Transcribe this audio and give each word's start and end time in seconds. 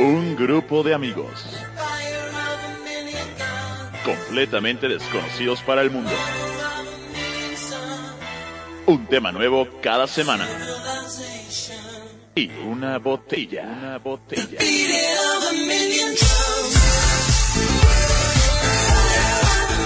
Un 0.00 0.34
grupo 0.34 0.82
de 0.82 0.94
amigos. 0.94 1.44
Completamente 4.02 4.88
desconocidos 4.88 5.60
para 5.60 5.82
el 5.82 5.90
mundo. 5.90 6.10
Un 8.86 9.06
tema 9.08 9.30
nuevo 9.30 9.68
cada 9.82 10.06
semana. 10.06 10.48
Y 12.34 12.48
una 12.64 12.98
botella. 12.98 13.64
Una 13.64 13.98
botella. 13.98 14.58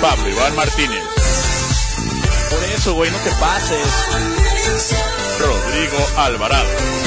Pablo 0.00 0.28
Iván 0.28 0.54
Martínez. 0.54 1.02
Por 2.50 2.64
eso, 2.72 2.94
güey, 2.94 3.10
no 3.10 3.18
te 3.18 3.30
pases. 3.32 3.86
Rodrigo 5.40 6.06
Alvarado. 6.18 7.03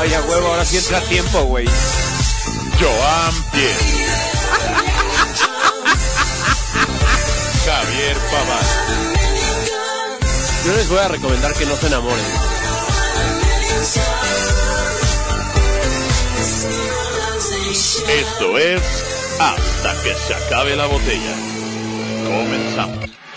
Ay, 0.00 0.14
a 0.14 0.20
huevo, 0.22 0.46
ahora 0.46 0.64
sí 0.64 0.76
entra 0.76 0.98
a 0.98 1.00
tiempo, 1.00 1.42
güey. 1.46 1.66
Joan 2.78 3.34
Pierre. 3.50 3.74
Javier 7.66 8.16
Paván. 8.30 8.66
Yo 10.64 10.72
les 10.76 10.88
voy 10.88 10.98
a 10.98 11.08
recomendar 11.08 11.52
que 11.54 11.66
no 11.66 11.74
se 11.74 11.88
enamoren. 11.88 12.24
Esto 18.08 18.58
es 18.58 18.82
Hasta 19.40 20.02
que 20.04 20.14
se 20.14 20.34
acabe 20.34 20.76
la 20.76 20.86
botella. 20.86 21.34
Comenzamos. 22.24 23.27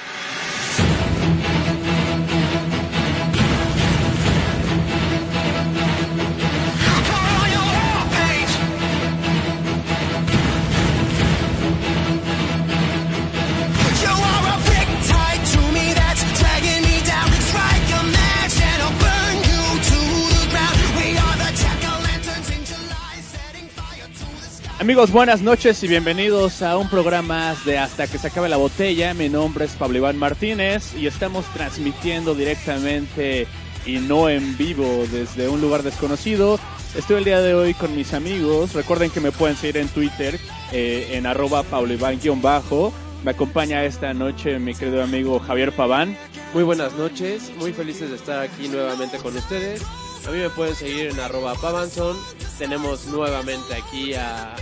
Amigos, 24.82 25.12
buenas 25.12 25.44
noches 25.44 25.84
y 25.84 25.88
bienvenidos 25.88 26.64
a 26.64 26.76
un 26.76 26.90
programa 26.90 27.56
de 27.66 27.78
Hasta 27.78 28.08
que 28.08 28.18
se 28.18 28.30
acabe 28.30 28.50
la 28.50 28.58
botella. 28.58 29.14
Mi 29.14 29.30
nombre 29.30 29.66
es 29.66 29.74
Pablo 29.74 30.00
Iván 30.00 30.18
Martínez 30.18 30.96
y 30.96 31.06
estamos 31.06 31.46
transmitiendo 31.54 32.34
directamente 32.34 33.46
y 33.86 34.00
no 34.00 34.28
en 34.28 34.58
vivo 34.58 35.06
desde 35.12 35.50
un 35.50 35.62
lugar 35.62 35.84
desconocido. 35.84 36.60
Estoy 36.96 37.18
el 37.18 37.26
día 37.26 37.42
de 37.42 37.54
hoy 37.54 37.76
con 37.76 37.96
mis 37.96 38.16
amigos. 38.16 38.74
Recuerden 38.74 39.12
que 39.12 39.20
me 39.20 39.32
pueden 39.32 39.56
seguir 39.56 39.78
en 39.78 39.88
Twitter 39.88 40.40
eh, 40.72 41.10
en 41.12 41.28
arroba 41.28 41.62
Pablo 41.62 41.94
Iván-bajo. 41.94 42.92
Me 43.24 43.30
acompaña 43.30 43.86
esta 43.86 44.16
noche 44.16 44.58
mi 44.58 44.74
querido 44.74 45.04
amigo 45.04 45.40
Javier 45.40 45.74
Paván. 45.74 46.18
Muy 46.56 46.64
buenas 46.64 46.94
noches, 46.94 47.52
muy 47.60 47.72
felices 47.72 48.10
de 48.10 48.16
estar 48.16 48.40
aquí 48.40 48.68
nuevamente 48.68 49.20
con 49.20 49.38
ustedes. 49.38 49.84
A 50.28 50.32
mí 50.32 50.40
me 50.40 50.50
pueden 50.50 50.76
seguir 50.76 51.08
en 51.08 51.20
arroba 51.20 51.54
pavanson. 51.54 52.18
Tenemos 52.58 53.06
nuevamente 53.08 53.76
aquí 53.76 54.14
a 54.14 54.56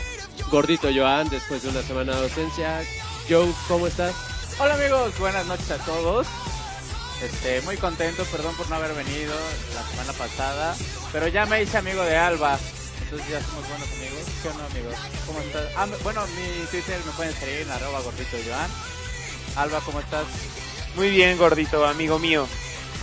Gordito 0.47 0.89
Joan 0.93 1.29
después 1.29 1.61
de 1.63 1.69
una 1.69 1.81
semana 1.83 2.15
de 2.15 2.23
ausencia. 2.23 2.81
Joe, 3.29 3.51
¿cómo 3.67 3.87
estás? 3.87 4.15
Hola 4.59 4.73
amigos, 4.73 5.17
buenas 5.19 5.45
noches 5.45 5.69
a 5.71 5.77
todos. 5.77 6.27
Este, 7.21 7.61
muy 7.61 7.77
contento, 7.77 8.23
perdón 8.25 8.55
por 8.55 8.69
no 8.69 8.75
haber 8.77 8.93
venido 8.93 9.33
la 9.75 9.83
semana 9.89 10.13
pasada, 10.13 10.75
pero 11.11 11.27
ya 11.27 11.45
me 11.45 11.61
hice 11.61 11.77
amigo 11.77 12.01
de 12.03 12.15
Alba, 12.17 12.57
entonces 13.03 13.27
ya 13.29 13.41
somos 13.41 13.67
buenos 13.67 13.87
amigos. 13.91 14.19
¿Qué 14.41 14.47
onda 14.49 14.65
amigos? 14.65 14.95
¿Cómo 15.27 15.39
estás? 15.41 15.63
Ah, 15.75 15.85
me- 15.85 15.97
bueno, 15.97 16.25
mi 16.27 16.65
Twitter 16.67 16.97
me 17.05 17.11
pueden 17.11 17.33
seguir 17.35 17.61
en 17.61 17.71
arroba 17.71 17.99
gordito 18.01 18.37
Joan. 18.47 18.69
Alba, 19.57 19.81
¿cómo 19.81 19.99
estás? 19.99 20.23
Muy 20.95 21.09
bien, 21.09 21.37
gordito, 21.37 21.85
amigo 21.85 22.19
mío. 22.19 22.47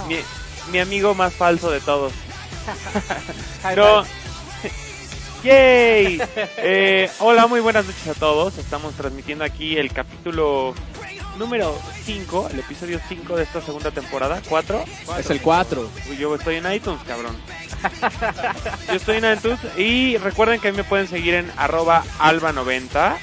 Mi, 0.09 0.19
mi 0.73 0.79
amigo 0.79 1.15
más 1.15 1.33
falso 1.35 1.71
de 1.71 1.81
todos. 1.81 2.13
No. 3.77 4.05
¡Yay! 5.47 6.21
Eh, 6.59 7.09
hola, 7.21 7.47
muy 7.47 7.61
buenas 7.61 7.87
noches 7.87 8.09
a 8.09 8.15
todos. 8.15 8.59
Estamos 8.59 8.95
transmitiendo 8.95 9.45
aquí 9.45 9.77
el 9.77 9.93
capítulo 9.93 10.75
número 11.39 11.79
5, 12.03 12.49
el 12.53 12.59
episodio 12.59 12.99
5 13.09 13.37
de 13.37 13.45
esta 13.45 13.61
segunda 13.61 13.93
temporada. 13.93 14.43
¿4? 14.43 14.85
Es 15.21 15.31
el 15.31 15.41
4. 15.41 15.89
Uy, 16.11 16.17
Yo 16.17 16.35
estoy 16.35 16.57
en 16.57 16.73
iTunes, 16.73 17.01
cabrón. 17.07 17.37
Yo 18.89 18.95
estoy 18.95 19.19
en 19.19 19.33
iTunes. 19.33 19.61
Y 19.79 20.17
recuerden 20.17 20.59
que 20.59 20.67
a 20.67 20.71
mí 20.73 20.79
me 20.79 20.85
pueden 20.85 21.07
seguir 21.07 21.35
en 21.35 21.49
arroba 21.57 22.03
alba90. 22.19 23.17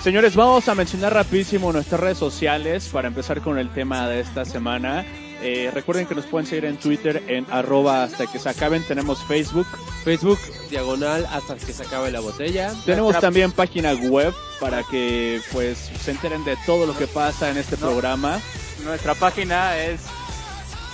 Señores, 0.00 0.36
vamos 0.36 0.68
a 0.68 0.76
mencionar 0.76 1.12
rapidísimo 1.12 1.72
nuestras 1.72 2.00
redes 2.00 2.18
sociales 2.18 2.88
para 2.92 3.08
empezar 3.08 3.40
con 3.40 3.58
el 3.58 3.68
tema 3.70 4.08
de 4.08 4.20
esta 4.20 4.44
semana. 4.44 5.04
Eh, 5.40 5.70
recuerden 5.72 6.06
que 6.06 6.14
nos 6.14 6.26
pueden 6.26 6.46
seguir 6.46 6.64
en 6.64 6.76
Twitter 6.78 7.22
en 7.28 7.46
arroba 7.50 8.02
hasta 8.02 8.26
que 8.26 8.38
se 8.38 8.48
acaben. 8.48 8.82
Tenemos 8.86 9.22
Facebook. 9.24 9.66
Facebook, 10.04 10.38
diagonal, 10.70 11.26
hasta 11.32 11.54
que 11.56 11.72
se 11.72 11.82
acabe 11.84 12.10
la 12.10 12.20
botella. 12.20 12.68
Tenemos 12.84 13.12
Nuestra- 13.12 13.20
también 13.20 13.52
página 13.52 13.92
web 13.94 14.34
para 14.60 14.82
que 14.84 15.40
pues 15.52 15.90
se 16.02 16.10
enteren 16.10 16.44
de 16.44 16.56
todo 16.66 16.86
lo 16.86 16.96
que 16.96 17.06
pasa 17.06 17.50
en 17.50 17.58
este 17.58 17.76
No. 17.76 17.88
programa. 17.88 18.40
Nuestra 18.84 19.14
página 19.14 19.76
es 19.76 20.00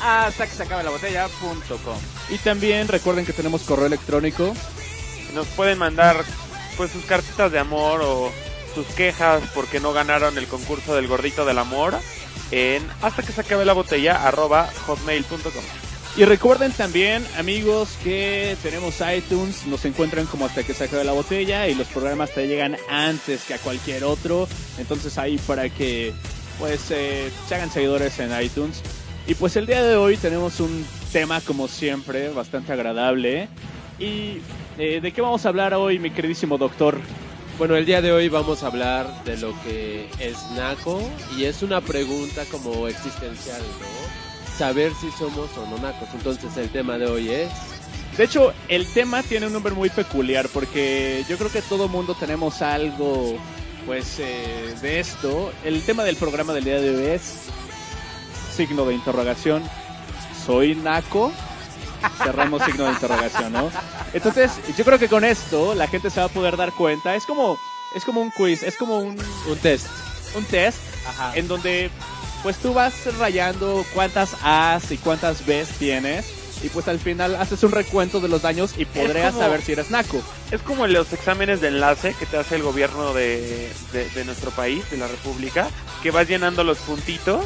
hasta 0.02 0.46
que 0.46 0.54
se 0.54 0.62
acabe 0.64 0.82
la 0.84 0.90
botella.com. 0.90 1.96
Y 2.30 2.38
también 2.38 2.88
recuerden 2.88 3.24
que 3.24 3.32
tenemos 3.32 3.62
correo 3.62 3.86
electrónico. 3.86 4.54
Nos 5.34 5.46
pueden 5.48 5.78
mandar 5.78 6.16
pues 6.76 6.90
sus 6.90 7.04
cartitas 7.04 7.50
de 7.52 7.58
amor 7.58 8.00
o 8.02 8.30
sus 8.74 8.86
quejas 8.88 9.42
porque 9.54 9.80
no 9.80 9.92
ganaron 9.92 10.36
el 10.36 10.46
concurso 10.48 10.94
del 10.94 11.06
gordito 11.06 11.44
del 11.44 11.58
amor 11.58 11.94
en 12.50 12.86
hasta 13.02 13.22
que 13.22 13.32
se 13.32 13.40
acabe 13.40 13.64
la 13.64 13.72
botella 13.72 14.26
arroba 14.26 14.68
hotmail.com. 14.86 15.64
Y 16.16 16.24
recuerden 16.24 16.70
también, 16.70 17.26
amigos, 17.36 17.98
que 18.04 18.56
tenemos 18.62 19.00
iTunes, 19.00 19.66
nos 19.66 19.84
encuentran 19.84 20.26
como 20.26 20.46
hasta 20.46 20.62
que 20.62 20.72
se 20.72 20.84
acabe 20.84 21.02
la 21.02 21.12
botella 21.12 21.66
y 21.66 21.74
los 21.74 21.88
programas 21.88 22.30
te 22.30 22.46
llegan 22.46 22.76
antes 22.88 23.42
que 23.42 23.54
a 23.54 23.58
cualquier 23.58 24.04
otro. 24.04 24.46
Entonces 24.78 25.18
ahí 25.18 25.38
para 25.38 25.68
que 25.68 26.12
pues 26.60 26.92
eh, 26.92 27.32
se 27.48 27.54
hagan 27.56 27.70
seguidores 27.70 28.16
en 28.20 28.30
iTunes. 28.40 28.80
Y 29.26 29.34
pues 29.34 29.56
el 29.56 29.66
día 29.66 29.82
de 29.82 29.96
hoy 29.96 30.16
tenemos 30.16 30.60
un 30.60 30.86
tema 31.12 31.40
como 31.40 31.66
siempre 31.66 32.28
bastante 32.28 32.72
agradable. 32.72 33.48
¿Y 33.98 34.38
eh, 34.78 35.00
de 35.00 35.12
qué 35.12 35.20
vamos 35.20 35.44
a 35.46 35.48
hablar 35.48 35.74
hoy, 35.74 35.98
mi 35.98 36.10
queridísimo 36.10 36.58
doctor? 36.58 37.00
Bueno, 37.56 37.76
el 37.76 37.86
día 37.86 38.02
de 38.02 38.10
hoy 38.10 38.28
vamos 38.28 38.64
a 38.64 38.66
hablar 38.66 39.22
de 39.22 39.36
lo 39.36 39.54
que 39.62 40.08
es 40.18 40.36
naco 40.56 41.00
y 41.36 41.44
es 41.44 41.62
una 41.62 41.80
pregunta 41.80 42.44
como 42.50 42.88
existencial, 42.88 43.60
¿no? 43.60 44.58
Saber 44.58 44.90
si 45.00 45.08
somos 45.12 45.56
o 45.56 45.64
no 45.70 45.78
nacos. 45.78 46.08
Entonces 46.14 46.56
el 46.56 46.68
tema 46.70 46.98
de 46.98 47.06
hoy 47.06 47.30
es... 47.30 47.50
De 48.18 48.24
hecho, 48.24 48.52
el 48.68 48.86
tema 48.92 49.22
tiene 49.22 49.46
un 49.46 49.52
nombre 49.52 49.72
muy 49.72 49.88
peculiar 49.88 50.48
porque 50.48 51.24
yo 51.28 51.38
creo 51.38 51.50
que 51.50 51.62
todo 51.62 51.88
mundo 51.88 52.16
tenemos 52.18 52.60
algo, 52.60 53.36
pues, 53.86 54.18
eh, 54.18 54.74
de 54.82 54.98
esto. 54.98 55.52
El 55.64 55.80
tema 55.82 56.02
del 56.02 56.16
programa 56.16 56.52
del 56.54 56.64
día 56.64 56.80
de 56.80 56.90
hoy 56.90 57.06
es 57.06 57.42
signo 58.52 58.84
de 58.84 58.94
interrogación. 58.94 59.62
¿Soy 60.44 60.74
naco? 60.74 61.32
Cerramos 62.22 62.62
signo 62.64 62.84
de 62.84 62.90
interrogación, 62.92 63.52
¿no? 63.52 63.70
Entonces, 64.12 64.50
yo 64.76 64.84
creo 64.84 64.98
que 64.98 65.08
con 65.08 65.24
esto 65.24 65.74
la 65.74 65.86
gente 65.88 66.10
se 66.10 66.20
va 66.20 66.26
a 66.26 66.28
poder 66.30 66.56
dar 66.56 66.72
cuenta. 66.72 67.14
Es 67.14 67.24
como, 67.26 67.58
es 67.94 68.04
como 68.04 68.20
un 68.20 68.30
quiz, 68.30 68.62
es 68.62 68.76
como 68.76 68.98
un, 68.98 69.16
Un 69.48 69.58
test. 69.58 69.86
un 70.36 70.44
test 70.44 70.78
Ajá. 71.08 71.32
en 71.36 71.48
donde 71.48 71.90
pues 72.42 72.56
tú 72.58 72.74
vas 72.74 72.92
rayando 73.18 73.84
cuántas 73.94 74.36
A's 74.42 74.90
y 74.90 74.98
cuántas 74.98 75.46
B's 75.46 75.68
tienes 75.78 76.26
y 76.62 76.68
pues 76.68 76.88
al 76.88 76.98
final 76.98 77.36
haces 77.36 77.62
un 77.62 77.72
recuento 77.72 78.20
de 78.20 78.28
los 78.28 78.42
daños 78.42 78.74
y 78.76 78.84
podrías 78.84 79.32
como- 79.32 79.44
saber 79.44 79.62
si 79.62 79.72
eres 79.72 79.90
naco. 79.90 80.20
Es 80.50 80.60
como 80.60 80.86
los 80.86 81.10
exámenes 81.12 81.60
de 81.62 81.68
enlace 81.68 82.14
que 82.18 82.26
te 82.26 82.36
hace 82.36 82.56
el 82.56 82.62
gobierno 82.62 83.14
de, 83.14 83.70
de- 83.92 84.08
de 84.10 84.24
nuestro 84.26 84.50
país, 84.50 84.88
de 84.90 84.98
la 84.98 85.08
República, 85.08 85.68
que 86.02 86.10
vas 86.10 86.28
llenando 86.28 86.64
los 86.64 86.78
puntitos 86.78 87.44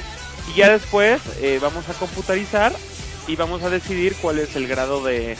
y 0.52 0.58
ya 0.58 0.68
después 0.70 1.20
eh, 1.40 1.58
vamos 1.62 1.88
a 1.88 1.94
computarizar 1.94 2.72
y 3.28 3.36
vamos 3.36 3.62
a 3.62 3.70
decidir 3.70 4.16
cuál 4.20 4.38
es 4.40 4.56
el 4.56 4.66
grado 4.66 5.04
de 5.04 5.36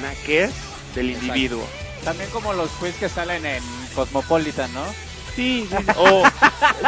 naquez 0.00 0.52
del 0.94 1.10
individuo. 1.10 1.66
También 2.04 2.30
como 2.30 2.52
los 2.52 2.70
quiz 2.72 2.94
que 2.96 3.08
salen 3.08 3.44
en 3.46 3.62
Cosmopolitan, 3.94 4.72
¿no? 4.74 4.84
Sí, 5.34 5.66
sí. 5.70 5.76
O, 5.96 6.22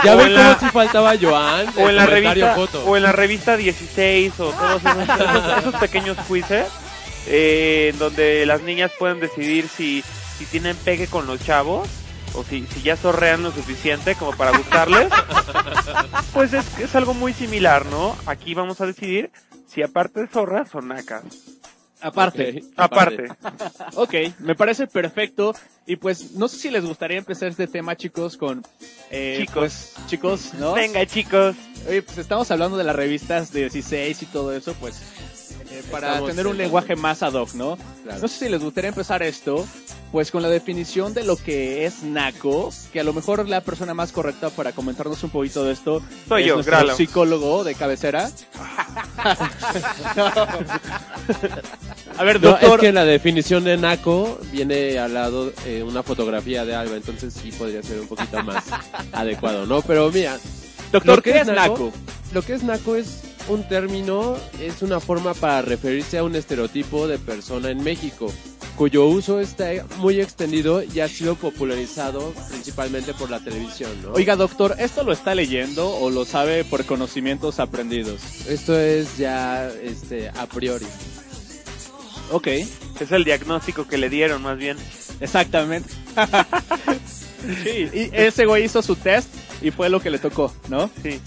Ya 0.05 0.15
o 0.15 0.19
ven 0.19 0.29
en 0.29 0.35
cómo 0.37 0.49
la- 0.51 0.59
si 0.61 0.67
faltaba 0.67 1.15
Joan. 1.21 1.67
o 1.77 1.89
en 1.89 1.97
la 1.97 2.07
revista 2.07 2.55
foto. 2.55 2.85
o 2.85 2.97
en 2.97 3.03
la 3.03 3.13
revista 3.13 3.57
16 3.57 4.33
o 4.41 4.51
todos 4.51 4.83
esos, 4.85 5.03
esos- 5.03 5.59
esos 5.59 5.75
pequeños 5.77 6.17
quizzes 6.29 6.67
eh, 7.27 7.91
en 7.93 7.99
donde 7.99 8.45
las 8.45 8.61
niñas 8.63 8.91
pueden 8.99 9.19
decidir 9.21 9.69
si, 9.75 10.05
si 10.39 10.45
tienen 10.47 10.77
pegue 10.77 11.07
con 11.07 11.27
los 11.27 11.41
chavos 11.43 11.89
o 12.35 12.45
si, 12.45 12.67
si 12.67 12.83
ya 12.83 12.97
zorrean 12.97 13.43
lo 13.43 13.51
suficiente 13.53 14.15
como 14.17 14.37
para 14.37 14.51
gustarles 14.51 15.09
pues 16.35 16.53
es, 16.53 16.65
es 16.79 16.95
algo 16.97 17.15
muy 17.15 17.33
similar 17.33 17.87
¿no? 17.87 18.15
aquí 18.27 18.53
vamos 18.55 18.81
a 18.83 18.87
decidir 18.87 19.31
si 19.75 19.83
aparte 19.83 20.21
de 20.21 20.27
zorras 20.29 20.71
son 20.71 20.89
nacas 20.89 21.25
Aparte. 22.01 22.59
Ok. 22.67 22.73
aparte 22.77 23.29
Ok, 23.95 24.15
me 24.41 24.55
parece 24.55 24.87
perfecto. 24.87 25.55
Y 25.87 25.97
pues 25.97 26.33
no 26.33 26.49
sé 26.49 26.59
si 26.59 26.71
les 26.71 26.85
gustaría 26.85 27.17
empezar 27.17 27.49
este 27.49 27.67
tema, 27.67 27.97
chicos, 27.97 28.37
con... 28.37 28.63
eh, 29.11 29.37
Chicos. 29.41 29.55
pues, 29.55 29.95
chicos, 30.07 30.55
¿no? 30.55 30.75
venga 30.75 31.07
chicos 31.07 31.57
Oye, 31.89 32.03
pues 32.03 32.19
estamos 32.19 32.51
hablando 32.51 32.77
de 32.77 32.85
las 32.85 32.95
revistas 32.97 33.53
de 33.53 33.61
16 33.63 34.23
y 34.23 34.27
todo 34.27 34.55
eso, 34.55 34.75
pues 34.81 34.97
eh, 35.71 35.83
para 35.91 36.09
Estamos 36.09 36.31
tener 36.31 36.47
un 36.47 36.53
en- 36.53 36.59
lenguaje 36.59 36.95
más 36.95 37.23
ad 37.23 37.35
hoc, 37.35 37.55
¿no? 37.55 37.79
Claro. 38.03 38.21
No 38.21 38.29
sé 38.29 38.45
si 38.47 38.49
les 38.51 38.63
gustaría 38.63 38.89
empezar 38.89 39.23
esto, 39.23 39.67
pues 40.15 40.31
con 40.31 40.43
la 40.43 40.49
definición 40.49 41.13
de 41.13 41.25
lo 41.25 41.37
que 41.37 41.85
es 41.87 42.05
naco, 42.05 42.73
que 42.93 43.01
a 43.01 43.03
lo 43.03 43.13
mejor 43.13 43.49
la 43.49 43.63
persona 43.63 43.95
más 43.95 44.13
correcta 44.13 44.49
para 44.49 44.71
comentarnos 44.71 45.21
un 45.25 45.31
poquito 45.31 45.65
de 45.65 45.73
esto 45.73 46.01
Soy 46.29 46.43
es 46.43 46.47
yo, 46.47 46.55
nuestro 46.55 46.77
Gralo. 46.77 46.95
psicólogo 46.95 47.65
de 47.65 47.75
cabecera. 47.75 48.31
a 52.17 52.23
ver, 52.23 52.41
No, 52.41 52.51
doctor, 52.51 52.75
es 52.75 52.81
que 52.81 52.93
la 52.93 53.05
definición 53.05 53.65
de 53.65 53.77
naco 53.77 54.39
viene 54.53 55.01
al 55.01 55.15
lado 55.15 55.53
eh, 55.67 55.83
una 55.83 56.05
fotografía 56.05 56.65
de 56.65 56.77
Alba, 56.77 56.95
entonces 56.95 57.35
sí 57.35 57.51
podría 57.51 57.83
ser 57.83 57.99
un 57.99 58.07
poquito 58.07 58.41
más 58.45 58.63
adecuado, 59.13 59.67
¿no? 59.67 59.83
Pero 59.83 60.13
mira, 60.13 60.39
doctor, 60.93 61.25
¿qué 61.25 61.41
es 61.41 61.49
es 61.49 61.55
naco? 61.57 61.91
lo 62.33 62.43
que 62.43 62.53
es 62.53 62.63
naco 62.63 62.95
es 62.95 63.23
un 63.49 63.67
término, 63.67 64.37
es 64.61 64.81
una 64.83 65.01
forma 65.01 65.35
para 65.35 65.63
referirse 65.63 66.19
a 66.19 66.23
un 66.23 66.37
estereotipo 66.37 67.09
de 67.09 67.19
persona 67.19 67.71
en 67.71 67.83
México, 67.83 68.33
cuyo 68.77 69.07
uso 69.07 69.41
está 69.41 69.67
muy 69.99 70.21
extendido 70.21 70.83
y 70.83 71.01
ha 71.01 71.09
sido 71.09 71.35
popularizado 71.35 72.33
principalmente 72.51 73.15
por 73.15 73.31
la 73.31 73.41
televisión, 73.41 73.91
¿no? 74.03 74.13
Oiga, 74.13 74.37
doctor, 74.37 74.77
¿esto 74.79 75.05
lo 75.05 75.13
está 75.13 75.35
leyendo 75.35 75.89
o 75.89 76.11
lo 76.11 76.25
sabe 76.25 76.65
por 76.65 76.85
conocimientos 76.85 77.61
aprendidos? 77.61 78.21
esto 78.49 78.79
es 78.79 79.17
ya 79.17 79.69
este 79.69 80.29
a 80.29 80.47
priori. 80.47 80.87
Ok, 82.31 82.47
es 82.49 83.13
el 83.13 83.25
diagnóstico 83.25 83.87
que 83.87 83.99
le 83.99 84.09
dieron 84.09 84.43
más 84.43 84.59
bien 84.59 84.77
exactamente. 85.21 85.89
sí, 87.65 87.89
y 87.95 88.11
ese 88.13 88.47
güey 88.47 88.65
hizo 88.65 88.83
su 88.83 88.97
test 88.97 89.29
y 89.63 89.71
fue 89.71 89.89
lo 89.89 90.01
que 90.01 90.11
le 90.11 90.19
tocó, 90.19 90.53
¿no? 90.69 90.91
sí 91.03 91.21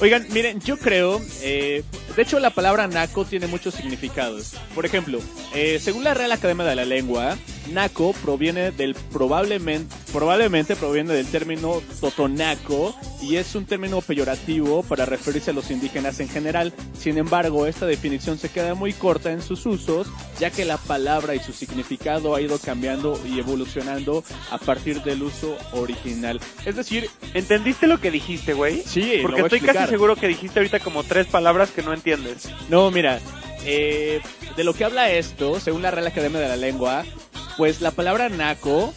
Oigan, 0.00 0.26
miren, 0.32 0.60
yo 0.60 0.76
creo, 0.76 1.20
eh, 1.42 1.84
de 2.16 2.22
hecho 2.22 2.40
la 2.40 2.50
palabra 2.50 2.88
naco 2.88 3.24
tiene 3.24 3.46
muchos 3.46 3.74
significados. 3.74 4.54
Por 4.74 4.84
ejemplo, 4.84 5.20
eh, 5.54 5.78
según 5.80 6.02
la 6.02 6.14
Real 6.14 6.32
Academia 6.32 6.64
de 6.64 6.74
la 6.74 6.84
Lengua, 6.84 7.36
naco 7.72 8.12
proviene 8.12 8.70
del 8.70 8.94
probablemente, 8.94 9.94
probablemente 10.12 10.76
proviene 10.76 11.12
del 11.14 11.26
término 11.26 11.82
totonaco 12.00 12.94
y 13.22 13.36
es 13.36 13.54
un 13.54 13.64
término 13.64 14.00
peyorativo 14.00 14.82
para 14.82 15.06
referirse 15.06 15.50
a 15.50 15.54
los 15.54 15.70
indígenas 15.70 16.20
en 16.20 16.28
general. 16.28 16.72
Sin 16.98 17.18
embargo, 17.18 17.66
esta 17.66 17.86
definición 17.86 18.38
se 18.38 18.50
queda 18.50 18.74
muy 18.74 18.92
corta 18.92 19.32
en 19.32 19.42
sus 19.42 19.64
usos, 19.66 20.08
ya 20.38 20.50
que 20.50 20.64
la 20.64 20.76
palabra 20.76 21.34
y 21.34 21.40
su 21.40 21.52
significado 21.52 22.34
ha 22.34 22.40
ido 22.40 22.58
cambiando 22.58 23.20
y 23.26 23.38
evolucionando 23.38 24.24
a 24.50 24.58
partir 24.58 25.02
del 25.02 25.22
uso 25.22 25.56
original. 25.72 26.40
Es 26.64 26.76
decir, 26.76 27.08
¿entendiste 27.32 27.86
lo 27.86 28.00
que 28.00 28.10
dijiste 28.10 28.52
güey? 28.52 28.82
sí, 28.84 29.20
porque 29.22 29.40
estoy 29.40 29.60
casi 29.60 29.88
seguro 29.88 30.16
que 30.16 30.28
dijiste 30.28 30.58
ahorita 30.58 30.80
como 30.80 31.02
tres 31.02 31.26
palabras 31.26 31.70
que 31.70 31.82
no 31.82 31.92
entiendes 31.92 32.48
No, 32.68 32.90
mira, 32.90 33.20
eh, 33.64 34.20
de 34.56 34.64
lo 34.64 34.74
que 34.74 34.84
habla 34.84 35.10
esto, 35.10 35.58
según 35.60 35.82
la 35.82 35.90
Real 35.90 36.06
Academia 36.06 36.40
de 36.40 36.48
la 36.48 36.56
Lengua, 36.56 37.04
pues 37.56 37.80
la 37.80 37.90
palabra 37.90 38.28
naco 38.28 38.92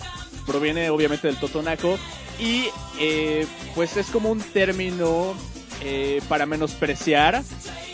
proviene 0.45 0.89
obviamente 0.89 1.27
del 1.27 1.37
totonaco 1.37 1.97
y 2.39 2.65
eh, 2.99 3.45
pues 3.75 3.97
es 3.97 4.07
como 4.07 4.31
un 4.31 4.39
término 4.39 5.33
eh, 5.81 6.21
para 6.27 6.45
menospreciar 6.45 7.43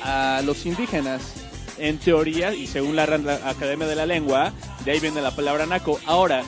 a 0.04 0.42
los 0.46 0.66
indígenas. 0.66 1.22
En 1.80 1.98
teoría, 1.98 2.54
y 2.54 2.68
según 2.68 2.96
la 2.96 3.04
Academia 3.46 3.88
de 3.88 3.96
la 3.96 4.06
Lengua, 4.06 4.54
de 4.86 4.92
ahí 4.92 5.00
viene 5.00 5.22
la 5.22 5.36
palabra 5.36 5.66
naco. 5.66 6.00
Ahora, 6.06 6.44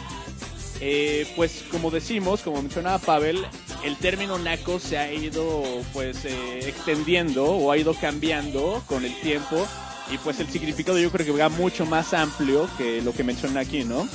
eh, 0.81 1.25
pues 1.35 1.63
como 1.71 1.89
decimos, 1.89 2.41
como 2.41 2.61
mencionaba 2.61 2.99
Pavel, 2.99 3.45
el 3.83 3.95
término 3.97 4.37
naco 4.37 4.79
se 4.79 4.97
ha 4.97 5.11
ido 5.11 5.63
pues 5.93 6.25
eh, 6.25 6.59
extendiendo 6.67 7.45
o 7.45 7.71
ha 7.71 7.77
ido 7.77 7.93
cambiando 7.93 8.83
con 8.87 9.05
el 9.05 9.15
tiempo 9.21 9.65
y 10.11 10.17
pues 10.17 10.39
el 10.39 10.49
significado 10.49 10.97
yo 10.97 11.11
creo 11.11 11.25
que 11.25 11.41
va 11.41 11.49
mucho 11.49 11.85
más 11.85 12.13
amplio 12.13 12.69
que 12.77 13.01
lo 13.01 13.13
que 13.13 13.23
menciona 13.23 13.61
aquí, 13.61 13.83
¿no? 13.83 14.07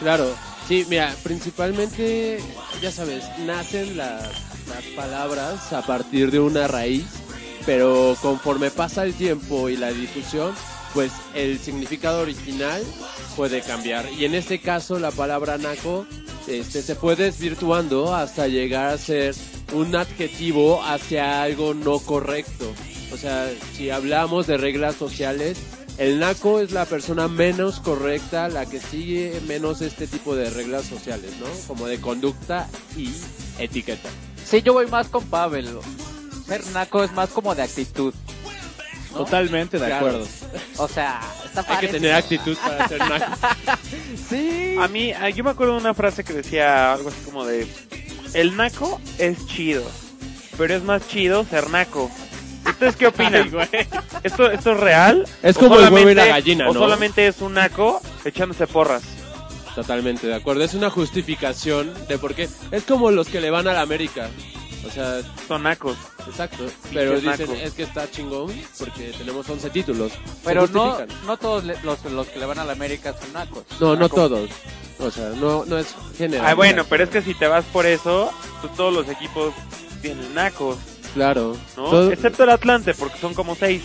Claro, 0.00 0.34
sí, 0.66 0.86
mira, 0.88 1.14
principalmente, 1.22 2.40
ya 2.80 2.90
sabes, 2.90 3.24
nacen 3.40 3.96
las, 3.96 4.28
palabras 4.94 5.72
a 5.72 5.80
partir 5.80 6.30
de 6.30 6.40
una 6.40 6.68
raíz, 6.68 7.06
pero 7.64 8.14
conforme 8.20 8.70
pasa 8.70 9.02
el 9.04 9.14
tiempo 9.14 9.70
y 9.70 9.78
la 9.78 9.90
difusión, 9.90 10.54
pues 10.92 11.10
el 11.34 11.58
significado 11.58 12.20
original 12.20 12.82
puede 13.34 13.62
cambiar. 13.62 14.12
Y 14.12 14.26
en 14.26 14.34
este 14.34 14.60
caso, 14.60 14.98
la 14.98 15.10
palabra 15.10 15.56
naco 15.56 16.06
este, 16.46 16.82
se 16.82 16.94
fue 16.94 17.16
desvirtuando 17.16 18.14
hasta 18.14 18.46
llegar 18.46 18.90
a 18.90 18.98
ser 18.98 19.34
un 19.72 19.94
adjetivo 19.96 20.82
hacia 20.82 21.42
algo 21.42 21.72
no 21.72 21.98
correcto. 21.98 22.72
O 23.12 23.16
sea, 23.16 23.50
si 23.76 23.90
hablamos 23.90 24.46
de 24.46 24.56
reglas 24.58 24.94
sociales, 24.96 25.58
el 25.96 26.18
naco 26.20 26.60
es 26.60 26.70
la 26.72 26.84
persona 26.84 27.26
menos 27.28 27.80
correcta, 27.80 28.48
la 28.48 28.66
que 28.66 28.80
sigue 28.80 29.40
menos 29.46 29.80
este 29.80 30.06
tipo 30.06 30.36
de 30.36 30.50
reglas 30.50 30.84
sociales, 30.84 31.32
¿no? 31.40 31.46
Como 31.66 31.86
de 31.86 32.00
conducta 32.00 32.68
y 32.96 33.10
etiqueta. 33.58 34.08
Sí, 34.44 34.62
yo 34.62 34.72
voy 34.74 34.86
más 34.86 35.08
con 35.08 35.24
Pavel. 35.24 35.68
Ser 36.46 36.64
naco 36.68 37.02
es 37.02 37.12
más 37.12 37.30
como 37.30 37.54
de 37.54 37.62
actitud. 37.62 38.14
¿no? 39.12 39.18
Totalmente 39.24 39.78
de 39.78 39.86
Claro. 39.86 40.06
acuerdo. 40.06 40.26
O 40.76 40.86
sea, 40.86 41.20
está 41.44 41.64
Hay 41.66 41.78
que 41.86 41.88
tener 41.88 42.12
actitud 42.12 42.56
para 42.58 42.86
ser 42.88 42.98
naco. 43.00 43.32
Sí. 44.28 44.76
A 44.78 44.86
mí, 44.88 45.12
a- 45.12 45.30
yo 45.30 45.42
me 45.44 45.50
acuerdo 45.50 45.72
de 45.74 45.80
una 45.80 45.94
frase 45.94 46.22
que 46.24 46.34
decía 46.34 46.92
algo 46.92 47.08
así 47.08 47.18
como 47.24 47.44
de, 47.46 47.66
el 48.34 48.54
naco 48.56 49.00
es 49.18 49.46
chido, 49.46 49.82
pero 50.58 50.74
es 50.74 50.82
más 50.84 51.08
chido 51.08 51.44
ser 51.46 51.70
naco. 51.70 52.10
¿Ustedes 52.70 52.96
qué 52.96 53.06
opinan? 53.06 53.50
¿Esto, 54.22 54.50
¿Esto 54.50 54.72
es 54.72 54.80
real? 54.80 55.26
Es 55.42 55.56
¿O 55.56 55.60
como 55.60 55.78
el 55.80 55.92
huevo 55.92 56.10
y 56.10 56.14
la 56.14 56.26
gallina, 56.26 56.68
O 56.68 56.74
¿no? 56.74 56.80
solamente 56.80 57.26
es 57.26 57.40
un 57.40 57.54
naco 57.54 58.00
echándose 58.24 58.66
porras. 58.66 59.02
Totalmente 59.74 60.26
de 60.26 60.34
acuerdo. 60.34 60.64
Es 60.64 60.74
una 60.74 60.90
justificación 60.90 61.92
de 62.08 62.18
por 62.18 62.34
qué. 62.34 62.48
Es 62.72 62.82
como 62.84 63.10
los 63.10 63.28
que 63.28 63.40
le 63.40 63.50
van 63.50 63.68
a 63.68 63.72
la 63.72 63.82
América. 63.82 64.28
O 64.86 64.90
sea, 64.90 65.20
Son 65.46 65.62
nacos. 65.64 65.96
exacto. 66.26 66.64
Pero 66.92 67.14
dicen, 67.20 67.48
naco. 67.48 67.52
es 67.54 67.72
que 67.74 67.82
está 67.82 68.10
chingón 68.10 68.52
porque 68.78 69.12
tenemos 69.18 69.48
11 69.48 69.70
títulos. 69.70 70.12
Pero 70.44 70.66
no, 70.68 70.98
no 71.26 71.36
todos 71.36 71.64
le- 71.64 71.76
los, 71.82 72.02
los 72.06 72.26
que 72.28 72.38
le 72.38 72.46
van 72.46 72.58
a 72.58 72.64
la 72.64 72.72
América 72.72 73.14
son 73.20 73.32
nacos. 73.32 73.64
No, 73.80 73.88
no 73.94 73.96
naco. 74.02 74.16
todos. 74.16 74.50
O 75.00 75.10
sea, 75.10 75.28
no, 75.36 75.64
no 75.66 75.78
es 75.78 75.88
general. 76.16 76.46
Ah, 76.46 76.54
bueno, 76.54 76.84
pero 76.88 77.04
es 77.04 77.10
que 77.10 77.22
si 77.22 77.34
te 77.34 77.46
vas 77.46 77.64
por 77.66 77.86
eso, 77.86 78.32
pues 78.60 78.74
todos 78.74 78.92
los 78.92 79.08
equipos 79.08 79.52
tienen 80.00 80.32
nacos, 80.34 80.76
Claro. 81.14 81.56
¿no? 81.76 81.84
Todo- 81.84 82.12
Excepto 82.12 82.44
el 82.44 82.50
Atlante, 82.50 82.94
porque 82.94 83.18
son 83.18 83.34
como 83.34 83.54
seis. 83.54 83.82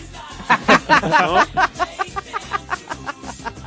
¿No? 1.02 1.34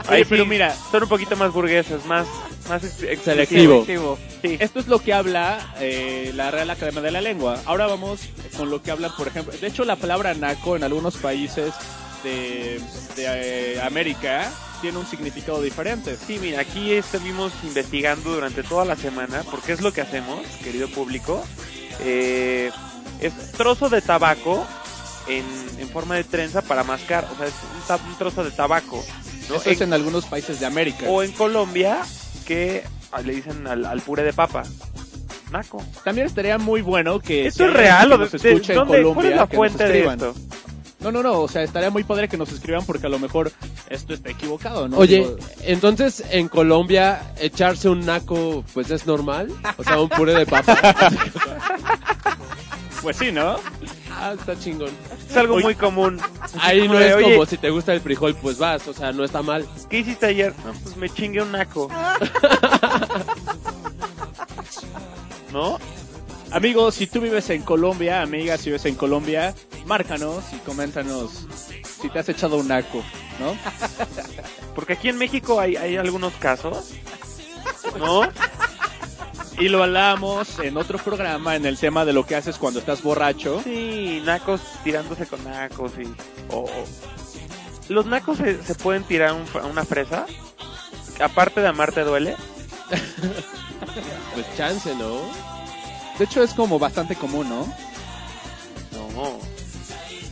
Oye, 0.10 0.18
Ahí 0.20 0.26
pero 0.26 0.44
sí, 0.44 0.50
mira, 0.50 0.74
son 0.92 1.04
un 1.04 1.10
poquito 1.10 1.36
más 1.36 1.52
burgueses, 1.52 2.06
más, 2.06 2.26
más. 2.70 2.82
Selectivo. 3.24 4.18
Sí. 4.42 4.56
esto 4.60 4.80
es 4.80 4.88
lo 4.88 5.00
que 5.00 5.14
habla 5.14 5.74
eh, 5.80 6.32
la 6.34 6.50
Real 6.52 6.70
Academia 6.70 7.02
de 7.02 7.12
la 7.12 7.20
Lengua. 7.22 7.60
Ahora 7.66 7.88
vamos 7.88 8.22
con 8.56 8.70
lo 8.70 8.82
que 8.82 8.92
habla, 8.92 9.10
por 9.10 9.28
ejemplo, 9.28 9.54
de 9.60 9.68
hecho 9.68 9.84
la 9.84 9.98
palabra 9.98 10.34
naco 10.34 10.76
en 10.78 10.84
algunos 10.86 11.18
países 11.18 11.74
de, 12.24 12.80
de, 13.18 13.26
eh, 13.76 13.82
América 13.82 14.50
tiene 14.82 14.98
un 14.98 15.06
significado 15.08 15.62
diferente. 15.62 16.16
Sí, 16.16 16.40
mira, 16.42 16.62
aquí 16.62 16.94
estuvimos 16.94 17.52
investigando 17.64 18.32
durante 18.34 18.64
toda 18.64 18.86
la 18.86 18.96
semana, 18.96 19.44
porque 19.52 19.74
es 19.74 19.82
lo 19.82 19.92
que 19.92 20.02
hacemos, 20.02 20.40
querido 20.64 20.88
público. 20.88 21.44
Eh, 22.00 22.72
es 23.20 23.34
trozo 23.54 23.90
de 23.90 24.02
tabaco 24.02 24.66
en, 25.28 25.46
en 25.80 25.90
forma 25.90 26.16
de 26.16 26.24
trenza 26.24 26.62
para 26.62 26.84
mascar, 26.84 27.28
o 27.32 27.38
sea, 27.38 27.48
es 27.48 27.54
un, 28.08 28.18
trozo 28.18 28.44
de 28.44 28.52
tabaco. 28.52 29.04
¿no? 29.50 29.56
Eso 29.56 29.70
es 29.70 29.82
en 29.82 29.94
algunos 29.94 30.26
países 30.26 30.60
de 30.60 30.66
América. 30.66 31.06
O 31.08 31.24
en 31.24 31.32
Colombia, 31.32 31.98
que 32.46 32.84
ah, 33.12 33.22
le 33.22 33.36
dicen 33.36 33.66
al, 33.68 33.86
al 33.86 34.02
puré 34.02 34.24
de 34.24 34.34
papa. 34.34 34.64
Naco. 35.52 35.82
También 36.04 36.28
estaría 36.28 36.58
muy 36.58 36.82
bueno 36.82 37.20
que... 37.20 37.48
¿Esto 37.48 37.64
si 37.64 37.70
es 37.70 37.76
real? 37.76 38.12
¿O 38.12 38.18
que 38.20 38.26
de, 38.26 38.38
de- 38.38 38.50
escucha 38.50 38.74
en 38.74 38.80
dónde- 38.80 39.02
¿Cuál 39.02 39.16
Colombia, 39.16 39.30
es 39.30 39.36
la 39.38 39.48
fuente 39.48 39.84
de 39.88 40.06
esto? 40.06 40.36
No, 41.00 41.12
no, 41.12 41.22
no, 41.22 41.42
o 41.42 41.48
sea, 41.48 41.62
estaría 41.62 41.92
muy 41.92 42.04
padre 42.04 42.28
que 42.28 42.38
nos 42.38 42.52
escriban 42.52 42.84
porque 42.84 43.06
a 43.06 43.10
lo 43.10 43.20
mejor 43.20 43.52
esto 43.88 44.14
está 44.16 44.32
equivocado, 44.32 44.88
¿no? 44.90 44.98
Oye, 44.98 45.20
Digo, 45.20 45.38
entonces 45.62 46.24
en 46.32 46.48
Colombia 46.48 47.22
echarse 47.40 47.88
un 47.88 48.04
naco 48.04 48.64
pues 48.74 48.90
es 48.90 49.06
normal, 49.06 49.54
o 49.78 49.84
sea, 49.84 50.02
un 50.02 50.10
puré 50.10 50.34
de 50.34 50.48
papa. 50.48 50.76
pues 53.08 53.16
sí, 53.16 53.32
¿no? 53.32 53.56
ah, 54.12 54.34
está 54.38 54.60
chingón. 54.60 54.90
Es 55.30 55.38
algo 55.38 55.62
muy 55.62 55.76
común. 55.76 56.20
Ahí 56.60 56.90
no 56.90 57.00
es 57.00 57.16
"Oye, 57.16 57.32
como 57.32 57.46
si 57.46 57.58
te 57.58 57.70
gusta 57.70 57.94
el 57.94 58.02
frijol, 58.02 58.36
pues 58.36 58.58
vas, 58.58 58.86
o 58.86 58.94
sea, 58.94 59.14
no 59.14 59.24
está 59.24 59.42
mal. 59.42 59.66
¿Qué 59.90 60.00
hiciste 60.00 60.26
ayer? 60.26 60.54
No, 60.66 60.74
pues 60.74 60.98
me 60.98 61.10
chingué 61.10 61.42
un 61.42 61.54
naco. 61.54 61.90
¿No? 65.54 65.80
Amigos, 66.52 66.96
si 66.96 67.08
tú 67.08 67.22
vives 67.22 67.50
en 67.50 67.62
Colombia, 67.62 68.22
amigas, 68.22 68.60
si 68.60 68.72
vives 68.72 68.84
en 68.84 68.96
Colombia, 68.96 69.56
márcanos 69.86 70.44
y 70.52 70.58
coméntanos 70.58 71.48
si 72.02 72.10
te 72.10 72.20
has 72.20 72.28
echado 72.28 72.58
un 72.58 72.68
naco, 72.68 73.02
¿no? 73.40 73.56
Porque 74.76 74.94
aquí 74.94 75.08
en 75.08 75.18
México 75.18 75.62
hay, 75.62 75.78
hay 75.78 75.96
algunos 75.96 76.34
casos. 76.34 76.92
¿No? 77.98 78.24
Y 79.60 79.70
lo 79.70 79.82
hablamos 79.84 80.60
en 80.60 80.78
otro 80.78 81.00
programa 81.00 81.56
en 81.56 81.66
el 81.66 81.78
tema 81.80 82.06
de 82.06 82.14
lo 82.14 82.26
que 82.26 82.36
haces 82.36 82.58
cuando 82.58 82.80
estás 82.80 83.02
borracho. 83.02 83.60
Sí, 83.64 84.22
nacos 84.24 84.62
tirándose 84.84 85.26
con 85.26 85.44
nacos 85.44 85.92
y... 86.00 86.04
o- 86.54 86.60
o- 86.66 86.86
¿Los 87.90 88.06
nacos 88.06 88.38
se, 88.38 88.62
se 88.64 88.76
pueden 88.76 89.04
tirar 89.04 89.34
un 89.34 89.46
una 89.72 89.84
fresa? 89.86 90.26
Aparte 91.22 91.62
de 91.62 91.68
amarte 91.68 92.02
duele. 92.04 92.36
Pues 94.34 94.46
chance, 94.56 94.94
¿no? 94.96 95.22
De 96.20 96.26
hecho, 96.26 96.44
es 96.44 96.54
como 96.54 96.78
bastante 96.78 97.16
común, 97.16 97.50
¿no? 97.50 97.66
No. 99.16 99.40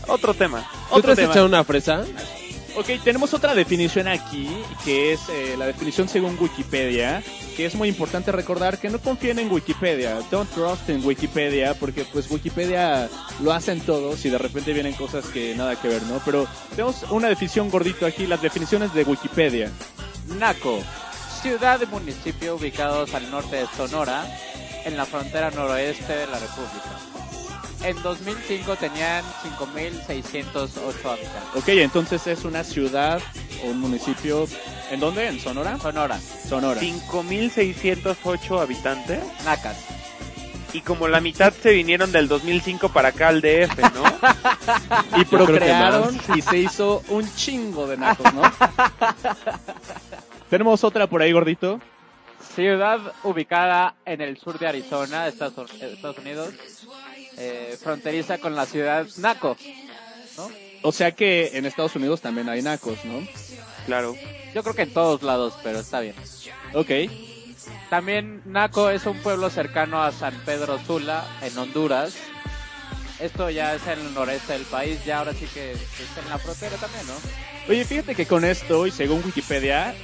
Otro 0.08 0.34
tema. 0.36 0.60
¿Tú 0.60 0.94
te 0.94 0.96
Otro 1.00 1.12
has 1.14 1.18
tema. 1.18 1.32
echado 1.32 1.46
una 1.48 1.64
fresa? 1.64 2.04
Ok, 2.78 2.88
tenemos 3.06 3.34
otra 3.34 3.56
definición 3.56 4.10
aquí, 4.10 4.50
que 4.84 5.14
es 5.14 5.30
eh, 5.30 5.56
la 5.58 5.66
definición 5.66 6.10
según 6.10 6.38
Wikipedia, 6.38 7.24
que 7.56 7.66
es 7.66 7.74
muy 7.74 7.88
importante 7.88 8.34
recordar 8.34 8.80
que 8.80 8.90
no 8.90 9.00
confíen 9.00 9.40
en 9.40 9.50
Wikipedia, 9.50 10.20
don't 10.30 10.50
trust 10.52 10.90
en 10.90 11.06
Wikipedia, 11.06 11.74
porque 11.76 12.04
pues 12.04 12.30
Wikipedia 12.30 13.10
lo 13.42 13.54
hacen 13.54 13.80
todos 13.80 14.26
y 14.26 14.30
de 14.30 14.38
repente 14.38 14.74
vienen 14.74 14.94
cosas 14.94 15.26
que 15.28 15.56
nada 15.56 15.80
que 15.80 15.88
ver, 15.88 16.04
¿no? 16.04 16.20
Pero 16.26 16.48
tenemos 16.72 17.04
una 17.12 17.30
definición 17.30 17.70
gordito 17.70 18.06
aquí, 18.06 18.28
las 18.28 18.42
definiciones 18.42 18.94
de 18.94 19.04
Wikipedia. 19.04 19.72
Naco, 20.38 20.84
ciudad 21.42 21.80
y 21.82 21.86
municipio 21.86 22.56
ubicados 22.58 23.14
al 23.14 23.32
norte 23.32 23.56
de 23.56 23.68
Sonora, 23.78 24.26
en 24.84 24.98
la 24.98 25.06
frontera 25.06 25.50
noroeste 25.50 26.12
de 26.14 26.28
la 26.28 26.40
República. 26.40 27.00
En 27.86 28.02
2005 28.02 28.78
tenían 28.78 29.24
5.608 29.44 31.06
habitantes. 31.06 31.56
Ok, 31.56 31.68
entonces 31.68 32.26
es 32.26 32.44
una 32.44 32.64
ciudad 32.64 33.22
o 33.64 33.68
un 33.68 33.80
municipio, 33.80 34.48
¿en 34.90 35.00
dónde? 35.00 35.28
¿En 35.28 35.40
Sonora? 35.40 35.78
Sonora, 35.78 36.20
Sonora. 36.20 36.82
5.608 36.82 38.60
habitantes. 38.60 39.20
Nacas. 39.46 39.86
Y 40.74 40.82
como 40.82 41.08
la 41.08 41.22
mitad 41.22 41.54
se 41.54 41.74
vinieron 41.74 42.12
del 42.12 42.28
2005 42.28 42.90
para 42.90 43.10
acá 43.10 43.28
al 43.28 43.42
DF, 43.42 43.78
¿no? 43.94 44.04
Y 45.22 45.26
procrearon 45.26 46.20
y 46.36 46.42
se 46.42 46.58
hizo 46.58 47.04
un 47.10 47.32
chingo 47.36 47.86
de 47.86 47.98
nacos, 47.98 48.34
¿no? 48.34 48.42
Tenemos 50.50 50.84
otra 50.84 51.06
por 51.06 51.22
ahí, 51.22 51.32
gordito. 51.32 51.80
Ciudad 52.56 53.00
ubicada 53.24 53.96
en 54.06 54.22
el 54.22 54.38
sur 54.38 54.58
de 54.58 54.68
Arizona, 54.68 55.28
Estados, 55.28 55.72
Estados 55.82 56.18
Unidos, 56.18 56.54
eh, 57.38 57.78
fronteriza 57.82 58.38
con 58.38 58.56
la 58.56 58.66
ciudad 58.66 59.06
Naco. 59.18 59.58
¿no? 60.38 60.50
O 60.84 60.92
sea 60.92 61.12
que 61.12 61.58
en 61.58 61.66
Estados 61.66 61.96
Unidos 61.96 62.22
también 62.22 62.48
hay 62.48 62.62
nacos, 62.62 63.04
¿no? 63.06 63.28
Claro. 63.86 64.16
Yo 64.54 64.64
creo 64.64 64.76
que 64.76 64.84
en 64.84 64.94
todos 64.94 65.24
lados, 65.24 65.56
pero 65.64 65.80
está 65.80 66.00
bien. 66.00 66.16
Ok. 66.74 66.92
También 67.90 68.42
Naco 68.46 68.90
es 68.90 69.06
un 69.06 69.18
pueblo 69.20 69.50
cercano 69.50 70.04
a 70.04 70.12
San 70.12 70.34
Pedro 70.46 70.80
Sula, 70.86 71.26
en 71.42 71.58
Honduras. 71.58 72.16
Esto 73.20 73.50
ya 73.50 73.76
es 73.76 73.88
en 73.88 74.00
el 74.00 74.14
noreste 74.14 74.54
del 74.54 74.64
país, 74.64 75.04
ya 75.06 75.20
ahora 75.20 75.34
sí 75.34 75.48
que 75.54 75.72
está 75.72 76.22
en 76.22 76.30
la 76.30 76.38
frontera 76.38 76.76
también, 76.78 77.08
¿no? 77.08 77.14
Oye, 77.70 77.86
fíjate 77.86 78.14
que 78.14 78.26
con 78.26 78.44
esto, 78.44 78.86
y 78.86 78.92
según 78.92 79.24
Wikipedia, 79.26 79.96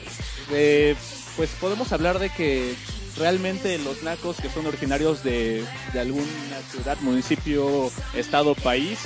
eh, 0.51 0.95
pues 1.35 1.49
podemos 1.59 1.91
hablar 1.91 2.19
de 2.19 2.29
que 2.29 2.73
realmente 3.17 3.77
los 3.79 4.03
nacos 4.03 4.37
que 4.37 4.49
son 4.49 4.65
originarios 4.67 5.23
de, 5.23 5.63
de 5.93 5.99
alguna 5.99 6.25
ciudad, 6.71 6.97
municipio, 7.01 7.91
estado, 8.15 8.55
país, 8.55 8.99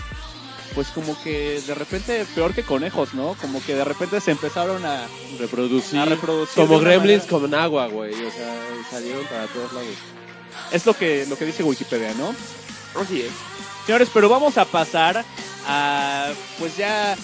pues 0.74 0.88
como 0.90 1.22
que 1.24 1.62
de 1.66 1.76
repente 1.76 2.26
peor 2.36 2.54
que 2.54 2.64
conejos, 2.64 3.14
¿no? 3.14 3.36
Como 3.42 3.64
que 3.64 3.76
de 3.76 3.84
repente 3.86 4.20
se 4.22 4.32
empezaron 4.32 4.86
a... 4.86 5.08
Reproducir. 5.40 6.00
A 6.00 6.06
reproducir 6.06 6.56
Como 6.56 6.80
gremlins 6.80 7.24
manera- 7.32 7.40
con 7.40 7.54
agua, 7.56 7.88
güey. 7.88 8.14
O 8.14 8.32
sea, 8.32 8.56
salieron 8.92 9.24
para 9.26 9.48
todos 9.48 9.72
lados. 9.74 9.90
Es 10.72 10.86
lo 10.86 10.94
que, 10.94 11.26
lo 11.28 11.38
que 11.38 11.46
dice 11.46 11.64
Wikipedia, 11.64 12.14
¿no? 12.16 12.36
Así 13.00 13.22
es. 13.22 13.32
Señores, 13.86 14.10
pero 14.14 14.28
vamos 14.30 14.58
a 14.58 14.66
pasar 14.66 15.24
a, 15.68 16.30
pues 16.60 16.76
ya 16.76 17.16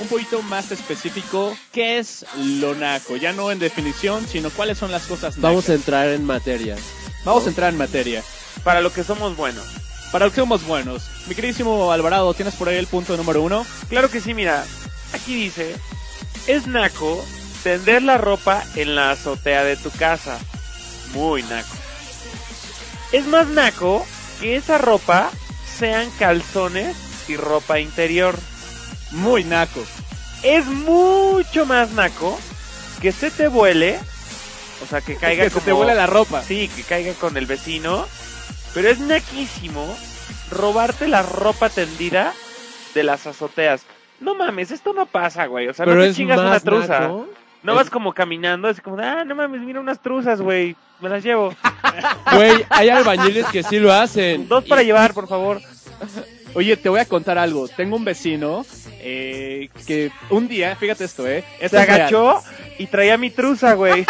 un 0.00 0.08
poquito 0.08 0.42
más 0.42 0.70
específico, 0.70 1.56
¿qué 1.72 1.98
es 1.98 2.24
lo 2.36 2.74
naco? 2.74 3.16
Ya 3.16 3.32
no 3.32 3.50
en 3.50 3.58
definición, 3.58 4.26
sino 4.26 4.50
cuáles 4.50 4.78
son 4.78 4.92
las 4.92 5.02
cosas 5.02 5.36
nacas. 5.36 5.42
Vamos 5.42 5.68
a 5.68 5.74
entrar 5.74 6.08
en 6.08 6.24
materia. 6.24 6.76
Vamos 7.24 7.46
a 7.46 7.48
entrar 7.48 7.72
en 7.72 7.78
materia. 7.78 8.22
Para 8.64 8.80
lo 8.80 8.92
que 8.92 9.04
somos 9.04 9.36
buenos. 9.36 9.64
Para 10.12 10.26
lo 10.26 10.30
que 10.30 10.40
somos 10.40 10.64
buenos. 10.66 11.04
Mi 11.26 11.34
queridísimo 11.34 11.90
Alvarado, 11.92 12.32
¿tienes 12.34 12.54
por 12.54 12.68
ahí 12.68 12.76
el 12.76 12.86
punto 12.86 13.16
número 13.16 13.42
uno? 13.42 13.66
Claro 13.88 14.10
que 14.10 14.20
sí, 14.20 14.34
mira. 14.34 14.64
Aquí 15.12 15.34
dice, 15.34 15.74
es 16.46 16.66
naco 16.66 17.24
tender 17.62 18.02
la 18.02 18.18
ropa 18.18 18.62
en 18.76 18.94
la 18.94 19.10
azotea 19.10 19.64
de 19.64 19.76
tu 19.76 19.90
casa. 19.90 20.38
Muy 21.12 21.42
naco. 21.44 21.74
Es 23.12 23.26
más 23.26 23.48
naco 23.48 24.06
que 24.40 24.56
esa 24.56 24.78
ropa 24.78 25.30
sean 25.78 26.10
calzones 26.18 26.96
y 27.28 27.36
ropa 27.36 27.80
interior. 27.80 28.38
Muy 29.12 29.44
naco. 29.44 29.80
Es 30.42 30.66
mucho 30.66 31.66
más 31.66 31.92
naco 31.92 32.38
que 33.00 33.12
se 33.12 33.30
te 33.30 33.48
vuele, 33.48 33.98
o 34.82 34.86
sea, 34.86 35.00
que 35.00 35.16
caiga 35.16 35.44
que 35.44 35.50
se 35.50 35.60
te 35.60 35.72
vuela 35.72 35.94
la 35.94 36.06
ropa. 36.06 36.42
Sí, 36.42 36.68
que 36.74 36.82
caiga 36.82 37.12
con 37.14 37.36
el 37.36 37.46
vecino. 37.46 38.06
Pero 38.74 38.88
es 38.90 38.98
naquísimo 38.98 39.96
robarte 40.50 41.08
la 41.08 41.22
ropa 41.22 41.70
tendida 41.70 42.32
de 42.94 43.02
las 43.02 43.26
azoteas. 43.26 43.82
No 44.20 44.34
mames, 44.34 44.70
esto 44.70 44.92
no 44.92 45.06
pasa, 45.06 45.46
güey. 45.46 45.68
O 45.68 45.74
sea, 45.74 45.84
Pero 45.86 45.96
no 45.98 46.04
te 46.04 46.14
chingas 46.14 46.38
una 46.38 46.60
truza. 46.60 47.00
naco. 47.00 47.26
No 47.62 47.74
vas 47.74 47.90
como 47.90 48.12
caminando, 48.12 48.68
es 48.68 48.80
como, 48.80 48.98
ah, 49.00 49.24
no 49.24 49.34
mames, 49.34 49.60
mira 49.62 49.80
unas 49.80 50.00
truzas, 50.00 50.40
güey. 50.40 50.76
Me 51.00 51.08
las 51.08 51.22
llevo. 51.24 51.54
Güey, 52.32 52.64
hay 52.70 52.88
albañiles 52.90 53.46
que 53.46 53.62
sí 53.62 53.78
lo 53.78 53.92
hacen. 53.92 54.46
Dos 54.48 54.64
para 54.64 54.82
Y- 54.82 54.86
llevar, 54.86 55.14
por 55.14 55.26
favor. 55.28 55.60
Oye, 56.56 56.76
te 56.78 56.88
voy 56.88 57.00
a 57.00 57.04
contar 57.04 57.36
algo. 57.36 57.68
Tengo 57.68 57.96
un 57.96 58.04
vecino 58.04 58.64
eh, 59.00 59.68
que 59.86 60.10
un 60.30 60.48
día, 60.48 60.74
fíjate 60.74 61.04
esto, 61.04 61.28
¿eh? 61.28 61.44
Esto 61.60 61.76
Se 61.76 61.82
es 61.82 61.86
real. 61.86 62.00
agachó 62.00 62.42
y 62.78 62.86
traía 62.86 63.18
mi 63.18 63.28
truza, 63.28 63.74
güey. 63.74 64.06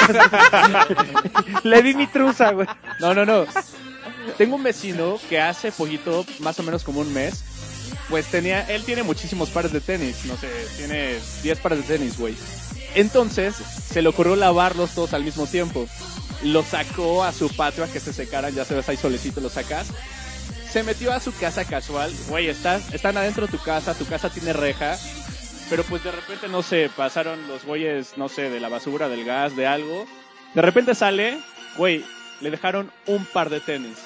Le 1.65 1.83
di 1.83 1.95
mi 1.95 2.07
truza, 2.07 2.53
güey. 2.53 2.69
No, 3.01 3.15
no, 3.15 3.27
no. 3.27 3.47
Tengo 4.39 4.55
un 4.55 4.63
vecino 4.63 5.19
que 5.29 5.41
hace 5.41 5.73
poquito, 5.73 6.25
más 6.39 6.57
o 6.61 6.63
menos 6.63 6.85
como 6.85 7.01
un 7.01 7.13
mes, 7.13 7.43
pues 8.09 8.27
tenía, 8.27 8.63
él 8.73 8.85
tiene 8.85 9.03
muchísimos 9.03 9.51
pares 9.51 9.73
de 9.73 9.81
tenis, 9.81 10.25
no 10.27 10.37
sé, 10.37 10.49
tiene 10.77 11.17
10 11.43 11.59
pares 11.59 11.87
de 11.87 11.99
tenis, 11.99 12.17
güey. 12.17 12.37
Entonces, 12.95 13.57
se 13.57 14.03
le 14.03 14.09
ocurrió 14.09 14.37
lavarlos 14.37 14.91
todos 14.95 15.15
al 15.15 15.25
mismo 15.25 15.47
tiempo. 15.47 15.87
Los 16.43 16.67
sacó 16.67 17.25
a 17.25 17.33
su 17.33 17.49
patio 17.49 17.83
a 17.83 17.89
que 17.89 17.99
se 17.99 18.13
secaran, 18.13 18.55
ya 18.55 18.65
sabes, 18.65 18.89
ahí 18.89 18.97
solecito 18.97 19.41
los 19.41 19.53
sacas. 19.53 19.89
Se 20.77 20.83
metió 20.83 21.11
a 21.11 21.21
su 21.21 21.35
casa 21.35 21.65
casual, 21.65 22.13
güey, 22.29 22.49
estás, 22.49 22.93
están 22.93 23.17
adentro 23.17 23.47
de 23.47 23.53
tu 23.53 23.59
casa, 23.65 23.95
tu 23.95 24.05
casa 24.05 24.29
tiene 24.29 24.53
reja, 24.53 24.99
pero 25.71 25.83
pues 25.85 26.05
de 26.05 26.11
repente, 26.13 26.49
no 26.49 26.63
sé, 26.63 26.91
pasaron 26.95 27.49
los 27.49 27.65
güeyes, 27.65 28.19
no 28.19 28.29
sé, 28.29 28.51
de 28.51 28.61
la 28.61 28.69
basura, 28.69 29.09
del 29.09 29.25
gas, 29.25 29.57
de 29.57 29.67
algo. 29.67 30.05
De 30.53 30.61
repente 30.61 30.95
sale, 30.95 31.41
güey, 31.79 32.05
le 32.43 32.51
dejaron 32.51 32.91
un 33.07 33.25
par 33.25 33.49
de 33.49 33.61
tenis. 33.61 33.97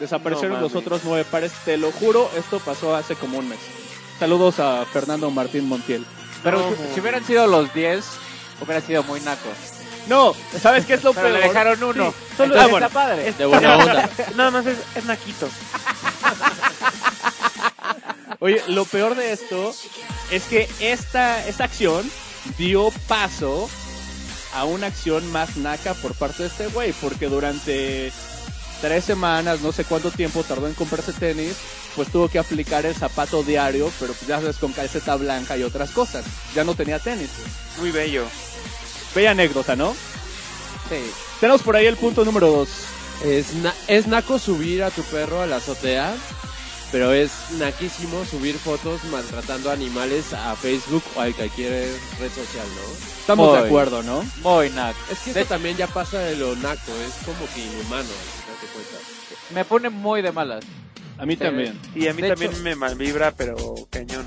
Desaparecieron 0.00 0.56
No 0.56 0.62
los 0.62 0.74
otros 0.74 1.02
nueve 1.04 1.26
pares, 1.30 1.52
te 1.66 1.76
lo 1.76 1.92
juro, 1.92 2.30
esto 2.38 2.58
pasó 2.58 2.96
hace 2.96 3.16
como 3.16 3.36
un 3.36 3.50
mes. 3.50 3.58
Saludos 4.18 4.60
a 4.60 4.82
Fernando 4.86 5.30
Martín 5.30 5.68
Montiel. 5.68 6.06
Pero 6.42 6.58
No. 6.58 6.70
si, 6.74 6.94
si 6.94 7.00
hubieran 7.00 7.22
sido 7.26 7.46
los 7.46 7.74
10, 7.74 8.02
hubiera 8.62 8.80
sido 8.80 9.02
muy 9.02 9.20
naco. 9.20 9.50
No, 10.08 10.34
¿sabes 10.60 10.84
qué 10.84 10.94
es 10.94 11.02
lo 11.04 11.12
Pero 11.14 11.28
peor? 11.28 11.38
le 11.40 11.48
dejaron 11.48 11.82
uno. 11.82 12.10
Sí, 12.12 12.16
solo- 12.36 12.54
Entonces 12.54 12.62
ah, 12.62 12.66
bueno. 12.70 12.86
está 12.86 13.00
padre. 13.00 13.32
De 13.32 13.46
buena 13.46 13.76
onda. 13.78 14.10
Nada 14.36 14.50
más 14.50 14.66
es, 14.66 14.78
es 14.96 15.04
naquito. 15.06 15.48
Oye, 18.40 18.62
lo 18.68 18.84
peor 18.84 19.14
de 19.14 19.32
esto 19.32 19.74
es 20.30 20.44
que 20.44 20.68
esta, 20.80 21.46
esta 21.46 21.64
acción 21.64 22.10
dio 22.58 22.90
paso 23.08 23.68
a 24.54 24.64
una 24.64 24.88
acción 24.88 25.30
más 25.32 25.56
naca 25.56 25.94
por 25.94 26.14
parte 26.14 26.42
de 26.42 26.48
este 26.48 26.66
güey, 26.68 26.92
porque 26.92 27.28
durante 27.28 28.12
tres 28.80 29.04
semanas, 29.04 29.60
no 29.60 29.72
sé 29.72 29.84
cuánto 29.84 30.10
tiempo 30.10 30.44
tardó 30.44 30.68
en 30.68 30.74
comprarse 30.74 31.12
tenis, 31.12 31.56
pues 31.96 32.08
tuvo 32.08 32.28
que 32.28 32.38
aplicar 32.38 32.84
el 32.86 32.94
zapato 32.94 33.42
diario, 33.42 33.90
pero 33.98 34.12
pues 34.12 34.26
ya 34.26 34.40
sabes, 34.40 34.56
con 34.56 34.72
calceta 34.72 35.16
blanca 35.16 35.56
y 35.56 35.62
otras 35.62 35.90
cosas. 35.90 36.24
Ya 36.54 36.64
no 36.64 36.74
tenía 36.74 36.98
tenis. 36.98 37.30
Muy 37.78 37.90
bello. 37.90 38.26
Bella 39.14 39.30
anécdota, 39.30 39.74
¿no? 39.76 39.94
Sí. 40.88 41.10
Tenemos 41.40 41.62
por 41.62 41.76
ahí 41.76 41.86
el 41.86 41.96
punto 41.96 42.24
número 42.24 42.48
dos. 42.48 42.68
Es, 43.24 43.54
na- 43.54 43.74
es 43.88 44.06
naco 44.06 44.38
subir 44.38 44.82
a 44.82 44.90
tu 44.90 45.02
perro 45.04 45.40
a 45.40 45.46
la 45.46 45.56
azotea, 45.56 46.14
pero 46.92 47.12
es 47.12 47.30
naquísimo 47.58 48.24
subir 48.24 48.56
fotos 48.58 49.02
maltratando 49.04 49.70
animales 49.70 50.32
a 50.34 50.54
Facebook 50.56 51.02
o 51.16 51.20
a 51.22 51.30
cualquier 51.32 51.72
red 52.20 52.28
social, 52.28 52.66
¿no? 52.76 52.92
Estamos 53.20 53.58
de 53.58 53.66
acuerdo, 53.66 54.02
¿no? 54.02 54.22
Muy 54.42 54.68
nac. 54.70 54.94
Es 55.10 55.18
que 55.20 55.32
De 55.32 55.44
también 55.46 55.76
ya 55.76 55.86
pasa 55.86 56.18
de 56.18 56.36
lo 56.36 56.54
naco, 56.56 56.92
es 57.06 57.24
como 57.24 57.46
que 57.54 57.60
inhumano, 57.64 58.04
date 58.04 58.66
cuenta. 58.74 58.98
Me 59.54 59.64
pone 59.64 59.88
muy 59.88 60.20
de 60.20 60.30
malas. 60.32 60.64
A 61.16 61.24
mí 61.24 61.34
Sí. 61.34 61.38
también. 61.40 61.80
Y 61.94 62.08
a 62.08 62.12
mí 62.14 62.20
De 62.22 62.28
también 62.30 62.52
hecho- 62.52 62.62
me 62.62 62.74
malvibra, 62.74 63.30
pero 63.32 63.56
cañón. 63.88 64.26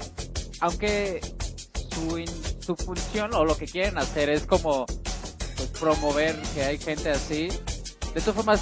Aunque 0.61 1.21
su, 1.93 2.17
in- 2.17 2.27
su 2.65 2.75
función 2.75 3.33
o 3.35 3.45
lo 3.45 3.55
que 3.57 3.67
quieren 3.67 3.97
hacer 3.99 4.29
es 4.29 4.43
como 4.43 4.85
pues, 5.55 5.69
promover 5.79 6.35
que 6.55 6.63
hay 6.63 6.77
gente 6.79 7.11
así. 7.11 7.49
De 8.13 8.21
todas 8.21 8.35
formas, 8.35 8.61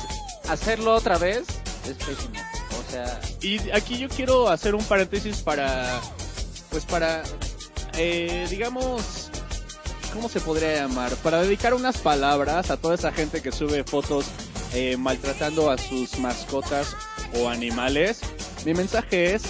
hacerlo 0.50 0.94
otra 0.96 1.18
vez 1.18 1.44
es 1.88 1.94
pésimo. 2.06 2.40
O 2.88 2.92
sea, 2.92 3.20
Y 3.42 3.70
aquí 3.72 3.98
yo 3.98 4.10
quiero 4.10 4.50
hacer 4.50 4.76
un 4.76 4.84
paréntesis 4.84 5.38
para, 5.38 6.00
pues 6.70 6.86
para, 6.86 7.24
eh, 7.98 8.48
digamos, 8.50 9.30
¿cómo 10.14 10.30
se 10.30 10.40
podría 10.40 10.76
llamar? 10.76 11.14
Para 11.18 11.42
dedicar 11.42 11.74
unas 11.74 11.98
palabras 11.98 12.70
a 12.72 12.78
toda 12.78 12.96
esa 12.96 13.12
gente 13.12 13.42
que 13.42 13.52
sube 13.52 13.84
fotos 13.84 14.26
eh, 14.74 14.98
maltratando 14.98 15.70
a 15.72 15.78
sus 15.78 16.18
mascotas 16.20 16.96
o 17.40 17.50
animales. 17.50 18.20
Mi 18.66 18.74
mensaje 18.74 19.36
es, 19.36 19.44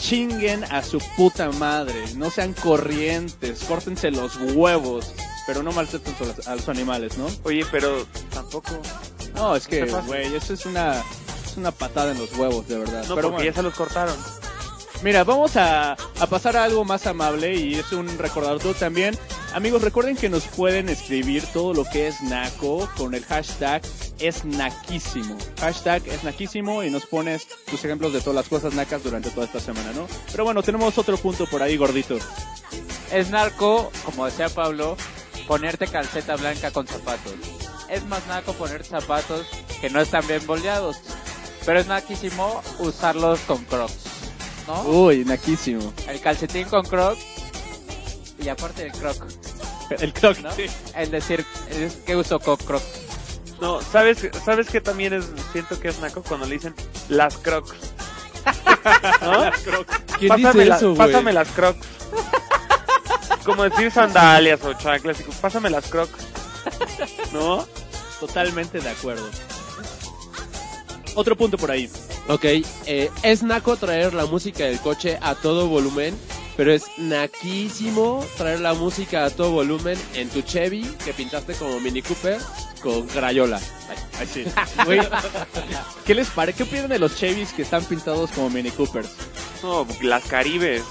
chinguen 0.00 0.64
a 0.64 0.82
su 0.82 0.98
puta 1.16 1.50
madre, 1.52 1.94
no 2.16 2.30
sean 2.30 2.52
corrientes, 2.54 3.60
córtense 3.64 4.10
los 4.10 4.36
huevos, 4.54 5.12
pero 5.46 5.62
no 5.62 5.72
maltraten 5.72 6.14
a 6.20 6.24
los- 6.24 6.48
a 6.48 6.56
los 6.56 6.68
animales, 6.68 7.16
¿no? 7.18 7.26
Oye, 7.44 7.64
pero 7.70 8.06
tampoco. 8.32 8.70
No, 9.34 9.56
es 9.56 9.66
que, 9.66 9.84
güey, 9.84 10.34
eso 10.34 10.54
es 10.54 10.64
una, 10.66 11.02
es 11.44 11.56
una 11.56 11.70
patada 11.72 12.12
en 12.12 12.18
los 12.18 12.32
huevos, 12.36 12.66
de 12.68 12.78
verdad. 12.78 13.04
No, 13.08 13.14
pero 13.14 13.28
porque 13.28 13.44
bueno. 13.44 13.50
ya 13.50 13.52
se 13.54 13.62
los 13.62 13.74
cortaron. 13.74 14.16
Mira, 15.02 15.24
vamos 15.24 15.56
a, 15.56 15.92
a 15.92 16.26
pasar 16.28 16.56
a 16.56 16.64
algo 16.64 16.84
más 16.84 17.06
amable 17.06 17.54
y 17.54 17.74
es 17.74 17.92
un 17.92 18.16
recordatorio 18.16 18.74
también. 18.74 19.18
Amigos, 19.52 19.82
recuerden 19.82 20.16
que 20.16 20.28
nos 20.28 20.44
pueden 20.46 20.88
escribir 20.88 21.44
todo 21.52 21.74
lo 21.74 21.84
que 21.84 22.08
es 22.08 22.22
naco 22.22 22.88
con 22.96 23.14
el 23.14 23.24
hashtag 23.24 23.82
es 24.18 24.44
naquísimo. 24.44 25.36
Hashtag 25.60 26.06
es 26.08 26.24
naquísimo 26.24 26.82
y 26.82 26.90
nos 26.90 27.06
pones 27.06 27.46
tus 27.70 27.84
ejemplos 27.84 28.12
de 28.12 28.20
todas 28.20 28.34
las 28.36 28.48
cosas 28.48 28.74
nacas 28.74 29.02
durante 29.02 29.30
toda 29.30 29.46
esta 29.46 29.60
semana, 29.60 29.92
¿no? 29.92 30.06
Pero 30.30 30.44
bueno, 30.44 30.62
tenemos 30.62 30.96
otro 30.96 31.16
punto 31.18 31.46
por 31.46 31.62
ahí, 31.62 31.76
gordito. 31.76 32.16
es 33.12 33.30
narco, 33.30 33.92
como 34.04 34.26
decía 34.26 34.48
Pablo, 34.48 34.96
ponerte 35.46 35.86
calceta 35.86 36.36
blanca 36.36 36.70
con 36.70 36.86
zapatos. 36.86 37.34
Es 37.88 38.04
más 38.06 38.26
naco 38.26 38.52
ponerte 38.54 38.88
zapatos 38.88 39.46
que 39.80 39.90
no 39.90 40.00
están 40.00 40.26
bien 40.26 40.44
boleados. 40.46 40.96
Pero 41.64 41.78
es 41.80 41.86
naquísimo 41.86 42.62
usarlos 42.78 43.40
con 43.40 43.64
crocs. 43.64 43.94
¿No? 44.66 44.82
Uy, 44.82 45.24
naquísimo. 45.24 45.92
El 46.08 46.20
calcetín 46.20 46.68
con 46.68 46.84
crocs. 46.84 47.20
Y 48.38 48.48
aparte 48.48 48.86
el 48.86 48.92
croc. 48.92 49.24
El 49.90 50.12
croc, 50.12 50.38
¿no? 50.38 50.50
sí. 50.52 50.66
Es 50.96 51.10
decir, 51.10 51.44
es 51.70 51.94
que 51.96 52.16
uso 52.16 52.38
con 52.40 52.56
crocs. 52.56 52.84
No, 53.60 53.80
¿sabes, 53.80 54.18
¿sabes 54.44 54.68
que 54.68 54.80
también 54.80 55.12
es, 55.12 55.26
siento 55.52 55.78
que 55.78 55.88
es 55.88 55.98
naco 56.00 56.22
cuando 56.22 56.46
le 56.46 56.54
dicen 56.54 56.74
las 57.08 57.36
crocs? 57.38 57.72
¿No? 59.22 59.50
¿Quién 60.18 60.28
pásame, 60.28 60.52
dice 60.52 60.64
la- 60.66 60.76
eso, 60.76 60.94
pásame 60.94 61.32
las 61.32 61.48
crocs. 61.48 61.86
Como 63.44 63.62
decir 63.64 63.90
sandalias 63.90 64.62
o 64.64 64.72
chanclas, 64.74 65.20
y 65.20 65.24
pásame 65.40 65.70
las 65.70 65.86
crocs. 65.86 66.12
¿No? 67.32 67.66
Totalmente 68.20 68.80
de 68.80 68.88
acuerdo. 68.88 69.28
Otro 71.14 71.36
punto 71.36 71.56
por 71.56 71.70
ahí. 71.70 71.88
Ok, 72.28 72.44
eh, 72.44 73.10
es 73.22 73.42
naco 73.42 73.76
traer 73.76 74.14
la 74.14 74.26
música 74.26 74.64
del 74.64 74.80
coche 74.80 75.18
a 75.20 75.34
todo 75.34 75.68
volumen, 75.68 76.16
pero 76.56 76.72
es 76.72 76.84
naquísimo 76.96 78.24
traer 78.36 78.60
la 78.60 78.74
música 78.74 79.24
a 79.24 79.30
todo 79.30 79.50
volumen 79.50 79.98
en 80.14 80.28
tu 80.30 80.42
Chevy 80.42 80.82
que 81.04 81.12
pintaste 81.12 81.54
como 81.54 81.78
Mini 81.80 82.02
Cooper 82.02 82.38
con 82.82 83.06
Crayola. 83.06 83.60
Ay, 84.18 84.26
sí. 84.32 84.44
Güey, 84.84 85.00
¿Qué 86.06 86.14
les 86.14 86.28
parece? 86.28 86.58
¿Qué 86.58 86.62
opinan 86.64 86.88
de 86.88 86.98
los 86.98 87.16
Chevys 87.16 87.52
que 87.52 87.62
están 87.62 87.84
pintados 87.84 88.30
como 88.30 88.50
Mini 88.50 88.70
Coopers? 88.70 89.08
No, 89.62 89.86
las 90.02 90.24
caribes. 90.24 90.82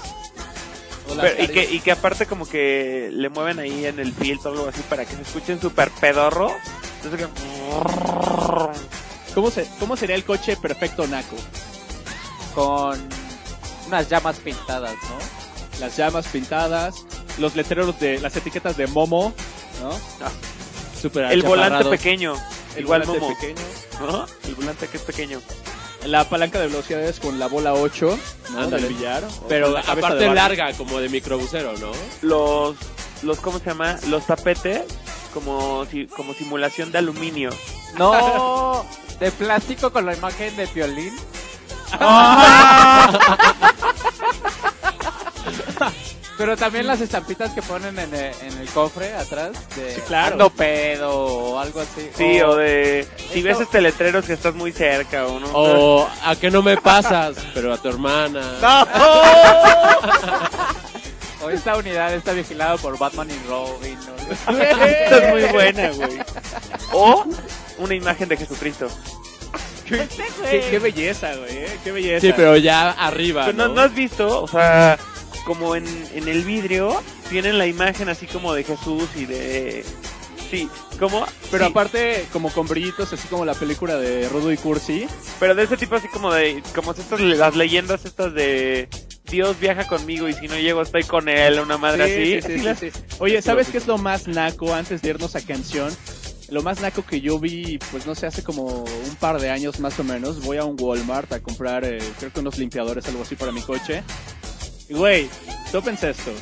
Pero- 1.06 1.42
y, 1.42 1.48
que, 1.48 1.64
y 1.70 1.80
que 1.80 1.92
aparte 1.92 2.26
como 2.26 2.46
que 2.48 3.10
le 3.12 3.28
mueven 3.28 3.58
ahí 3.58 3.86
en 3.86 3.98
el 4.00 4.12
filtro 4.12 4.50
o 4.50 4.54
algo 4.54 4.68
así 4.68 4.80
para 4.88 5.04
que 5.04 5.14
se 5.16 5.22
escuchen 5.22 5.60
súper 5.60 5.90
pedorro. 5.90 6.52
Entonces 7.02 7.26
que... 7.26 9.34
¿Cómo, 9.34 9.50
se, 9.50 9.68
¿Cómo 9.80 9.96
sería 9.96 10.16
el 10.16 10.24
coche 10.24 10.56
perfecto 10.56 11.06
naco? 11.06 11.36
Con 12.54 13.00
unas 13.88 14.08
llamas 14.08 14.36
pintadas, 14.36 14.92
¿no? 14.94 15.80
Las 15.80 15.96
llamas 15.96 16.26
pintadas, 16.28 17.04
los 17.38 17.56
letreros 17.56 17.98
de 17.98 18.20
las 18.20 18.36
etiquetas 18.36 18.76
de 18.76 18.86
Momo, 18.86 19.34
¿no? 19.82 19.90
Super 21.00 21.32
El 21.32 21.42
volante 21.42 21.84
pequeño. 21.84 22.34
El 22.76 22.82
igual 22.82 23.02
volante 23.02 23.20
Momo. 23.20 23.34
pequeño, 23.40 23.60
¿No? 24.00 24.26
El 24.48 24.54
volante 24.54 24.88
que 24.88 24.96
es 24.96 25.02
pequeño. 25.02 25.40
La 26.06 26.28
palanca 26.28 26.60
de 26.60 26.68
velocidades 26.68 27.20
con 27.20 27.38
la 27.38 27.46
bola 27.46 27.74
8, 27.74 28.18
¿no? 28.52 28.66
Del 28.68 28.86
billar. 28.86 29.22
Pero 29.48 29.76
aparte 29.76 30.16
de 30.16 30.34
larga, 30.34 30.72
como 30.74 31.00
de 31.00 31.08
microbusero, 31.08 31.74
¿no? 31.78 31.92
Los, 32.22 32.76
los, 33.22 33.40
¿cómo 33.40 33.58
se 33.58 33.66
llama? 33.66 33.98
Los 34.08 34.26
tapetes 34.26 34.82
como, 35.32 35.84
si, 35.86 36.06
como 36.06 36.32
simulación 36.34 36.92
de 36.92 36.98
aluminio. 36.98 37.50
No, 37.98 38.86
de 39.20 39.30
plástico 39.32 39.92
con 39.92 40.06
la 40.06 40.14
imagen 40.14 40.56
de 40.56 40.66
violín. 40.66 41.14
Pero 46.36 46.56
también 46.56 46.86
las 46.86 47.00
estampitas 47.00 47.52
que 47.52 47.62
ponen 47.62 47.96
en 47.98 48.12
el, 48.12 48.34
en 48.42 48.58
el 48.58 48.68
cofre 48.70 49.14
atrás 49.14 49.52
de 49.76 49.94
Sí, 49.94 50.00
claro. 50.06 50.32
ando 50.32 50.50
pedo 50.50 51.12
o 51.14 51.58
algo 51.60 51.80
así. 51.80 52.10
Sí, 52.16 52.40
o 52.40 52.56
de... 52.56 53.06
Si 53.32 53.38
Esto- 53.38 53.42
ves 53.48 53.60
este 53.60 53.80
letrero 53.80 54.18
es 54.18 54.26
que 54.26 54.32
estás 54.32 54.54
muy 54.54 54.72
cerca 54.72 55.26
o 55.26 55.38
no. 55.38 55.46
O 55.52 56.08
a 56.24 56.34
que 56.36 56.50
no 56.50 56.60
me 56.62 56.76
pasas, 56.76 57.36
pero 57.54 57.72
a 57.72 57.78
tu 57.78 57.88
hermana. 57.88 58.42
o 61.42 61.50
esta 61.50 61.76
unidad 61.76 62.12
está 62.14 62.32
vigilada 62.32 62.76
por 62.78 62.98
Batman 62.98 63.28
y 63.30 63.48
Robin. 63.48 63.98
¿no? 64.06 64.58
Esta 64.62 65.18
es 65.18 65.30
muy 65.30 65.42
buena, 65.52 65.90
güey. 65.90 66.18
O 66.92 67.24
una 67.78 67.94
imagen 67.94 68.28
de 68.28 68.36
Jesucristo. 68.36 68.88
Qué, 69.86 70.08
qué- 70.50 70.66
qué 70.70 70.78
belleza, 70.78 71.34
güey, 71.34 71.58
¿eh? 71.58 71.78
qué 71.82 71.92
belleza. 71.92 72.20
Sí, 72.26 72.32
pero 72.34 72.56
ya 72.56 72.90
arriba, 72.92 73.46
Pero 73.46 73.58
no, 73.58 73.68
¿no? 73.68 73.74
¿no 73.74 73.80
has 73.82 73.94
visto, 73.94 74.42
o 74.42 74.48
sea, 74.48 74.96
como 75.44 75.76
en, 75.76 75.84
en 76.14 76.28
el 76.28 76.42
vidrio 76.44 77.00
tienen 77.30 77.58
la 77.58 77.66
imagen 77.66 78.08
así 78.08 78.26
como 78.26 78.52
de 78.54 78.64
Jesús 78.64 79.08
y 79.16 79.26
de... 79.26 79.84
Sí, 80.50 80.68
¿cómo? 80.98 81.24
Pero 81.50 81.64
Sí, 81.64 81.70
aparte, 81.70 82.26
como 82.32 82.50
con 82.52 82.66
brillitos, 82.66 83.12
así 83.12 83.26
como 83.28 83.44
la 83.44 83.54
película 83.54 83.96
de 83.96 84.28
Rudo 84.28 84.52
y 84.52 84.56
Cursi. 84.56 85.06
Pero 85.40 85.54
de 85.54 85.64
ese 85.64 85.76
tipo 85.76 85.96
así 85.96 86.08
como 86.08 86.32
de... 86.32 86.62
Como 86.74 86.92
estas, 86.92 87.20
las 87.20 87.56
leyendas 87.56 88.04
estas 88.04 88.34
de... 88.34 88.88
Dios 89.30 89.58
viaja 89.58 89.86
conmigo 89.88 90.28
y 90.28 90.34
si 90.34 90.46
no 90.48 90.56
llego 90.56 90.82
estoy 90.82 91.02
con 91.02 91.28
él, 91.28 91.58
una 91.58 91.78
madre 91.78 92.06
Sí, 92.06 92.34
así. 92.38 92.58
sí, 92.58 92.74
sí, 92.78 92.90
sí. 92.90 93.04
Oye, 93.18 93.40
¿sabes 93.42 93.68
qué 93.68 93.78
es 93.78 93.86
lo 93.86 93.98
más 93.98 94.28
naco 94.28 94.72
antes 94.74 95.00
de 95.02 95.08
irnos 95.08 95.34
a 95.34 95.40
canción? 95.40 95.90
Lo 96.50 96.62
más 96.62 96.80
naco 96.82 97.04
que 97.04 97.20
yo 97.22 97.38
vi, 97.40 97.78
pues 97.90 98.06
no 98.06 98.14
sé, 98.14 98.26
hace 98.26 98.44
como 98.44 98.64
un 98.84 99.16
par 99.18 99.40
de 99.40 99.50
años 99.50 99.80
más 99.80 99.98
o 99.98 100.04
menos, 100.04 100.42
voy 100.44 100.58
a 100.58 100.64
un 100.64 100.76
Walmart 100.78 101.32
a 101.32 101.40
comprar, 101.40 101.84
eh, 101.84 101.98
creo 102.18 102.32
que 102.32 102.40
unos 102.40 102.58
limpiadores, 102.58 103.06
algo 103.08 103.22
así 103.22 103.34
para 103.34 103.50
mi 103.50 103.62
coche. 103.62 104.04
Güey, 104.90 105.28
tópense 105.72 106.10
esto. 106.10 106.32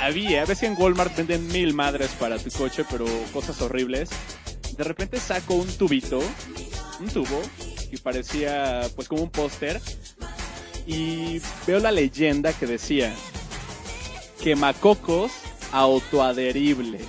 Había, 0.00 0.44
ves 0.44 0.60
que 0.60 0.66
en 0.66 0.74
Walmart 0.78 1.16
venden 1.16 1.46
mil 1.48 1.72
madres 1.72 2.10
para 2.18 2.38
tu 2.38 2.50
coche, 2.50 2.84
pero 2.90 3.04
cosas 3.32 3.60
horribles. 3.62 4.10
De 4.76 4.84
repente 4.84 5.20
saco 5.20 5.54
un 5.54 5.68
tubito, 5.68 6.20
un 7.00 7.08
tubo, 7.08 7.40
que 7.90 7.98
parecía 7.98 8.82
pues 8.96 9.08
como 9.08 9.22
un 9.22 9.30
póster. 9.30 9.80
Y 10.86 11.40
veo 11.66 11.78
la 11.78 11.92
leyenda 11.92 12.52
que 12.52 12.66
decía, 12.66 13.14
quemacocos 14.42 15.32
autoadherible. 15.72 17.00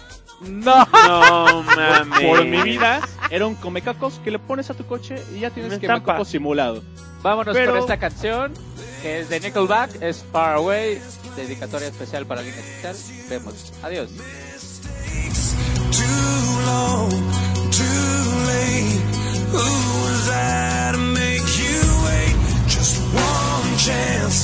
No. 0.41 0.86
No 0.93 1.63
mames. 1.63 2.21
Por 2.29 2.45
mi 2.45 2.62
vida, 2.62 3.01
era 3.31 3.47
un 3.47 3.55
comecacos 3.55 4.19
que 4.23 4.31
le 4.31 4.39
pones 4.39 4.69
a 4.69 4.73
tu 4.75 4.86
coche 4.86 5.15
y 5.36 5.39
ya 5.39 5.49
tienes 5.49 5.71
Una 5.71 5.79
quemacocos 5.81 6.10
estampa. 6.12 6.25
simulado. 6.25 6.84
Vámonos 7.25 7.55
Pero... 7.55 7.71
por 7.71 7.79
esta 7.79 7.97
canción 7.97 8.53
que 9.01 9.21
es 9.21 9.29
de 9.29 9.39
Nickelback, 9.39 9.99
es 9.99 10.23
Far 10.31 10.57
Away, 10.57 11.01
dedicatoria 11.35 11.88
especial 11.88 12.27
para 12.27 12.41
alguien 12.41 12.55
especial. 12.59 12.95
Vemos. 13.27 13.73
Adiós. 13.81 14.11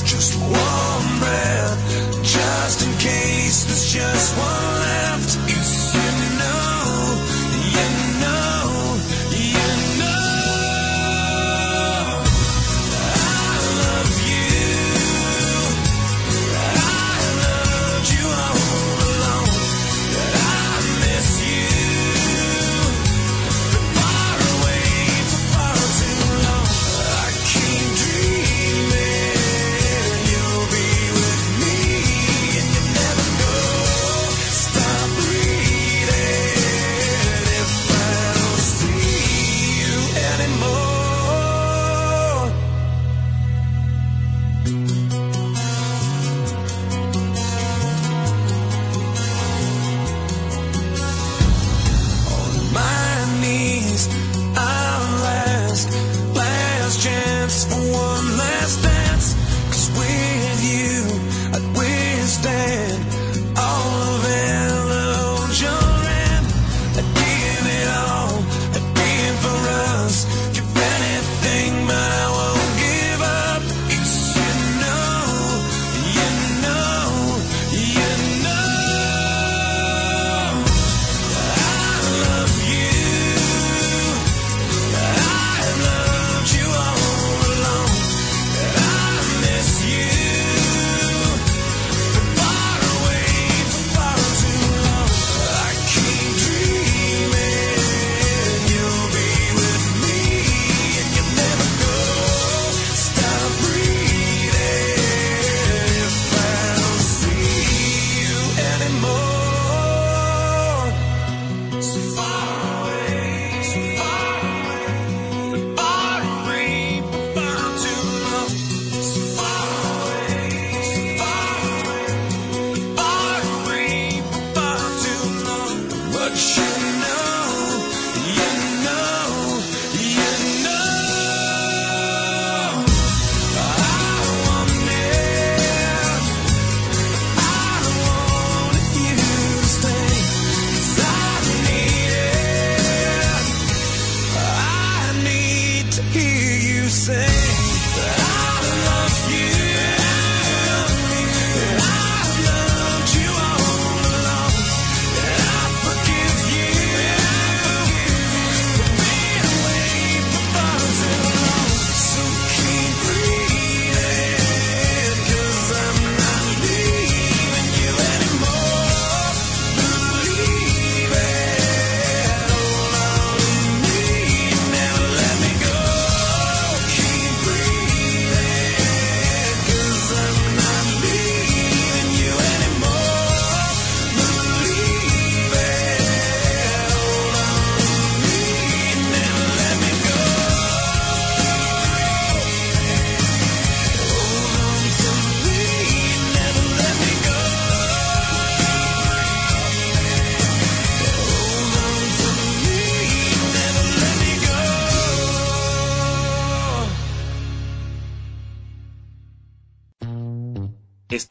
just 0.04 0.38
one 0.40 1.18
breath, 1.18 2.22
just 2.22 2.82
in 2.86 2.92
case 2.98 3.64
there's 3.64 3.92
just 3.92 4.36
one 4.36 4.80
left. 4.86 5.36
You 5.50 5.62
said 5.62 6.16
no, 6.38 6.58
yeah, 7.74 8.20
no. 8.22 8.61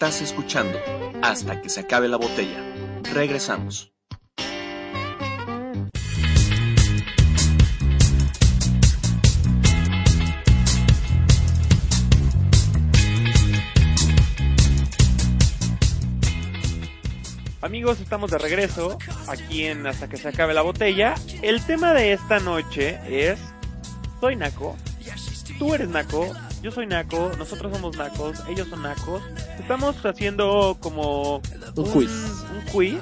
Estás 0.02 0.20
escuchando 0.24 0.80
hasta 1.22 1.62
que 1.62 1.70
se 1.70 1.82
acabe 1.82 2.08
la 2.08 2.18
botella. 2.18 2.58
Regresamos. 3.14 3.94
Amigos, 17.62 18.00
estamos 18.00 18.32
de 18.32 18.40
regreso 18.40 18.98
aquí 19.28 19.66
en 19.66 19.86
Hasta 19.86 20.10
que 20.10 20.18
se 20.18 20.30
acabe 20.30 20.56
la 20.56 20.64
botella. 20.64 21.14
El 21.44 21.64
tema 21.64 21.94
de 21.94 22.14
esta 22.14 22.40
noche 22.40 23.00
es 23.08 23.40
Soy 24.20 24.36
Naco, 24.36 24.76
tú 25.60 25.76
eres 25.76 25.90
Naco, 25.90 26.34
yo 26.62 26.72
soy 26.72 26.86
Naco, 26.88 27.32
nosotros 27.38 27.72
somos 27.74 27.98
Nacos, 27.98 28.38
ellos 28.50 28.68
son 28.70 28.84
Nacos. 28.84 29.22
Estamos 29.60 29.96
haciendo 30.06 30.78
como 30.80 31.42
Un 31.76 31.92
quiz. 31.92 32.10
un 32.56 32.66
quiz 32.72 33.00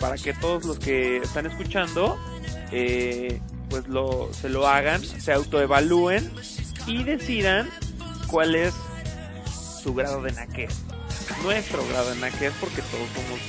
para 0.00 0.16
que 0.16 0.32
todos 0.34 0.64
los 0.64 0.78
que 0.78 1.18
están 1.18 1.46
escuchando 1.46 2.18
eh, 2.72 3.40
pues 3.68 3.86
lo, 3.88 4.30
se 4.32 4.48
lo 4.48 4.66
hagan, 4.66 5.02
se 5.04 5.32
autoevalúen 5.32 6.32
y 6.86 7.04
decidan 7.04 7.68
cuál 8.26 8.54
es 8.54 8.74
su 9.82 9.94
grado 9.94 10.22
de 10.22 10.32
naquez. 10.32 10.74
Nuestro 11.42 11.86
grado 11.88 12.10
de 12.10 12.16
naquez 12.20 12.52
porque 12.60 12.82
todos 12.82 13.08
somos 13.14 13.40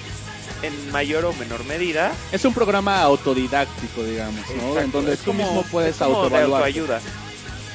en 0.63 0.91
mayor 0.91 1.25
o 1.25 1.33
menor 1.33 1.63
medida. 1.65 2.11
Es 2.31 2.45
un 2.45 2.53
programa 2.53 3.01
autodidáctico, 3.01 4.03
digamos, 4.03 4.39
¿no? 4.49 4.69
Exacto, 4.69 4.79
En 4.79 4.91
donde 4.91 5.17
tú 5.17 5.33
mismo 5.33 5.63
puedes 5.71 6.01
autoevaluar. 6.01 6.63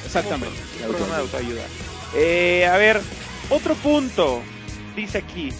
Exactamente. 0.09 0.57
Un 0.81 0.87
programa 0.87 1.15
de 1.17 1.21
autoayuda. 1.21 1.61
Eh, 2.15 2.65
a 2.65 2.77
ver, 2.77 2.99
otro 3.51 3.75
punto. 3.75 4.41
Dice 4.95 5.19
aquí, 5.19 5.53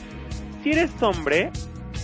si 0.64 0.72
eres 0.72 0.90
hombre, 1.02 1.52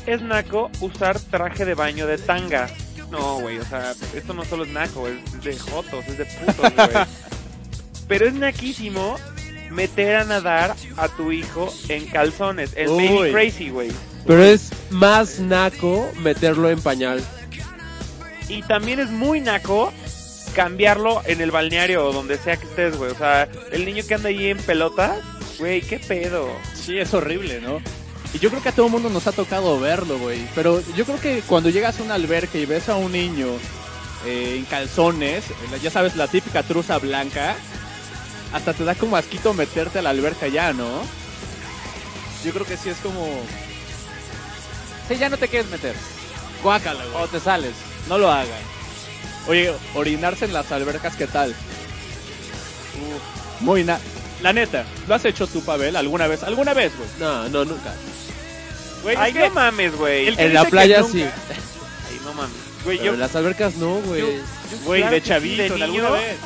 es 0.05 0.21
naco 0.21 0.69
usar 0.79 1.19
traje 1.19 1.65
de 1.65 1.73
baño 1.73 2.05
de 2.05 2.19
tanga. 2.19 2.69
No, 3.09 3.39
güey, 3.39 3.57
o 3.57 3.65
sea, 3.65 3.95
esto 4.13 4.35
no 4.35 4.45
solo 4.45 4.63
es 4.63 4.69
naco, 4.69 5.07
es 5.07 5.43
de 5.43 5.57
jotos, 5.57 6.05
es 6.07 6.17
de 6.19 6.25
putos, 6.25 6.73
güey. 6.75 7.05
Pero 8.07 8.27
es 8.27 8.35
naquísimo 8.35 9.15
meter 9.71 10.17
a 10.17 10.23
nadar 10.23 10.75
a 10.97 11.07
tu 11.07 11.31
hijo 11.31 11.73
en 11.89 12.05
calzones. 12.05 12.73
Es 12.75 12.91
Uy. 12.91 13.07
baby 13.07 13.31
crazy, 13.31 13.69
güey. 13.69 13.91
Pero 14.27 14.43
es 14.43 14.69
más 14.91 15.39
naco 15.39 16.11
meterlo 16.21 16.69
en 16.69 16.79
pañal. 16.79 17.23
Y 18.47 18.61
también 18.61 18.99
es 18.99 19.09
muy 19.09 19.41
naco 19.41 19.91
cambiarlo 20.55 21.21
en 21.25 21.41
el 21.41 21.51
balneario 21.51 22.07
o 22.07 22.13
donde 22.13 22.37
sea 22.37 22.57
que 22.57 22.65
estés, 22.65 22.95
güey. 22.97 23.11
O 23.11 23.15
sea, 23.15 23.49
el 23.71 23.85
niño 23.85 24.03
que 24.07 24.15
anda 24.15 24.29
ahí 24.29 24.47
en 24.47 24.57
pelotas, 24.57 25.19
güey, 25.59 25.81
qué 25.81 25.99
pedo. 25.99 26.49
Sí, 26.73 26.97
es 26.97 27.13
horrible, 27.13 27.59
¿no? 27.61 27.81
Y 28.33 28.39
yo 28.39 28.49
creo 28.49 28.63
que 28.63 28.69
a 28.69 28.71
todo 28.71 28.87
el 28.87 28.91
mundo 28.91 29.09
nos 29.09 29.27
ha 29.27 29.33
tocado 29.33 29.79
verlo, 29.79 30.17
güey. 30.17 30.47
Pero 30.55 30.81
yo 30.95 31.05
creo 31.05 31.19
que 31.19 31.41
cuando 31.41 31.69
llegas 31.69 31.99
a 31.99 32.03
una 32.03 32.15
alberca 32.15 32.57
y 32.57 32.65
ves 32.65 32.89
a 32.89 32.95
un 32.95 33.11
niño 33.11 33.47
eh, 34.25 34.55
en 34.57 34.65
calzones, 34.65 35.43
ya 35.83 35.91
sabes, 35.91 36.15
la 36.15 36.27
típica 36.27 36.63
truza 36.63 36.97
blanca, 36.97 37.55
hasta 38.53 38.73
te 38.73 38.85
da 38.85 38.95
como 38.95 39.17
asquito 39.17 39.53
meterte 39.53 39.99
a 39.99 40.01
la 40.01 40.11
alberca 40.11 40.47
ya, 40.47 40.73
¿no? 40.73 40.89
Yo 42.43 42.53
creo 42.53 42.65
que 42.65 42.77
sí 42.77 42.89
es 42.89 42.97
como... 42.97 43.25
Sí, 45.07 45.17
ya 45.17 45.29
no 45.29 45.37
te 45.37 45.47
quieres 45.47 45.69
meter. 45.69 45.95
Guácala, 46.63 47.03
güey. 47.05 47.23
O 47.23 47.27
te 47.27 47.39
sales. 47.39 47.73
No 48.07 48.17
lo 48.17 48.31
hagan. 48.31 48.74
Oye, 49.47 49.73
orinarse 49.93 50.45
en 50.45 50.53
las 50.53 50.71
albercas, 50.71 51.15
¿qué 51.15 51.27
tal? 51.27 51.55
Muy 53.59 53.83
na... 53.83 53.99
La 54.41 54.53
neta, 54.53 54.83
¿lo 55.07 55.15
has 55.15 55.25
hecho 55.25 55.47
tú, 55.47 55.61
Pavel, 55.63 55.95
alguna 55.95 56.27
vez? 56.27 56.43
¿Alguna 56.43 56.73
vez, 56.73 56.91
güey? 56.97 57.09
No, 57.19 57.47
no, 57.49 57.65
nunca. 57.65 57.93
Güey, 59.01 59.15
Ay, 59.17 59.31
es 59.31 59.37
que 59.37 59.49
no 59.49 59.55
mames, 59.55 59.95
güey. 59.95 60.27
En 60.37 60.53
la 60.53 60.65
playa 60.65 60.99
nunca- 61.01 61.11
sí. 61.13 61.21
Ay, 61.23 62.19
no 62.23 62.33
mames. 62.33 62.55
Güey, 62.83 62.97
Pero 62.97 63.07
yo, 63.07 63.13
en 63.13 63.19
las 63.19 63.35
albercas 63.35 63.75
no, 63.75 63.95
güey. 64.01 64.23
Güey, 64.83 65.01
claro 65.01 65.15
de 65.15 65.23
chavito, 65.23 65.61
de 65.61 65.67
en 65.67 65.73
niño. 65.73 65.83
alguna 66.05 66.09
vez. 66.11 66.37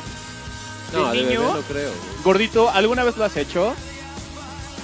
No, 0.92 1.10
¿de 1.10 1.16
de 1.16 1.22
bebé 1.24 1.34
niño? 1.36 1.54
no 1.54 1.60
creo. 1.62 1.88
güey. 1.90 2.22
Gordito, 2.24 2.70
¿alguna 2.70 3.04
vez 3.04 3.16
lo 3.16 3.24
has 3.24 3.36
hecho? 3.36 3.74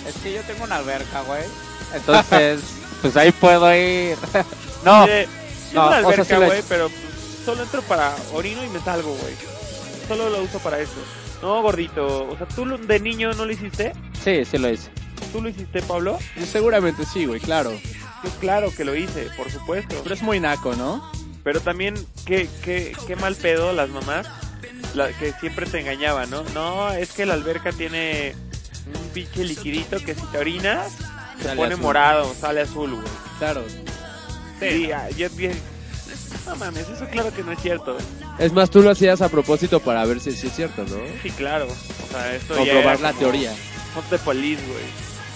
Es 0.07 0.15
que 0.23 0.33
yo 0.33 0.41
tengo 0.43 0.65
una 0.65 0.77
alberca, 0.77 1.23
güey. 1.23 1.43
Entonces, 1.95 2.61
pues 3.03 3.17
ahí 3.17 3.33
puedo 3.33 3.75
ir. 3.75 4.17
no, 4.85 5.07
no, 5.07 5.07
o 5.07 5.07
sea, 5.07 5.97
alberca, 5.99 6.25
sí 6.25 6.35
güey, 6.45 6.63
pero 6.69 6.91
solo 7.47 7.63
entro 7.63 7.81
para 7.83 8.15
orino 8.35 8.65
y 8.65 8.69
me 8.69 8.81
salgo, 8.81 9.15
güey. 9.15 9.35
Solo 10.09 10.29
lo 10.29 10.43
uso 10.43 10.59
para 10.59 10.81
eso. 10.81 10.93
No, 11.41 11.63
gordito. 11.63 12.29
O 12.29 12.37
sea, 12.37 12.47
¿tú 12.49 12.67
de 12.67 13.01
niño 13.01 13.33
no 13.35 13.45
lo 13.45 13.53
hiciste? 13.53 13.93
sí, 14.23 14.45
sí 14.45 14.59
lo 14.59 14.69
hice. 14.69 14.91
¿Tú 15.33 15.41
lo 15.41 15.49
hiciste, 15.49 15.81
Pablo? 15.83 16.19
Seguramente 16.45 17.07
sí, 17.07 17.25
güey, 17.25 17.41
claro. 17.41 17.71
Yo 18.25 18.31
claro 18.41 18.75
que 18.75 18.85
lo 18.85 18.97
hice, 18.97 19.29
por 19.37 19.51
supuesto. 19.51 19.95
Pero 20.03 20.15
es 20.15 20.23
muy 20.23 20.41
naco, 20.41 20.75
¿no? 20.75 21.11
Pero 21.45 21.61
también, 21.61 21.95
qué, 22.25 22.49
qué, 22.65 22.95
qué 23.07 23.17
mal 23.17 23.37
pedo 23.37 23.73
las 23.73 23.89
mamás 23.91 24.27
la, 24.95 25.09
que 25.13 25.33
siempre 25.35 25.67
te 25.67 25.81
engañaban, 25.81 26.29
¿no? 26.31 26.43
No, 26.55 26.91
es 26.91 27.13
que 27.13 27.27
la 27.27 27.35
alberca 27.35 27.71
tiene 27.71 28.35
un 28.87 29.09
pinche 29.11 29.45
liquidito 29.45 29.99
que 30.01 30.15
si 30.15 30.23
te 30.33 30.39
orinas 30.39 30.93
se 31.39 31.45
Sale 31.45 31.57
pone 31.57 31.75
azul. 31.75 31.83
morado, 31.83 32.35
sale 32.35 32.63
azul, 32.63 32.91
güey. 32.93 33.07
Claro. 33.39 33.65
Sí, 34.59 34.91
ah, 34.91 35.09
yo 35.11 35.29
no 36.47 36.57
mames, 36.57 36.89
eso 36.89 37.07
claro 37.11 37.33
que 37.35 37.43
no 37.43 37.53
es 37.53 37.61
cierto. 37.61 37.97
Es 38.39 38.53
más, 38.53 38.71
tú 38.71 38.83
lo 38.83 38.91
hacías 38.91 39.21
a 39.23 39.29
propósito 39.29 39.81
para 39.81 40.05
ver 40.05 40.21
si, 40.21 40.33
si 40.33 40.47
es 40.49 40.55
cierto, 40.55 40.83
¿no? 40.85 40.97
Sí, 41.23 41.31
claro. 41.31 41.67
O 41.67 42.13
sea, 42.13 42.35
esto 42.35 42.55
Comprobar 42.57 43.01
la 43.01 43.13
teoría. 43.13 43.55
Hot 43.95 44.09
de 44.11 44.19
police, 44.19 44.63
güey. 44.67 44.85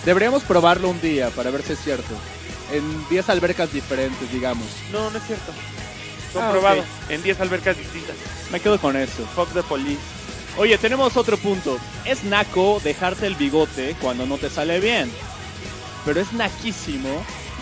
Deberíamos 0.05 0.43
probarlo 0.45 0.89
un 0.89 1.01
día 1.01 1.31
para 1.31 1.51
ver 1.51 1.63
si 1.63 1.73
es 1.73 1.81
cierto. 1.83 2.15
En 2.73 3.09
10 3.09 3.29
albercas 3.31 3.73
diferentes, 3.73 4.31
digamos. 4.33 4.67
No, 4.93 5.11
no 5.11 5.19
es 5.19 5.25
cierto. 5.27 5.53
Ah, 5.53 6.33
Comprobado. 6.33 6.81
ok. 6.81 6.87
En 7.11 7.23
10 7.23 7.41
albercas 7.41 7.77
distintas. 7.77 8.17
Me 8.53 8.61
quedo 8.61 8.79
con 8.79 8.97
eso. 8.97 9.27
Fuck 9.35 9.53
the 9.53 9.63
police. 9.63 10.01
Oye, 10.57 10.79
tenemos 10.79 11.17
otro 11.17 11.37
punto. 11.37 11.79
Es 12.05 12.25
naco 12.25 12.81
dejarte 12.83 13.27
el 13.27 13.35
bigote 13.35 13.97
cuando 14.01 14.27
no 14.27 14.37
te 14.39 14.51
sale 14.51 14.79
bien. 14.81 15.11
Pero 16.05 16.21
es 16.21 16.33
naquísimo 16.33 17.09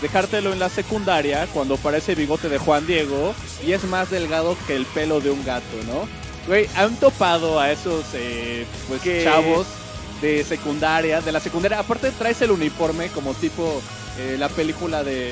dejártelo 0.01 0.53
en 0.53 0.59
la 0.59 0.69
secundaria 0.69 1.47
cuando 1.53 1.77
parece 1.77 2.15
bigote 2.15 2.49
de 2.49 2.57
Juan 2.57 2.85
Diego 2.87 3.33
y 3.65 3.73
es 3.73 3.83
más 3.85 4.09
delgado 4.09 4.57
que 4.67 4.75
el 4.75 4.85
pelo 4.85 5.19
de 5.21 5.31
un 5.31 5.43
gato, 5.45 5.65
¿no? 5.87 6.07
Güey, 6.47 6.67
¿han 6.75 6.95
topado 6.95 7.59
a 7.59 7.71
esos 7.71 8.05
eh, 8.13 8.65
pues 8.87 9.01
chavos 9.23 9.67
de 10.21 10.43
secundaria? 10.43 11.21
De 11.21 11.31
la 11.31 11.39
secundaria, 11.39 11.79
aparte 11.79 12.11
traes 12.11 12.41
el 12.41 12.51
uniforme 12.51 13.09
como 13.09 13.33
tipo 13.33 13.81
eh, 14.19 14.35
la 14.39 14.49
película 14.49 15.03
de 15.03 15.31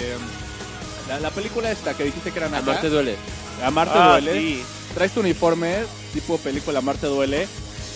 La, 1.07 1.19
la 1.19 1.29
película 1.31 1.71
esta 1.71 1.93
que 1.95 2.03
dijiste 2.03 2.31
que 2.31 2.39
era. 2.39 2.47
Amarte 2.47 2.89
duele. 2.89 3.15
Amarte 3.63 3.95
Ah, 3.97 4.11
duele. 4.19 4.33
sí. 4.39 4.63
Traes 4.93 5.11
tu 5.13 5.21
uniforme, 5.21 5.75
tipo 6.13 6.37
película 6.37 6.79
Amarte 6.79 7.07
duele. 7.07 7.47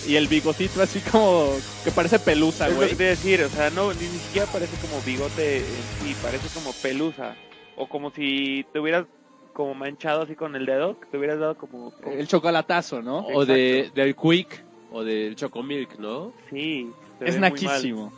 Y 0.06 0.16
el 0.16 0.26
bigotito 0.28 0.82
así 0.82 1.00
como 1.00 1.52
que 1.84 1.90
parece 1.92 2.18
pelusa, 2.18 2.66
Es 2.66 2.72
lo 2.72 2.76
güey. 2.78 2.88
que 2.90 2.96
te 2.96 3.02
iba 3.04 3.08
a 3.08 3.14
decir, 3.16 3.42
o 3.44 3.48
sea, 3.48 3.70
no, 3.70 3.92
ni, 3.94 4.00
ni 4.00 4.18
siquiera 4.18 4.46
parece 4.50 4.76
como 4.86 5.00
bigote 5.02 5.58
en 5.58 5.64
sí, 6.02 6.16
parece 6.22 6.48
como 6.54 6.72
pelusa. 6.72 7.36
O 7.76 7.88
como 7.88 8.10
si 8.10 8.66
te 8.72 8.80
hubieras 8.80 9.06
como 9.52 9.74
manchado 9.74 10.22
así 10.22 10.34
con 10.34 10.56
el 10.56 10.66
dedo, 10.66 10.98
que 10.98 11.06
te 11.06 11.18
hubieras 11.18 11.38
dado 11.38 11.56
como... 11.56 11.90
como- 11.92 12.12
El 12.12 12.26
chocolatazo, 12.26 13.00
¿no? 13.02 13.18
O 13.34 13.44
de, 13.46 13.90
del 13.94 14.16
Quick 14.16 14.64
o 14.90 15.04
del 15.04 15.36
Chocomilk, 15.36 15.98
¿no? 15.98 16.32
Sí, 16.50 16.90
Es 17.20 17.38
naquísimo. 17.38 18.12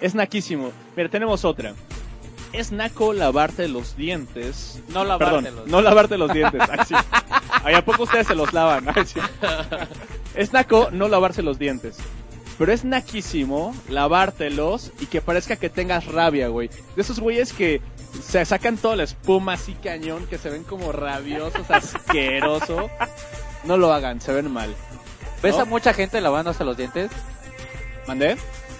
Es 0.00 0.14
naquísimo. 0.14 0.72
Mira, 0.96 1.08
tenemos 1.08 1.44
otra. 1.44 1.74
Es 2.52 2.70
naco 2.72 3.12
lavarte 3.12 3.66
los 3.68 3.96
dientes. 3.96 4.82
No 4.88 5.04
lavártelos. 5.04 5.44
Perdón, 5.44 5.70
no 5.70 5.80
lavarte 5.80 6.18
los 6.18 6.32
dientes. 6.32 6.60
Ay, 6.68 6.78
Ay, 7.64 7.74
¿a 7.74 7.84
poco 7.84 8.04
ustedes 8.04 8.26
se 8.26 8.34
los 8.34 8.52
lavan? 8.52 8.86
Es 10.34 10.52
naco 10.52 10.88
no 10.90 11.08
lavarse 11.08 11.42
los 11.42 11.58
dientes. 11.58 11.96
Pero 12.58 12.72
es 12.72 12.84
naquísimo 12.84 13.74
lavártelos 13.88 14.92
y 15.00 15.06
que 15.06 15.20
parezca 15.20 15.56
que 15.56 15.68
tengas 15.70 16.06
rabia, 16.06 16.48
güey. 16.48 16.70
De 16.96 17.02
esos 17.02 17.18
güeyes 17.20 17.52
que 17.52 17.80
se 18.22 18.44
sacan 18.44 18.76
toda 18.76 18.96
la 18.96 19.04
espuma 19.04 19.54
así 19.54 19.74
cañón, 19.74 20.26
que 20.26 20.38
se 20.38 20.50
ven 20.50 20.64
como 20.64 20.92
rabiosos, 20.92 21.70
asqueroso. 21.70 22.90
No 23.64 23.76
lo 23.76 23.92
hagan, 23.92 24.20
se 24.20 24.32
ven 24.32 24.50
mal. 24.50 24.74
¿Ves 25.42 25.56
¿No? 25.56 25.62
a 25.62 25.64
mucha 25.64 25.92
gente 25.92 26.20
lavándose 26.20 26.64
los 26.64 26.76
dientes? 26.76 27.10
¿Mandé? 28.06 28.36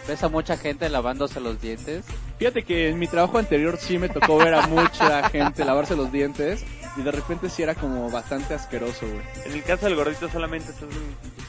¿Ves 0.09 0.23
a 0.25 0.29
mucha 0.29 0.57
gente 0.57 0.89
lavándose 0.89 1.39
los 1.41 1.61
dientes? 1.61 2.05
Fíjate 2.39 2.65
que 2.65 2.89
en 2.89 2.99
mi 2.99 3.07
trabajo 3.07 3.39
anterior 3.39 3.77
sí 3.79 3.99
me 3.99 4.09
tocó 4.09 4.37
ver 4.39 4.53
a 4.55 4.67
mucha 4.67 5.29
gente 5.31 5.65
lavarse 5.65 5.95
los 5.95 6.11
dientes 6.11 6.65
y 6.97 7.03
de 7.03 7.13
repente 7.13 7.49
sí 7.49 7.63
era 7.63 7.75
como 7.77 8.11
bastante 8.11 8.55
asqueroso, 8.55 9.07
güey. 9.07 9.23
En 9.47 9.53
el 9.53 9.63
caso 9.63 9.87
del 9.87 9.95
gordito 9.95 10.29
solamente 10.29 10.73
son 10.73 10.89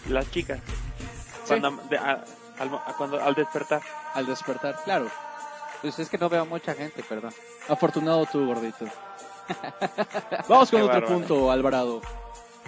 las 0.10 0.30
chicas. 0.30 0.60
Cuando, 1.48 1.72
de- 1.90 1.98
a- 1.98 2.24
al, 2.60 2.76
a- 2.76 2.94
cuando, 2.98 3.22
al 3.22 3.34
despertar. 3.34 3.82
Al 4.14 4.26
despertar, 4.28 4.76
claro. 4.86 5.08
Pues 5.82 5.98
es 6.00 6.08
que 6.08 6.18
no 6.20 6.30
veo 6.30 6.44
a 6.44 6.46
mucha 6.46 6.74
gente, 6.76 7.04
perdón. 7.04 7.34
Afortunado 7.68 8.26
tú, 8.32 8.46
gordito. 8.46 8.86
Vamos 10.48 10.70
con 10.70 10.80
Qué 10.80 10.84
otro 10.86 11.02
bárbaro. 11.02 11.08
punto, 11.08 11.52
Alvarado. 11.52 12.02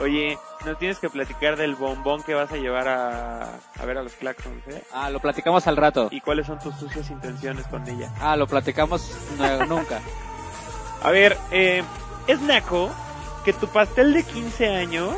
Oye, 0.01 0.37
nos 0.65 0.77
tienes 0.77 0.99
que 0.99 1.09
platicar 1.09 1.55
del 1.55 1.75
bombón 1.75 2.21
que 2.23 2.33
vas 2.33 2.51
a 2.51 2.57
llevar 2.57 2.87
a, 2.89 3.43
a 3.85 3.87
ver 3.87 3.97
a 3.99 4.03
los 4.03 4.13
Claxons, 4.13 4.67
¿eh? 4.67 4.81
Ah, 4.91 5.09
lo 5.09 5.19
platicamos 5.19 5.65
al 5.67 5.77
rato. 5.77 6.07
¿Y 6.11 6.19
cuáles 6.21 6.47
son 6.47 6.59
tus 6.59 6.75
sucias 6.75 7.09
intenciones 7.11 7.65
con 7.67 7.87
ella? 7.87 8.11
Ah, 8.19 8.35
lo 8.35 8.47
platicamos 8.47 9.11
nu- 9.37 9.65
nunca. 9.77 10.01
A 11.03 11.11
ver, 11.11 11.37
eh, 11.51 11.83
es 12.27 12.41
naco 12.41 12.89
que 13.45 13.53
tu 13.53 13.67
pastel 13.67 14.13
de 14.13 14.23
15 14.23 14.75
años 14.75 15.13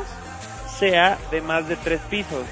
sea 0.78 1.18
de 1.30 1.40
más 1.40 1.66
de 1.66 1.76
tres 1.76 2.00
pisos. 2.10 2.44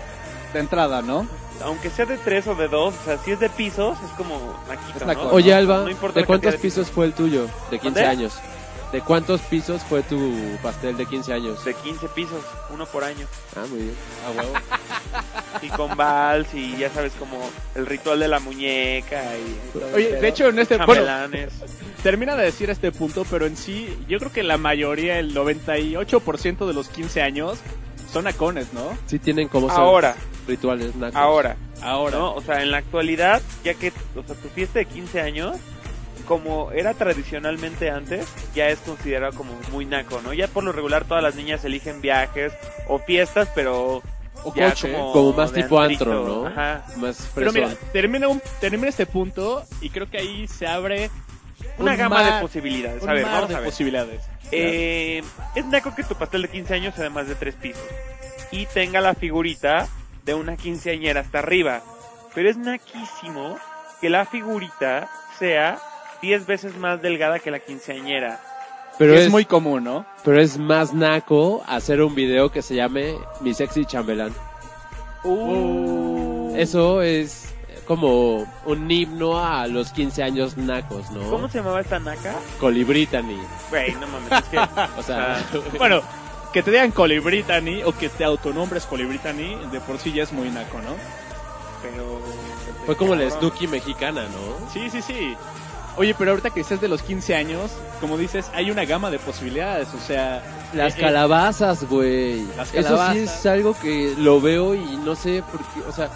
De 0.54 0.60
entrada, 0.60 1.02
¿no? 1.02 1.26
Aunque 1.62 1.90
sea 1.90 2.06
de 2.06 2.16
tres 2.18 2.46
o 2.46 2.54
de 2.54 2.68
dos, 2.68 2.94
o 3.02 3.04
sea, 3.04 3.18
si 3.18 3.32
es 3.32 3.40
de 3.40 3.48
pisos, 3.50 3.98
es 4.02 4.10
como 4.12 4.38
naquito, 4.68 4.98
Es 4.98 5.06
naco. 5.06 5.24
¿no? 5.24 5.30
Oye, 5.30 5.54
Alba, 5.54 5.80
no 5.80 5.90
importa 5.90 6.20
¿de 6.20 6.26
cuántos 6.26 6.52
de 6.52 6.58
pisos 6.58 6.90
fue 6.90 7.04
el 7.06 7.12
tuyo 7.14 7.46
de 7.70 7.78
15 7.78 7.84
¿Mande? 7.84 8.06
años? 8.06 8.38
¿De 8.92 9.00
cuántos 9.00 9.40
pisos 9.42 9.82
fue 9.82 10.02
tu 10.04 10.32
pastel 10.62 10.96
de 10.96 11.06
15 11.06 11.32
años? 11.32 11.64
De 11.64 11.74
15 11.74 12.08
pisos, 12.08 12.40
uno 12.70 12.86
por 12.86 13.02
año. 13.04 13.26
Ah, 13.56 13.64
muy 13.68 13.80
bien. 13.80 13.94
A 14.26 14.30
huevo. 14.30 14.54
Y 15.60 15.68
con 15.70 15.96
vals 15.96 16.54
y 16.54 16.76
ya 16.76 16.88
sabes, 16.90 17.12
como 17.18 17.38
el 17.74 17.86
ritual 17.86 18.20
de 18.20 18.28
la 18.28 18.38
muñeca 18.38 19.22
y... 19.36 19.78
todo 19.78 19.88
Oye, 19.94 20.12
de 20.12 20.28
hecho, 20.28 20.48
en 20.48 20.58
este... 20.60 20.76
Bueno, 20.78 21.04
termina 22.02 22.36
de 22.36 22.44
decir 22.44 22.70
este 22.70 22.92
punto, 22.92 23.26
pero 23.28 23.46
en 23.46 23.56
sí, 23.56 23.96
yo 24.08 24.18
creo 24.18 24.32
que 24.32 24.42
la 24.42 24.56
mayoría, 24.56 25.18
el 25.18 25.34
98% 25.34 26.66
de 26.66 26.72
los 26.72 26.88
15 26.88 27.22
años 27.22 27.58
son 28.12 28.24
nacones, 28.24 28.72
¿no? 28.72 28.96
Sí 29.06 29.18
tienen 29.18 29.48
como 29.48 29.70
Ahora, 29.70 30.14
rituales 30.46 30.94
nacos. 30.94 31.16
ahora, 31.16 31.56
Ahora. 31.82 32.16
¿no? 32.18 32.34
O 32.34 32.40
sea, 32.40 32.62
en 32.62 32.70
la 32.70 32.78
actualidad, 32.78 33.42
ya 33.64 33.74
que, 33.74 33.92
o 34.14 34.22
sea, 34.22 34.36
tu 34.36 34.48
fiesta 34.48 34.78
de 34.78 34.86
15 34.86 35.20
años, 35.20 35.56
como 36.26 36.70
era 36.72 36.92
tradicionalmente 36.94 37.90
antes, 37.90 38.26
ya 38.54 38.68
es 38.68 38.78
considerado 38.80 39.32
como 39.36 39.54
muy 39.72 39.86
naco, 39.86 40.20
¿no? 40.22 40.32
Ya 40.32 40.48
por 40.48 40.64
lo 40.64 40.72
regular 40.72 41.04
todas 41.04 41.22
las 41.22 41.34
niñas 41.36 41.64
eligen 41.64 42.00
viajes 42.02 42.52
o 42.88 42.98
fiestas, 42.98 43.48
pero 43.54 44.02
O 44.44 44.54
ya 44.54 44.68
coche. 44.70 44.92
como, 44.92 45.12
Como 45.12 45.32
más 45.32 45.52
tipo 45.52 45.80
antrito, 45.80 46.04
antro, 46.04 46.26
¿no? 46.42 46.46
Ajá. 46.48 46.84
Más 46.96 47.30
Pero 47.34 47.52
mira, 47.52 47.68
fresón. 47.68 47.88
termina, 47.92 48.28
un, 48.28 48.42
termina 48.60 48.88
este 48.88 49.06
punto 49.06 49.64
y 49.80 49.88
creo 49.90 50.08
que 50.10 50.18
ahí 50.18 50.46
se 50.46 50.66
abre 50.66 51.10
Una 51.78 51.92
un 51.92 51.96
gama 51.98 52.16
mar- 52.22 52.34
de 52.34 52.40
posibilidades. 52.42 53.02
un 53.02 53.08
A 53.08 53.12
ver, 53.14 53.22
mar 53.24 53.32
vamos 53.34 53.48
de 53.48 53.54
a 53.54 53.58
ver. 53.60 53.68
posibilidades. 53.70 54.22
Eh, 54.52 55.22
es 55.54 55.64
naco 55.66 55.94
que 55.94 56.04
tu 56.04 56.14
pastel 56.14 56.42
de 56.42 56.48
15 56.48 56.74
años 56.74 56.94
sea 56.94 57.04
de 57.04 57.10
más 57.10 57.26
de 57.28 57.34
tres 57.34 57.54
pisos 57.56 57.82
y 58.52 58.66
tenga 58.66 59.00
la 59.00 59.14
figurita 59.14 59.88
de 60.24 60.34
una 60.34 60.56
quinceañera 60.56 61.20
hasta 61.22 61.38
arriba. 61.40 61.82
Pero 62.34 62.50
es 62.50 62.56
naquísimo 62.56 63.56
que 64.00 64.10
la 64.10 64.26
figurita 64.26 65.08
sea 65.38 65.78
10 66.20 66.46
veces 66.46 66.76
más 66.76 67.02
delgada 67.02 67.38
que 67.38 67.50
la 67.50 67.60
quinceañera. 67.60 68.40
Pero 68.98 69.14
es, 69.14 69.26
es 69.26 69.30
muy 69.30 69.44
común, 69.44 69.84
¿no? 69.84 70.06
pero 70.24 70.40
es 70.40 70.56
más 70.58 70.94
naco 70.94 71.62
hacer 71.66 72.00
un 72.02 72.14
video 72.14 72.50
que 72.50 72.62
se 72.62 72.74
llame 72.74 73.14
Mi 73.40 73.52
Sexy 73.52 73.84
Chambelán. 73.84 74.32
Uh. 75.22 76.54
Eso 76.56 77.02
es 77.02 77.54
como 77.86 78.46
un 78.64 78.90
himno 78.90 79.38
a 79.38 79.66
los 79.66 79.92
15 79.92 80.22
años 80.22 80.56
nacos, 80.56 81.10
¿no? 81.10 81.30
¿Cómo 81.30 81.48
se 81.48 81.58
llamaba 81.58 81.80
esta 81.80 81.98
naca? 81.98 82.34
Colibritani. 82.58 83.38
Güey, 83.70 83.94
no 83.96 84.06
mames, 84.06 84.32
es 84.32 84.44
que... 84.44 84.58
O 84.98 85.02
sea, 85.02 85.44
Bueno, 85.78 86.00
que 86.52 86.62
te 86.62 86.70
digan 86.70 86.90
Colibritani 86.90 87.82
o 87.84 87.92
que 87.92 88.08
te 88.08 88.24
autonombres 88.24 88.86
Colibritani, 88.86 89.56
de 89.70 89.80
por 89.80 89.98
sí 89.98 90.12
ya 90.12 90.22
es 90.22 90.32
muy 90.32 90.48
naco, 90.48 90.78
¿no? 90.78 90.96
pero... 91.82 92.20
fue 92.84 92.96
como 92.96 93.14
la. 93.14 93.30
Snooki 93.30 93.66
mexicana, 93.66 94.22
¿no? 94.22 94.70
Sí, 94.72 94.90
sí, 94.90 95.02
sí. 95.02 95.36
Oye, 95.96 96.14
pero 96.18 96.32
ahorita 96.32 96.50
que 96.50 96.60
dices 96.60 96.80
de 96.80 96.88
los 96.88 97.02
15 97.02 97.34
años, 97.34 97.70
como 98.00 98.18
dices, 98.18 98.50
hay 98.54 98.70
una 98.70 98.84
gama 98.84 99.10
de 99.10 99.18
posibilidades, 99.18 99.88
o 99.94 100.00
sea... 100.00 100.42
Las 100.74 100.94
eh, 100.94 100.96
eh, 100.98 101.00
calabazas, 101.00 101.88
güey. 101.88 102.44
Las 102.56 102.74
Eso 102.74 102.88
calabazas. 102.88 103.14
sí 103.14 103.22
es 103.22 103.46
algo 103.46 103.74
que 103.80 104.14
lo 104.18 104.40
veo 104.40 104.74
y 104.74 104.96
no 104.98 105.14
sé 105.14 105.42
por 105.50 105.60
qué, 105.60 105.88
o 105.88 105.92
sea, 105.92 106.10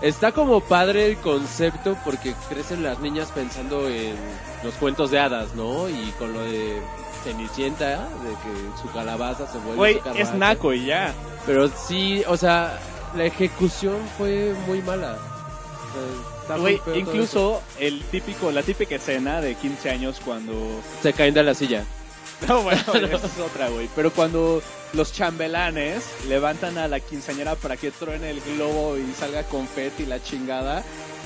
está 0.00 0.32
como 0.32 0.60
padre 0.60 1.06
el 1.06 1.16
concepto 1.16 1.96
porque 2.04 2.34
crecen 2.48 2.82
las 2.82 3.00
niñas 3.00 3.32
pensando 3.34 3.88
en 3.88 4.14
los 4.62 4.74
cuentos 4.74 5.10
de 5.10 5.18
hadas, 5.18 5.54
¿no? 5.54 5.88
Y 5.88 6.12
con 6.18 6.32
lo 6.32 6.42
de 6.42 6.80
Cenicienta, 7.24 7.86
de 7.88 8.30
que 8.44 8.80
su 8.80 8.90
calabaza 8.92 9.46
se 9.48 9.58
vuelve 9.58 9.76
Güey, 9.76 10.00
es 10.16 10.32
naco 10.34 10.72
y 10.72 10.86
ya. 10.86 11.12
Pero 11.46 11.68
sí, 11.68 12.22
o 12.28 12.36
sea, 12.36 12.78
la 13.16 13.24
ejecución 13.24 13.96
fue 14.16 14.54
muy 14.66 14.82
mala. 14.82 15.14
O 15.14 15.92
sea, 15.92 16.35
Güey, 16.58 16.80
incluso 16.94 17.62
el 17.78 18.02
típico, 18.04 18.50
la 18.52 18.62
típica 18.62 18.96
escena 18.96 19.40
de 19.40 19.54
15 19.54 19.90
años 19.90 20.20
cuando... 20.24 20.80
Se 21.02 21.12
caen 21.12 21.34
de 21.34 21.42
la 21.42 21.54
silla. 21.54 21.84
No, 22.48 22.62
bueno, 22.62 22.80
esa 22.94 23.26
es 23.26 23.38
otra, 23.38 23.68
güey. 23.70 23.88
Pero 23.96 24.10
cuando 24.10 24.62
los 24.92 25.12
chambelanes 25.12 26.14
levantan 26.28 26.76
a 26.78 26.86
la 26.86 27.00
quinceañera 27.00 27.54
para 27.54 27.76
que 27.76 27.90
truene 27.90 28.30
el 28.30 28.40
globo 28.40 28.96
y 28.98 29.10
salga 29.12 29.42
confeti 29.44 30.02
y 30.02 30.06
la 30.06 30.22
chingada, 30.22 30.84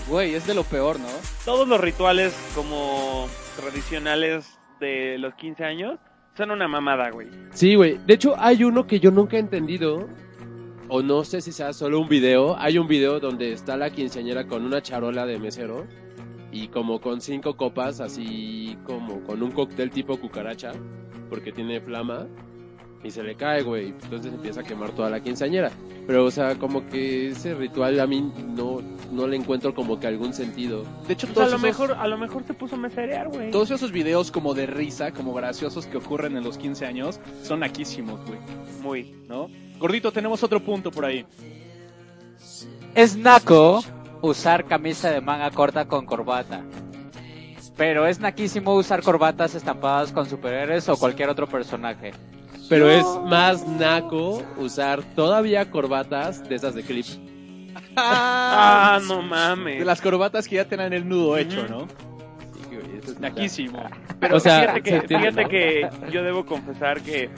güey, 0.09 0.35
es 0.35 0.46
de 0.46 0.54
lo 0.54 0.64
peor, 0.64 1.00
¿no? 1.00 1.09
Todos 1.44 1.66
los 1.66 1.80
rituales 1.80 2.33
como 2.54 3.28
tradicionales 3.56 4.59
de 4.78 5.18
los 5.18 5.35
15 5.35 5.64
años 5.64 5.98
son 6.37 6.52
una 6.52 6.68
mamada, 6.68 7.11
güey. 7.11 7.28
Sí, 7.52 7.74
güey. 7.74 7.98
De 8.06 8.14
hecho, 8.14 8.35
hay 8.38 8.64
uno 8.64 8.87
que 8.87 9.00
yo 9.00 9.11
nunca 9.11 9.37
he 9.37 9.40
entendido. 9.40 10.09
O 10.92 11.03
no 11.03 11.24
sé 11.24 11.40
si 11.40 11.53
sea 11.53 11.72
solo 11.72 12.00
un 12.00 12.09
video. 12.09 12.57
Hay 12.59 12.76
un 12.76 12.88
video 12.88 13.20
donde 13.20 13.53
está 13.53 13.76
la 13.76 13.90
quinceañera 13.90 14.46
con 14.48 14.64
una 14.64 14.83
charola 14.83 15.24
de 15.24 15.38
mesero. 15.38 15.87
Y 16.53 16.66
como 16.68 17.00
con 17.00 17.20
cinco 17.20 17.57
copas, 17.57 18.00
así 18.00 18.76
como 18.85 19.22
con 19.22 19.40
un 19.42 19.53
cóctel 19.53 19.90
tipo 19.90 20.18
cucaracha. 20.18 20.72
Porque 21.29 21.53
tiene 21.53 21.81
flama. 21.81 22.26
Y 23.05 23.11
se 23.12 23.22
le 23.22 23.37
cae, 23.37 23.62
güey. 23.62 23.88
Entonces 24.03 24.33
empieza 24.35 24.61
a 24.61 24.64
quemar 24.64 24.90
toda 24.90 25.09
la 25.11 25.20
quinceañera. 25.22 25.70
Pero, 26.09 26.24
o 26.24 26.31
sea, 26.31 26.57
como 26.57 26.87
que 26.88 27.29
ese 27.29 27.55
ritual 27.55 28.00
a 28.00 28.07
mí 28.09 28.20
no, 28.48 28.81
no 29.12 29.29
le 29.29 29.37
encuentro 29.37 29.72
como 29.74 30.00
que 30.00 30.09
algún 30.09 30.35
sentido. 30.35 30.83
De 31.07 31.12
hecho, 31.12 31.29
Pues 31.29 31.31
a 31.31 31.35
todos 31.35 31.50
lo 31.53 31.68
esos, 31.68 31.81
mejor, 31.81 31.92
a 31.96 32.09
lo 32.09 32.18
mejor 32.18 32.42
se 32.44 32.53
puso 32.53 32.74
a 32.74 32.79
meserear, 32.79 33.29
güey. 33.29 33.53
todos 33.53 33.70
esos 33.70 33.92
videos 33.92 34.33
como 34.33 34.55
de 34.55 34.66
risa, 34.66 35.12
como 35.12 35.33
graciosos 35.33 35.87
que 35.87 35.98
ocurren 35.98 36.37
en 36.37 36.42
los 36.42 36.59
15 36.59 36.85
años, 36.85 37.20
son 37.44 37.61
naquísimos, 37.61 38.20
güey, 38.26 38.40
Muy. 38.83 39.14
¿no? 39.29 39.48
Gordito, 39.80 40.12
tenemos 40.12 40.42
otro 40.42 40.60
punto 40.62 40.90
por 40.90 41.04
ahí. 41.06 41.24
Es 42.94 43.16
naco 43.16 43.82
usar 44.20 44.66
camisa 44.66 45.10
de 45.10 45.20
manga 45.20 45.50
corta 45.50 45.86
con 45.86 46.04
corbata. 46.06 46.62
Pero 47.76 48.06
es 48.06 48.20
naquísimo 48.20 48.74
usar 48.74 49.02
corbatas 49.02 49.54
estampadas 49.54 50.12
con 50.12 50.28
superhéroes 50.28 50.88
o 50.90 50.96
cualquier 50.98 51.30
otro 51.30 51.46
personaje. 51.48 52.12
Pero 52.68 52.90
es 52.90 53.04
más 53.24 53.66
naco 53.66 54.42
usar 54.58 55.02
todavía 55.16 55.70
corbatas 55.70 56.46
de 56.48 56.54
esas 56.56 56.74
de 56.74 56.82
clip. 56.82 57.06
Ah, 57.96 59.00
no 59.06 59.16
De 59.16 59.22
mames. 59.22 59.86
las 59.86 60.00
corbatas 60.00 60.46
que 60.46 60.56
ya 60.56 60.66
tienen 60.66 60.92
el 60.92 61.08
nudo 61.08 61.36
hecho, 61.38 61.66
¿no? 61.68 61.86
Sí, 61.88 62.76
güey, 62.76 62.98
eso 62.98 63.12
es 63.12 63.20
Naquísimo. 63.20 63.82
Pero 64.20 64.36
O 64.36 64.40
sea, 64.40 64.60
fíjate, 64.60 64.78
se 64.78 64.82
que, 64.82 64.96
entiende, 64.96 65.30
fíjate 65.30 65.42
¿no? 65.42 65.48
que 65.48 66.12
yo 66.12 66.22
debo 66.22 66.44
confesar 66.44 67.00
que 67.00 67.30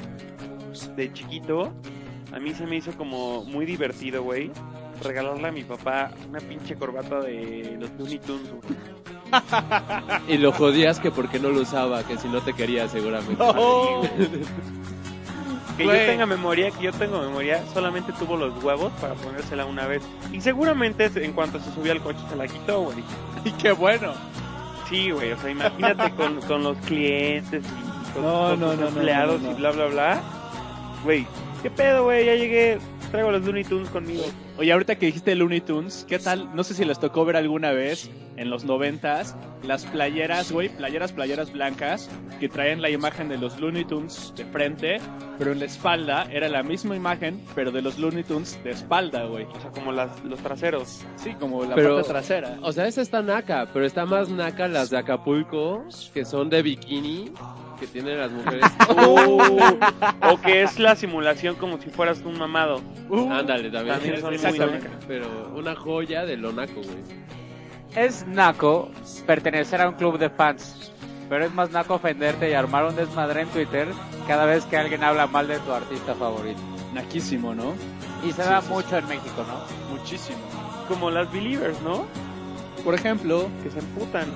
de 0.96 1.12
chiquito 1.12 1.72
a 2.34 2.38
mí 2.38 2.54
se 2.54 2.66
me 2.66 2.76
hizo 2.76 2.92
como 2.92 3.44
muy 3.44 3.66
divertido, 3.66 4.22
güey, 4.22 4.50
regalarle 5.02 5.48
a 5.48 5.52
mi 5.52 5.64
papá 5.64 6.10
una 6.28 6.38
pinche 6.40 6.74
corbata 6.76 7.20
de 7.20 7.76
los 7.80 7.90
Looney 7.98 8.18
Tunes. 8.18 8.50
güey. 8.50 8.74
Y 10.28 10.36
lo 10.38 10.52
jodías 10.52 11.00
que 11.00 11.10
porque 11.10 11.38
no 11.38 11.48
lo 11.50 11.60
usaba, 11.62 12.02
que 12.04 12.18
si 12.18 12.28
no 12.28 12.40
te 12.42 12.52
quería 12.52 12.88
seguramente. 12.88 13.42
Que 15.76 15.84
Güey. 15.84 16.00
yo 16.00 16.06
tenga 16.06 16.26
memoria, 16.26 16.70
que 16.70 16.82
yo 16.84 16.92
tengo 16.92 17.18
memoria, 17.22 17.64
solamente 17.72 18.12
tuvo 18.12 18.36
los 18.36 18.62
huevos 18.62 18.92
para 19.00 19.14
ponérsela 19.14 19.64
una 19.64 19.86
vez. 19.86 20.02
Y 20.30 20.40
seguramente 20.42 21.10
en 21.14 21.32
cuanto 21.32 21.58
se 21.60 21.72
subió 21.72 21.92
al 21.92 22.02
coche 22.02 22.18
se 22.28 22.36
la 22.36 22.46
quitó, 22.46 22.82
güey. 22.82 22.98
Y 23.44 23.50
qué 23.52 23.72
bueno. 23.72 24.12
Sí, 24.90 25.10
güey, 25.10 25.32
o 25.32 25.38
sea, 25.38 25.48
imagínate 25.50 26.10
con, 26.16 26.42
con 26.42 26.62
los 26.62 26.76
clientes 26.78 27.64
y 27.64 28.12
con, 28.12 28.22
No, 28.22 28.50
con 28.50 28.60
no, 28.60 28.70
sus 28.72 28.80
no, 28.80 28.82
no, 28.82 28.88
empleados 28.96 29.40
no, 29.40 29.48
no. 29.48 29.52
y 29.52 29.60
bla, 29.60 29.70
bla, 29.70 29.86
bla. 29.86 30.20
Güey, 31.04 31.26
¿qué 31.62 31.70
pedo, 31.70 32.04
güey? 32.04 32.26
Ya 32.26 32.34
llegué, 32.34 32.78
traigo 33.10 33.30
los 33.30 33.44
Looney 33.44 33.64
Tunes 33.64 33.88
conmigo. 33.90 34.24
Oye, 34.58 34.72
ahorita 34.72 34.96
que 34.96 35.06
dijiste 35.06 35.34
Looney 35.34 35.60
Tunes, 35.60 36.04
¿qué 36.08 36.18
tal? 36.18 36.54
No 36.54 36.64
sé 36.64 36.74
si 36.74 36.84
les 36.84 36.98
tocó 37.00 37.24
ver 37.24 37.36
alguna 37.36 37.72
vez 37.72 38.10
en 38.36 38.50
los 38.50 38.64
noventas 38.64 39.36
las 39.62 39.84
playeras, 39.86 40.50
güey, 40.50 40.68
playeras, 40.70 41.12
playeras 41.12 41.52
blancas 41.52 42.10
que 42.40 42.48
traían 42.48 42.82
la 42.82 42.90
imagen 42.90 43.28
de 43.28 43.38
los 43.38 43.60
Looney 43.60 43.84
Tunes 43.84 44.32
de 44.36 44.44
frente, 44.46 44.98
pero 45.38 45.52
en 45.52 45.60
la 45.60 45.66
espalda 45.66 46.26
era 46.32 46.48
la 46.48 46.62
misma 46.62 46.96
imagen, 46.96 47.40
pero 47.54 47.70
de 47.70 47.80
los 47.82 47.98
Looney 47.98 48.24
Tunes 48.24 48.58
de 48.64 48.70
espalda, 48.70 49.24
güey. 49.26 49.44
O 49.44 49.60
sea, 49.60 49.70
como 49.70 49.92
las, 49.92 50.22
los 50.24 50.40
traseros. 50.40 51.02
Sí, 51.16 51.34
como 51.38 51.64
la 51.64 51.74
Pero- 51.76 51.94
parte 51.96 52.08
trasera. 52.10 52.58
O 52.62 52.72
sea, 52.72 52.86
esa 52.88 53.02
está 53.02 53.22
naca, 53.22 53.68
pero 53.72 53.84
está 53.86 54.04
más 54.04 54.28
naca 54.28 54.66
las 54.68 54.90
de 54.90 54.98
Acapulco, 54.98 55.84
que 56.12 56.24
son 56.24 56.50
de 56.50 56.62
bikini, 56.62 57.30
que 57.82 57.88
tienen 57.88 58.18
las 58.18 58.30
mujeres. 58.30 58.64
o 60.22 60.40
que 60.40 60.62
es 60.62 60.78
la 60.78 60.94
simulación 60.94 61.56
como 61.56 61.78
si 61.78 61.90
fueras 61.90 62.22
un 62.24 62.38
mamado. 62.38 62.80
Ándale, 63.10 63.70
también. 63.70 63.96
También 63.96 64.20
son 64.20 64.30
muy 64.30 64.38
nacas. 64.68 64.90
Pero 65.08 65.52
una 65.56 65.74
joya 65.74 66.24
de 66.24 66.36
lo 66.36 66.52
naco, 66.52 66.74
güey. 66.74 67.22
Es 67.96 68.24
naco 68.26 68.88
pertenecer 69.26 69.80
a 69.82 69.88
un 69.88 69.96
club 69.96 70.16
de 70.18 70.30
fans, 70.30 70.92
pero 71.28 71.44
es 71.44 71.52
más 71.52 71.72
naco 71.72 71.94
ofenderte 71.94 72.48
y 72.48 72.54
armar 72.54 72.84
un 72.84 72.94
desmadre 72.96 73.42
en 73.42 73.48
Twitter 73.48 73.88
cada 74.26 74.46
vez 74.46 74.64
que 74.64 74.76
alguien 74.76 75.02
habla 75.02 75.26
mal 75.26 75.48
de 75.48 75.58
tu 75.58 75.72
artista 75.72 76.14
favorito. 76.14 76.60
Naquísimo, 76.94 77.54
¿no? 77.54 77.74
Y 78.24 78.32
se 78.32 78.44
Sí, 78.44 78.48
da 78.48 78.62
sí, 78.62 78.68
mucho 78.70 78.96
en 78.96 79.08
México, 79.08 79.44
¿no? 79.46 79.96
Muchísimo. 79.96 80.38
Como 80.88 81.10
las 81.10 81.30
Believers, 81.32 81.80
¿no? 81.82 82.04
Por 82.84 82.94
ejemplo, 82.94 83.48
Que 83.62 83.70
se 83.70 83.80
emputan. 83.80 84.26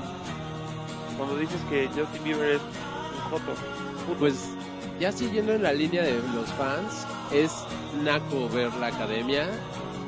Cuando 1.16 1.36
dices 1.38 1.60
que 1.70 1.86
Justin 1.88 2.24
Bieber 2.24 2.56
es 2.56 2.60
Pues 4.18 4.56
ya 5.00 5.12
siguiendo 5.12 5.52
en 5.52 5.62
la 5.62 5.72
línea 5.72 6.02
de 6.02 6.14
los 6.34 6.50
fans, 6.54 7.06
es 7.32 7.52
naco 8.02 8.48
ver 8.48 8.72
la 8.74 8.88
academia, 8.88 9.46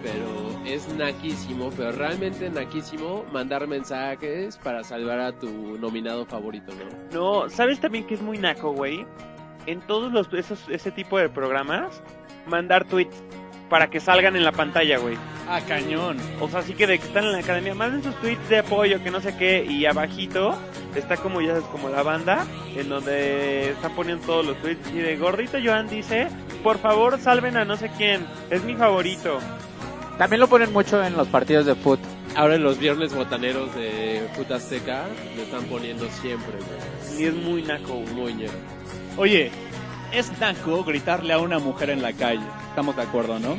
pero 0.03 0.27
es 0.65 0.89
naquísimo, 0.95 1.71
pero 1.77 1.93
realmente 1.93 2.49
naquísimo 2.51 3.25
mandar 3.33 3.67
mensajes 3.67 4.57
para 4.59 4.85
salvar 4.85 5.21
a 5.21 5.33
tu 5.33 5.79
nominado 5.79 6.25
favorito, 6.27 6.73
¿no? 6.75 7.43
No, 7.43 7.51
¿sabes 7.51 7.81
también 7.81 8.07
que 8.07 8.15
es 8.15 8.23
muy 8.23 8.39
naco, 8.39 8.73
güey? 8.73 9.05
En 9.67 9.81
todos 9.83 10.13
los 10.13 10.33
esos, 10.33 10.67
ese 10.69 10.91
tipo 10.91 11.19
de 11.19 11.29
programas, 11.29 12.03
mandar 12.47 12.87
tweets 12.87 13.23
para 13.69 13.89
que 13.89 14.01
salgan 14.01 14.37
en 14.37 14.45
la 14.45 14.53
pantalla, 14.53 14.99
güey. 14.99 15.17
ah, 15.49 15.61
cañón. 15.67 16.17
O 16.41 16.49
sea, 16.49 16.61
así 16.61 16.75
que 16.75 16.87
de 16.87 16.99
que 16.99 17.07
están 17.07 17.25
en 17.25 17.33
la 17.33 17.39
academia, 17.39 17.75
manden 17.75 18.03
sus 18.03 18.15
tweets 18.21 18.49
de 18.49 18.59
apoyo, 18.59 19.03
que 19.03 19.11
no 19.11 19.21
sé 19.21 19.37
qué, 19.37 19.65
y 19.65 19.87
abajito 19.87 20.59
está 20.95 21.17
como 21.17 21.41
ya 21.41 21.49
sabes, 21.55 21.65
como 21.65 21.89
la 21.89 22.03
banda, 22.03 22.47
en 22.77 22.89
donde 22.89 23.71
están 23.71 23.95
poniendo 23.95 24.25
todos 24.27 24.47
los 24.47 24.57
tweets. 24.61 24.91
Y 24.93 24.99
de 24.99 25.17
Gordito 25.17 25.59
Joan 25.63 25.89
dice, 25.89 26.29
por 26.63 26.79
favor 26.79 27.19
salven 27.19 27.57
a 27.57 27.65
no 27.65 27.77
sé 27.77 27.91
quién, 27.97 28.27
es 28.51 28.63
mi 28.65 28.75
favorito. 28.75 29.39
También 30.19 30.41
lo 30.41 30.49
ponen 30.49 30.73
mucho 30.73 31.03
en 31.05 31.17
los 31.17 31.29
partidos 31.29 31.67
de 31.67 31.75
fútbol. 31.75 32.07
Ahora 32.35 32.57
en 32.57 32.63
los 32.63 32.79
viernes 32.79 33.15
botaneros 33.15 33.75
de 33.75 34.29
Puta 34.37 34.57
Azteca 34.57 35.05
lo 35.37 35.43
están 35.43 35.65
poniendo 35.65 36.09
siempre, 36.21 36.53
güey. 36.53 37.23
Y 37.23 37.27
es 37.27 37.35
muy 37.35 37.63
naco, 37.63 37.95
güey. 37.95 38.15
Muy 38.15 38.35
ñero. 38.35 38.53
Oye, 39.17 39.51
es 40.13 40.39
naco 40.39 40.85
gritarle 40.85 41.33
a 41.33 41.39
una 41.39 41.59
mujer 41.59 41.91
en 41.91 42.03
la 42.03 42.13
calle. 42.13 42.45
Estamos 42.79 42.95
de 42.95 43.03
acuerdo, 43.03 43.41
¿no? 43.41 43.57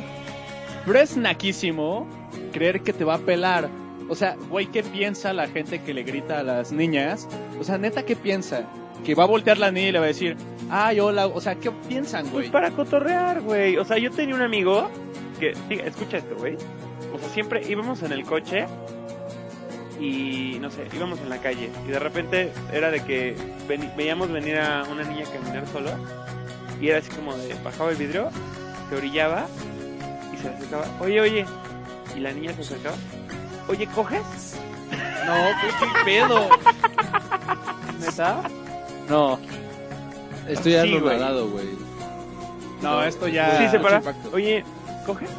Pero 0.86 0.98
es 0.98 1.14
naquísimo 1.14 2.06
creer 2.54 2.80
que 2.80 2.94
te 2.94 3.04
va 3.04 3.16
a 3.16 3.18
pelar. 3.18 3.68
O 4.08 4.14
sea, 4.14 4.34
güey, 4.48 4.64
¿qué 4.68 4.82
piensa 4.82 5.34
la 5.34 5.46
gente 5.46 5.82
que 5.82 5.92
le 5.92 6.04
grita 6.04 6.38
a 6.38 6.42
las 6.42 6.72
niñas? 6.72 7.28
O 7.60 7.64
sea, 7.64 7.76
neta, 7.76 8.02
¿qué 8.06 8.16
piensa? 8.16 8.64
Que 9.04 9.14
va 9.14 9.24
a 9.24 9.26
voltear 9.26 9.58
la 9.58 9.70
niña 9.70 9.88
y 9.88 9.92
le 9.92 9.98
va 9.98 10.06
a 10.06 10.08
decir, 10.08 10.38
ay, 10.70 11.00
hola. 11.00 11.26
O 11.26 11.38
sea, 11.38 11.54
¿qué 11.56 11.70
piensan, 11.70 12.22
Pues 12.28 12.32
güey? 12.32 12.50
para 12.50 12.70
cotorrear, 12.70 13.42
güey. 13.42 13.76
O 13.76 13.84
sea, 13.84 13.98
yo 13.98 14.10
tenía 14.10 14.34
un 14.34 14.40
amigo 14.40 14.88
que, 15.38 15.52
fíjate, 15.68 15.90
escucha 15.90 16.16
esto, 16.16 16.36
güey. 16.36 16.54
O 17.14 17.18
sea, 17.18 17.28
siempre 17.28 17.62
íbamos 17.68 18.02
en 18.02 18.12
el 18.12 18.24
coche 18.24 18.64
y, 20.00 20.56
no 20.62 20.70
sé, 20.70 20.86
íbamos 20.96 21.18
en 21.20 21.28
la 21.28 21.42
calle 21.42 21.68
y 21.86 21.90
de 21.90 21.98
repente 21.98 22.52
era 22.72 22.90
de 22.90 23.00
que 23.04 23.36
veni- 23.68 23.94
veíamos 23.98 24.32
venir 24.32 24.56
a 24.56 24.84
una 24.90 25.02
niña 25.04 25.24
caminar 25.30 25.66
solo 25.70 25.90
y 26.80 26.88
era 26.88 27.00
así 27.00 27.10
como 27.10 27.36
de, 27.36 27.54
bajaba 27.62 27.90
el 27.90 27.96
vidrio, 27.98 28.30
se 28.90 28.96
orillaba 28.96 29.46
y 30.34 30.36
se 30.36 30.44
le 30.50 30.54
acercaba, 30.56 30.84
oye, 31.00 31.20
oye, 31.20 31.46
y 32.16 32.20
la 32.20 32.32
niña 32.32 32.52
se 32.54 32.60
acercaba, 32.62 32.96
oye, 33.68 33.86
¿coges? 33.86 34.56
No, 35.26 35.34
¿qué, 35.60 35.68
qué 35.78 36.04
pedo? 36.04 36.48
¿Neta? 38.00 38.42
No. 39.08 39.38
Estoy 40.48 40.72
Sí, 40.72 40.96
anonadado, 40.96 41.48
güey. 41.48 41.68
No, 42.82 43.02
esto 43.04 43.28
ya... 43.28 43.58
sí, 43.58 43.68
se 43.68 43.78
para, 43.78 44.02
oye, 44.32 44.64
¿coges? 45.06 45.30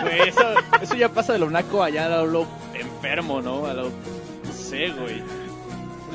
Güey, 0.00 0.28
eso, 0.28 0.42
eso 0.80 0.94
ya 0.94 1.08
pasa 1.08 1.32
de 1.34 1.38
lo 1.40 1.50
naco 1.50 1.82
allá 1.82 2.06
a 2.06 2.22
lo 2.22 2.46
enfermo, 2.74 3.40
¿no? 3.42 3.66
A 3.66 3.74
lo... 3.74 3.84
No 3.84 4.52
sé, 4.52 4.90
güey. 4.90 5.22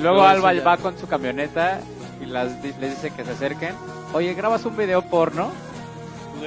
Luego 0.01 0.17
No, 0.17 0.23
Alba 0.27 0.53
ya- 0.53 0.63
va 0.63 0.77
con 0.77 0.97
su 0.97 1.07
camioneta 1.07 1.79
y 2.21 2.25
las, 2.25 2.51
les 2.63 2.79
dice 2.95 3.11
que 3.11 3.23
se 3.23 3.31
acerquen. 3.31 3.75
Oye, 4.13 4.33
¿grabas 4.33 4.65
un 4.65 4.75
video 4.77 5.01
porno? 5.03 5.51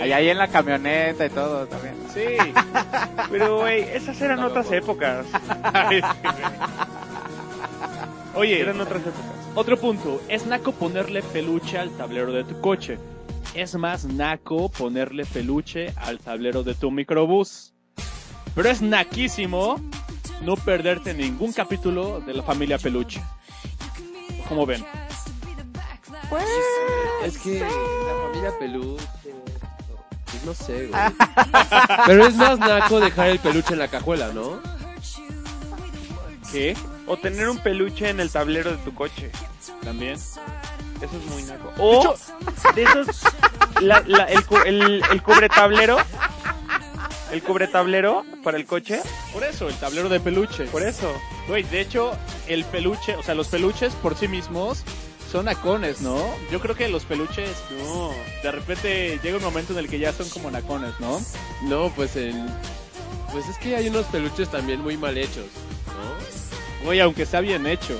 Ahí, 0.00 0.12
ahí 0.12 0.28
en 0.28 0.38
la 0.38 0.48
camioneta 0.48 1.26
y 1.26 1.30
todo 1.30 1.66
también. 1.66 1.94
Sí. 2.12 2.36
Pero, 3.30 3.60
güey, 3.60 3.82
esas 3.82 4.20
eran 4.20 4.40
otras 4.40 4.70
épocas. 4.72 5.26
Oye, 8.34 8.60
Eran 8.60 8.80
otras 8.80 9.00
épocas. 9.02 9.40
Otro 9.54 9.76
punto, 9.76 10.22
es 10.28 10.46
naco 10.46 10.72
ponerle 10.72 11.22
peluche 11.22 11.78
al 11.78 11.90
tablero 11.90 12.32
de 12.32 12.44
tu 12.44 12.60
coche. 12.60 12.98
Es 13.54 13.74
más 13.74 14.04
naco 14.04 14.68
ponerle 14.68 15.24
peluche 15.26 15.92
al 15.96 16.18
tablero 16.18 16.62
de 16.62 16.74
tu 16.74 16.90
microbús. 16.90 17.74
Pero 18.54 18.68
es 18.68 18.80
naquísimo 18.80 19.76
no 20.42 20.56
perderte 20.56 21.14
ningún 21.14 21.52
capítulo 21.52 22.20
de 22.20 22.34
la 22.34 22.42
familia 22.42 22.78
peluche. 22.78 23.20
¿Cómo 24.48 24.66
ven? 24.66 24.84
Es 27.24 27.38
que 27.38 27.60
la 27.60 27.68
familia 28.28 28.58
peluche. 28.58 29.04
No 30.44 30.54
sé, 30.54 30.86
güey. 30.86 31.02
Pero 32.06 32.26
es 32.26 32.34
más 32.36 32.58
naco 32.58 33.00
dejar 33.00 33.28
el 33.28 33.38
peluche 33.38 33.72
en 33.74 33.78
la 33.80 33.88
cajuela, 33.88 34.28
¿no? 34.32 34.60
¿Qué? 36.52 36.76
O 37.06 37.16
tener 37.16 37.48
un 37.48 37.58
peluche 37.58 38.08
en 38.08 38.20
el 38.20 38.30
tablero 38.30 38.70
de 38.70 38.76
tu 38.78 38.94
coche. 38.94 39.30
También. 39.84 40.14
Eso 40.14 40.36
es 41.16 41.24
muy 41.32 41.42
naco. 41.44 41.72
O 41.78 42.14
de 42.74 42.82
esos, 42.82 43.22
la- 43.80 44.02
la- 44.06 44.24
el, 44.24 44.44
cu- 44.44 44.58
el, 44.66 45.02
el 45.10 45.22
cubretablero, 45.22 45.96
el 47.32 47.42
cubretablero 47.42 48.24
para 48.44 48.56
el 48.58 48.66
coche, 48.66 49.00
Por 49.32 49.44
eso, 49.44 49.68
el 49.68 49.74
tablero 49.76 50.08
de 50.08 50.20
peluche. 50.20 50.64
por 50.66 50.82
eso. 50.82 51.10
Güey, 51.48 51.62
de 51.64 51.80
hecho, 51.80 52.12
el 52.48 52.64
peluche, 52.64 53.16
o 53.16 53.22
sea, 53.22 53.34
los 53.34 53.48
peluches 53.48 53.94
por 53.94 54.14
sí 54.16 54.28
mismos 54.28 54.84
son 55.30 55.44
nacones, 55.44 56.00
¿no? 56.00 56.18
Yo 56.50 56.60
creo 56.60 56.74
que 56.74 56.88
los 56.88 57.04
peluches, 57.04 57.56
no. 57.78 58.10
De 58.42 58.50
repente 58.50 59.18
llega 59.22 59.36
un 59.36 59.42
momento 59.42 59.72
en 59.72 59.78
el 59.78 59.88
que 59.88 59.98
ya 59.98 60.12
son 60.12 60.28
como 60.28 60.50
nacones, 60.50 60.92
¿no? 60.98 61.20
No, 61.62 61.92
pues 61.94 62.16
en. 62.16 62.46
Pues 63.32 63.48
es 63.48 63.56
que 63.58 63.76
hay 63.76 63.88
unos 63.88 64.06
peluches 64.06 64.50
también 64.50 64.80
muy 64.80 64.96
mal 64.96 65.16
hechos, 65.16 65.46
¿no? 65.86 66.84
Güey, 66.84 67.00
aunque 67.00 67.22
está 67.22 67.40
bien 67.40 67.66
hecho. 67.66 67.96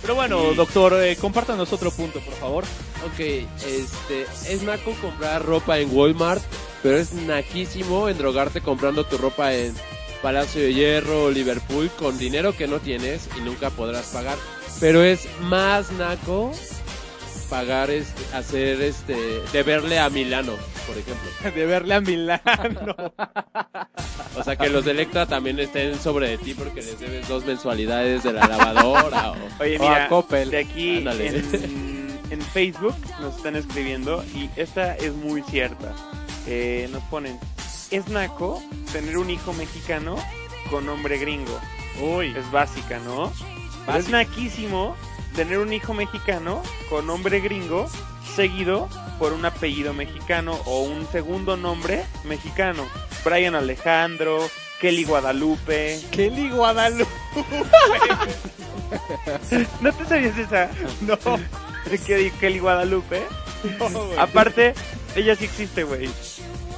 Pero 0.00 0.14
bueno, 0.14 0.54
doctor, 0.54 0.94
eh, 1.02 1.16
compártanos 1.16 1.72
otro 1.72 1.90
punto, 1.90 2.20
por 2.20 2.34
favor. 2.34 2.64
Ok, 3.06 3.20
este. 3.20 4.22
Es 4.48 4.62
naco 4.62 4.92
comprar 5.02 5.44
ropa 5.44 5.78
en 5.78 5.94
Walmart, 5.94 6.42
pero 6.82 6.96
es 6.96 7.12
naquísimo 7.12 8.08
endrogarte 8.08 8.62
comprando 8.62 9.04
tu 9.04 9.18
ropa 9.18 9.52
en 9.52 9.74
Palacio 10.22 10.62
de 10.62 10.72
Hierro 10.72 11.24
o 11.24 11.30
Liverpool 11.30 11.90
con 11.98 12.16
dinero 12.16 12.56
que 12.56 12.66
no 12.66 12.80
tienes 12.80 13.28
y 13.36 13.42
nunca 13.42 13.68
podrás 13.68 14.06
pagar. 14.06 14.38
Pero 14.80 15.02
es 15.02 15.26
más 15.40 15.90
naco 15.92 16.52
pagar, 17.48 17.90
este, 17.90 18.22
hacer 18.36 18.80
este. 18.82 19.16
deberle 19.52 19.98
a 19.98 20.10
Milano, 20.10 20.52
por 20.86 20.96
ejemplo. 20.98 21.30
De 21.54 21.66
verle 21.66 21.94
a 21.94 22.00
Milano. 22.00 22.96
O 24.36 24.42
sea, 24.42 24.56
que 24.56 24.68
los 24.68 24.84
de 24.84 24.90
Electra 24.90 25.26
también 25.26 25.60
estén 25.60 25.96
sobre 25.98 26.28
de 26.30 26.38
ti 26.38 26.54
porque 26.54 26.82
les 26.82 26.98
debes 26.98 27.28
dos 27.28 27.44
mensualidades 27.44 28.24
de 28.24 28.32
la 28.32 28.46
lavadora 28.48 29.30
o, 29.32 29.36
Oye, 29.62 29.76
o 29.78 29.82
mira, 29.82 30.06
a 30.06 30.08
Coppel. 30.08 30.50
de 30.50 30.58
aquí 30.58 30.96
en, 30.98 32.18
en 32.30 32.42
Facebook 32.42 32.96
nos 33.20 33.36
están 33.36 33.54
escribiendo 33.54 34.24
y 34.34 34.50
esta 34.56 34.96
es 34.96 35.12
muy 35.14 35.42
cierta. 35.42 35.94
Eh, 36.48 36.88
nos 36.90 37.02
ponen, 37.04 37.38
es 37.92 38.08
naco 38.08 38.60
tener 38.92 39.16
un 39.18 39.30
hijo 39.30 39.52
mexicano 39.52 40.16
con 40.68 40.84
nombre 40.86 41.16
gringo. 41.18 41.60
Uy, 42.02 42.34
Es 42.36 42.50
básica, 42.50 42.98
¿no? 42.98 43.32
Es 43.92 44.08
naquísimo 44.08 44.96
tener 45.36 45.58
un 45.58 45.72
hijo 45.72 45.94
mexicano 45.94 46.62
con 46.88 47.06
nombre 47.06 47.40
gringo 47.40 47.86
seguido 48.34 48.88
por 49.18 49.32
un 49.32 49.44
apellido 49.44 49.92
mexicano 49.92 50.58
o 50.64 50.82
un 50.82 51.06
segundo 51.10 51.56
nombre 51.56 52.04
mexicano. 52.24 52.84
Brian 53.24 53.54
Alejandro, 53.54 54.48
Kelly 54.80 55.04
Guadalupe. 55.04 56.00
Kelly 56.10 56.50
Guadalupe. 56.50 57.10
¿No 59.80 59.92
te 59.92 60.04
sabías 60.04 60.36
esa? 60.36 60.70
No, 61.02 61.16
Kelly, 62.06 62.30
Kelly 62.32 62.58
Guadalupe. 62.58 63.22
no, 63.78 63.88
güey. 63.88 64.18
Aparte, 64.18 64.74
ella 65.14 65.36
sí 65.36 65.44
existe, 65.44 65.84
güey. 65.84 66.10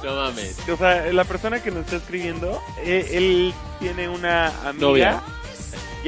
No 0.03 0.15
mames. 0.15 0.57
O 0.69 0.77
sea, 0.77 1.11
la 1.11 1.23
persona 1.23 1.61
que 1.61 1.71
nos 1.71 1.85
está 1.85 1.97
escribiendo, 1.97 2.61
eh, 2.83 3.09
él 3.13 3.53
tiene 3.79 4.09
una 4.09 4.47
amiga 4.67 4.73
Novia. 4.73 5.23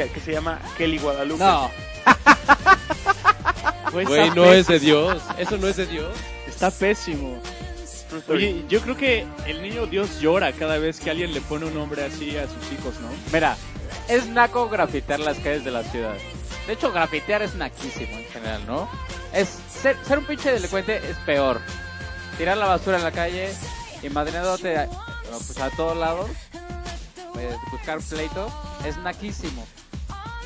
Que 0.07 0.19
se 0.19 0.31
llama 0.31 0.59
Kelly 0.77 0.97
Guadalupe. 0.97 1.43
No. 1.43 1.69
Güey, 3.91 4.05
Güey, 4.07 4.21
está 4.21 4.35
no 4.35 4.43
pésimo. 4.43 4.53
es 4.53 4.67
de 4.67 4.79
Dios. 4.79 5.21
Eso 5.37 5.57
no 5.57 5.67
es 5.67 5.77
de 5.77 5.85
Dios. 5.87 6.15
Está 6.47 6.71
pésimo. 6.71 7.41
Oye, 8.27 8.65
yo 8.67 8.81
creo 8.81 8.97
que 8.97 9.25
el 9.45 9.61
niño 9.61 9.85
Dios 9.85 10.19
llora 10.19 10.51
cada 10.53 10.77
vez 10.79 10.99
que 10.99 11.11
alguien 11.11 11.31
le 11.33 11.41
pone 11.41 11.65
un 11.67 11.75
nombre 11.75 12.03
así 12.03 12.35
a 12.37 12.47
sus 12.47 12.71
hijos, 12.71 12.99
¿no? 13.01 13.07
Mira, 13.31 13.55
es 14.07 14.25
naco 14.27 14.67
grafitear 14.67 15.19
las 15.19 15.37
calles 15.37 15.63
de 15.63 15.69
la 15.71 15.83
ciudad. 15.83 16.15
De 16.65 16.73
hecho, 16.73 16.91
grafitear 16.91 17.43
es 17.43 17.53
naquísimo 17.55 18.17
en 18.17 18.25
general, 18.25 18.65
¿no? 18.65 18.89
Es 19.31 19.59
ser, 19.69 19.95
ser 20.03 20.17
un 20.19 20.25
pinche 20.25 20.51
delincuente 20.51 20.97
es 20.97 21.17
peor. 21.17 21.61
Tirar 22.39 22.57
la 22.57 22.65
basura 22.65 22.97
en 22.97 23.03
la 23.03 23.11
calle 23.11 23.49
y 24.01 24.09
madrinándote 24.09 24.77
a, 24.77 24.87
pues, 25.29 25.59
a 25.59 25.69
todos 25.71 25.95
lados, 25.95 26.29
pues, 27.33 27.55
buscar 27.71 27.99
pleito, 27.99 28.51
es 28.85 28.97
naquísimo. 28.97 29.67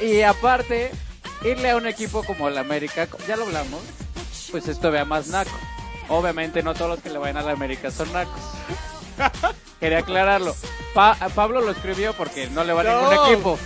Y 0.03 0.21
aparte, 0.21 0.91
irle 1.43 1.69
a 1.71 1.77
un 1.77 1.87
equipo 1.87 2.23
como 2.23 2.47
el 2.47 2.57
América, 2.57 3.07
ya 3.27 3.35
lo 3.37 3.43
hablamos, 3.45 3.81
pues 4.51 4.67
esto 4.67 4.91
vea 4.91 5.05
más 5.05 5.27
naco. 5.27 5.51
Obviamente 6.09 6.61
no 6.61 6.73
todos 6.73 6.91
los 6.91 6.99
que 7.01 7.09
le 7.09 7.17
vayan 7.17 7.37
a 7.37 7.41
la 7.41 7.51
América 7.53 7.89
son 7.91 8.11
nacos. 8.11 8.41
Quería 9.79 9.99
aclararlo. 9.99 10.55
Pa- 10.93 11.17
Pablo 11.33 11.61
lo 11.61 11.71
escribió 11.71 12.13
porque 12.13 12.47
no 12.47 12.63
le 12.63 12.73
va 12.73 12.81
a 12.81 12.83
ningún 12.83 13.13
equipo. 13.33 13.57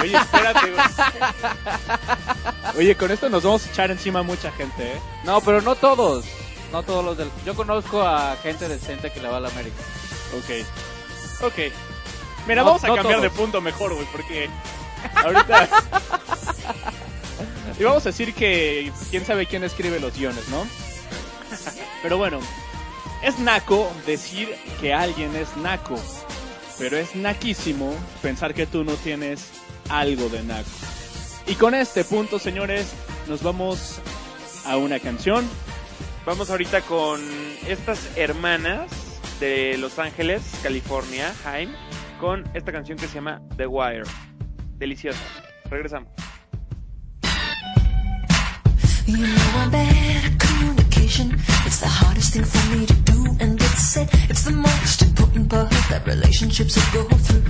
Oye, 0.00 0.16
espérate, 0.16 0.70
güey. 0.70 0.84
Oye, 2.78 2.96
con 2.96 3.10
esto 3.10 3.28
nos 3.28 3.42
vamos 3.42 3.66
a 3.66 3.70
echar 3.70 3.90
encima 3.90 4.20
a 4.20 4.22
mucha 4.22 4.50
gente, 4.52 4.92
¿eh? 4.94 5.00
No, 5.24 5.40
pero 5.40 5.60
no 5.60 5.74
todos. 5.74 6.24
No 6.72 6.82
todos 6.82 7.04
los 7.04 7.18
del... 7.18 7.30
Yo 7.44 7.54
conozco 7.54 8.02
a 8.02 8.36
gente 8.42 8.68
decente 8.68 9.10
que 9.12 9.20
le 9.20 9.28
va 9.28 9.36
a 9.36 9.40
la 9.40 9.48
América. 9.48 9.76
Ok. 10.38 10.66
Ok. 11.46 11.58
Mira, 12.46 12.62
No- 12.62 12.66
vamos 12.68 12.84
a 12.84 12.88
no 12.88 12.96
cambiar 12.96 13.20
todos. 13.20 13.30
de 13.32 13.38
punto 13.38 13.60
mejor, 13.60 13.94
güey, 13.94 14.06
porque 14.10 14.48
ahorita... 15.14 15.68
y 17.78 17.84
vamos 17.84 18.04
a 18.06 18.10
decir 18.10 18.34
que 18.34 18.92
quién 19.10 19.24
sabe 19.24 19.46
quién 19.46 19.64
escribe 19.64 20.00
los 20.00 20.16
guiones, 20.16 20.48
¿no? 20.48 20.66
Pero 22.02 22.18
bueno, 22.18 22.40
es 23.22 23.38
naco 23.38 23.92
decir 24.06 24.48
que 24.80 24.92
alguien 24.92 25.34
es 25.36 25.56
naco, 25.56 25.98
pero 26.78 26.96
es 26.96 27.14
naquísimo 27.14 27.94
pensar 28.20 28.54
que 28.54 28.66
tú 28.66 28.84
no 28.84 28.94
tienes 28.94 29.50
algo 29.88 30.28
de 30.28 30.42
naco. 30.42 30.70
Y 31.46 31.54
con 31.54 31.74
este 31.74 32.04
punto, 32.04 32.38
señores, 32.38 32.92
nos 33.28 33.42
vamos 33.42 34.00
a 34.64 34.76
una 34.76 35.00
canción. 35.00 35.48
Vamos 36.24 36.50
ahorita 36.50 36.82
con 36.82 37.20
estas 37.66 38.16
hermanas 38.16 38.90
de 39.40 39.76
Los 39.78 39.98
Ángeles, 39.98 40.42
California, 40.62 41.34
Jaime, 41.42 41.74
con 42.20 42.48
esta 42.54 42.70
canción 42.70 42.96
que 42.96 43.08
se 43.08 43.14
llama 43.14 43.42
The 43.56 43.66
Wire. 43.66 44.04
Deliciosa. 44.82 45.22
Regresamos. 45.70 46.08
You 49.06 49.16
know 49.16 49.60
I'm 49.60 49.70
bad 49.70 50.24
at 50.26 50.40
communication. 50.40 51.38
It's 51.66 51.78
the 51.78 51.86
hardest 51.86 52.32
thing 52.32 52.44
for 52.44 52.64
me 52.74 52.86
to 52.86 52.94
do, 53.12 53.18
and 53.38 53.62
it's 53.62 53.84
said 53.92 54.08
it's 54.28 54.42
the 54.42 54.50
most 54.50 55.02
important 55.02 55.48
part 55.48 55.70
that 55.88 56.02
relationships 56.04 56.74
will 56.92 57.08
go 57.08 57.16
through. 57.16 57.44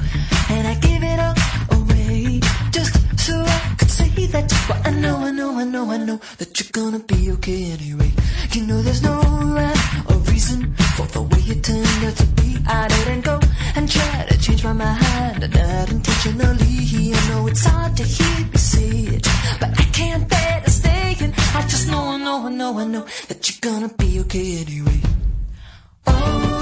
And 0.51 0.69
I 0.69 0.75
give 0.75 1.03
it 1.03 1.19
all 1.27 1.35
away 1.79 2.41
just 2.71 2.93
so 3.19 3.35
I 3.41 3.77
could 3.79 3.91
say 3.91 4.11
that. 4.27 4.53
But 4.69 4.87
I 4.87 4.91
know, 4.91 5.17
I 5.17 5.31
know, 5.31 5.59
I 5.59 5.65
know, 5.65 5.91
I 5.91 5.97
know 5.97 6.21
that 6.37 6.51
you're 6.61 6.73
gonna 6.73 6.99
be 6.99 7.31
okay 7.37 7.73
anyway. 7.73 8.13
You 8.53 8.67
know 8.67 8.83
there's 8.83 9.03
no 9.03 9.17
rhyme 9.57 10.05
or 10.11 10.17
reason 10.33 10.75
for 10.97 11.07
the 11.07 11.23
way 11.23 11.41
you 11.41 11.55
turned 11.55 12.05
out 12.05 12.15
to 12.17 12.27
be. 12.37 12.59
I 12.67 12.89
didn't 12.89 13.25
go 13.25 13.41
change 14.53 14.65
my 14.65 14.73
mind, 14.73 15.41
not 15.55 15.91
intentionally. 15.91 17.13
I 17.15 17.29
know 17.29 17.47
it's 17.47 17.65
hard 17.65 17.97
to 17.97 18.03
hear 18.03 18.47
you 18.53 18.59
say 18.59 18.91
it, 19.17 19.27
but 19.59 19.71
I 19.81 19.85
can't 19.93 20.29
bear 20.29 20.61
to 20.65 20.71
stay 20.71 21.17
in. 21.21 21.33
I 21.55 21.63
just 21.63 21.89
know, 21.89 22.01
I 22.01 22.19
know, 22.19 22.47
I 22.47 22.51
know, 22.51 22.79
I 22.79 22.85
know 22.85 23.07
that 23.29 23.49
you're 23.49 23.73
gonna 23.73 23.89
be 23.89 24.21
okay 24.21 24.59
anyway. 24.61 25.01
Always 26.07 26.62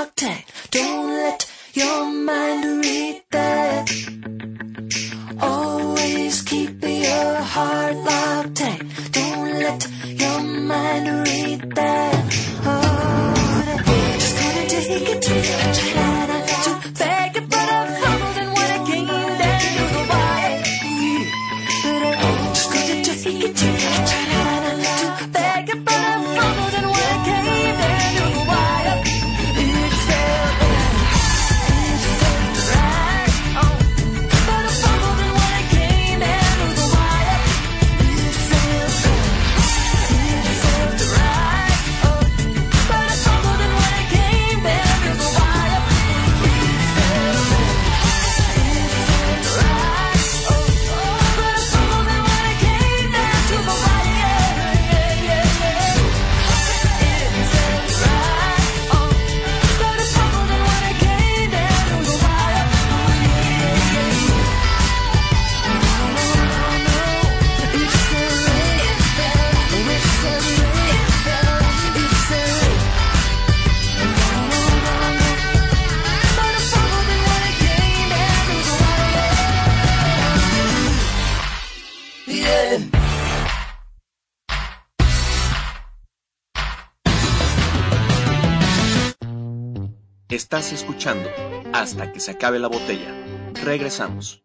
Octane. 0.00 0.44
Hasta 91.72 92.12
que 92.12 92.20
se 92.20 92.32
acabe 92.32 92.58
la 92.58 92.68
botella. 92.68 93.14
Regresamos. 93.64 94.44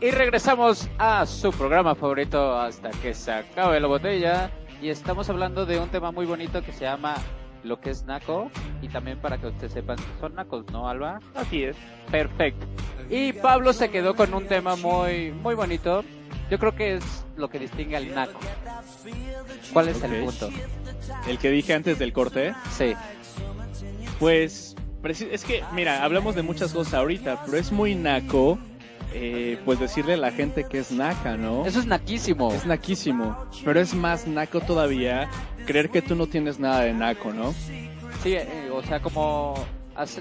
Y 0.00 0.10
regresamos 0.10 0.88
a 0.96 1.26
su 1.26 1.50
programa 1.50 1.94
favorito 1.94 2.58
hasta 2.58 2.90
que 2.92 3.12
se 3.12 3.30
acabe 3.30 3.78
la 3.78 3.88
botella. 3.88 4.50
Y 4.80 4.88
estamos 4.88 5.28
hablando 5.28 5.66
de 5.66 5.78
un 5.78 5.90
tema 5.90 6.12
muy 6.12 6.24
bonito 6.24 6.62
que 6.62 6.72
se 6.72 6.84
llama 6.84 7.16
lo 7.64 7.80
que 7.80 7.90
es 7.90 8.04
naco. 8.04 8.50
Y 8.82 8.88
también 8.88 9.18
para 9.18 9.38
que 9.38 9.48
ustedes 9.48 9.72
sepan, 9.72 9.98
son 10.20 10.34
nacos, 10.34 10.64
¿no, 10.72 10.88
Alba? 10.88 11.20
Así 11.34 11.64
es. 11.64 11.76
Perfecto. 12.10 12.66
Y 13.10 13.32
Pablo 13.32 13.72
se 13.72 13.90
quedó 13.90 14.14
con 14.14 14.34
un 14.34 14.46
tema 14.46 14.76
muy, 14.76 15.32
muy 15.32 15.54
bonito. 15.54 16.04
Yo 16.50 16.58
creo 16.58 16.74
que 16.74 16.94
es 16.94 17.24
lo 17.36 17.48
que 17.48 17.58
distingue 17.58 17.96
al 17.96 18.14
naco. 18.14 18.38
¿Cuál 19.72 19.88
es 19.88 20.02
el 20.02 20.24
punto? 20.24 20.50
El 21.26 21.38
que 21.38 21.50
dije 21.50 21.74
antes 21.74 21.98
del 21.98 22.12
corte. 22.12 22.54
Sí. 22.70 22.94
Pues, 24.18 24.74
es 25.04 25.44
que, 25.44 25.62
mira, 25.72 26.02
hablamos 26.02 26.34
de 26.34 26.42
muchas 26.42 26.72
cosas 26.72 26.94
ahorita, 26.94 27.44
pero 27.44 27.56
es 27.56 27.70
muy 27.70 27.94
naco, 27.94 28.58
eh, 29.12 29.58
pues 29.64 29.78
decirle 29.78 30.14
a 30.14 30.16
la 30.16 30.32
gente 30.32 30.64
que 30.64 30.78
es 30.78 30.90
naca, 30.90 31.36
¿no? 31.36 31.64
Eso 31.66 31.80
es 31.80 31.86
naquísimo. 31.86 32.52
Es 32.52 32.66
naquísimo, 32.66 33.36
pero 33.64 33.80
es 33.80 33.94
más 33.94 34.26
naco 34.26 34.60
todavía 34.60 35.28
creer 35.68 35.90
que 35.90 36.00
tú 36.00 36.14
no 36.16 36.26
tienes 36.26 36.58
nada 36.58 36.80
de 36.80 36.94
naco, 36.94 37.30
¿no? 37.30 37.52
Sí, 38.22 38.32
eh, 38.34 38.70
o 38.72 38.82
sea, 38.82 39.00
como 39.00 39.54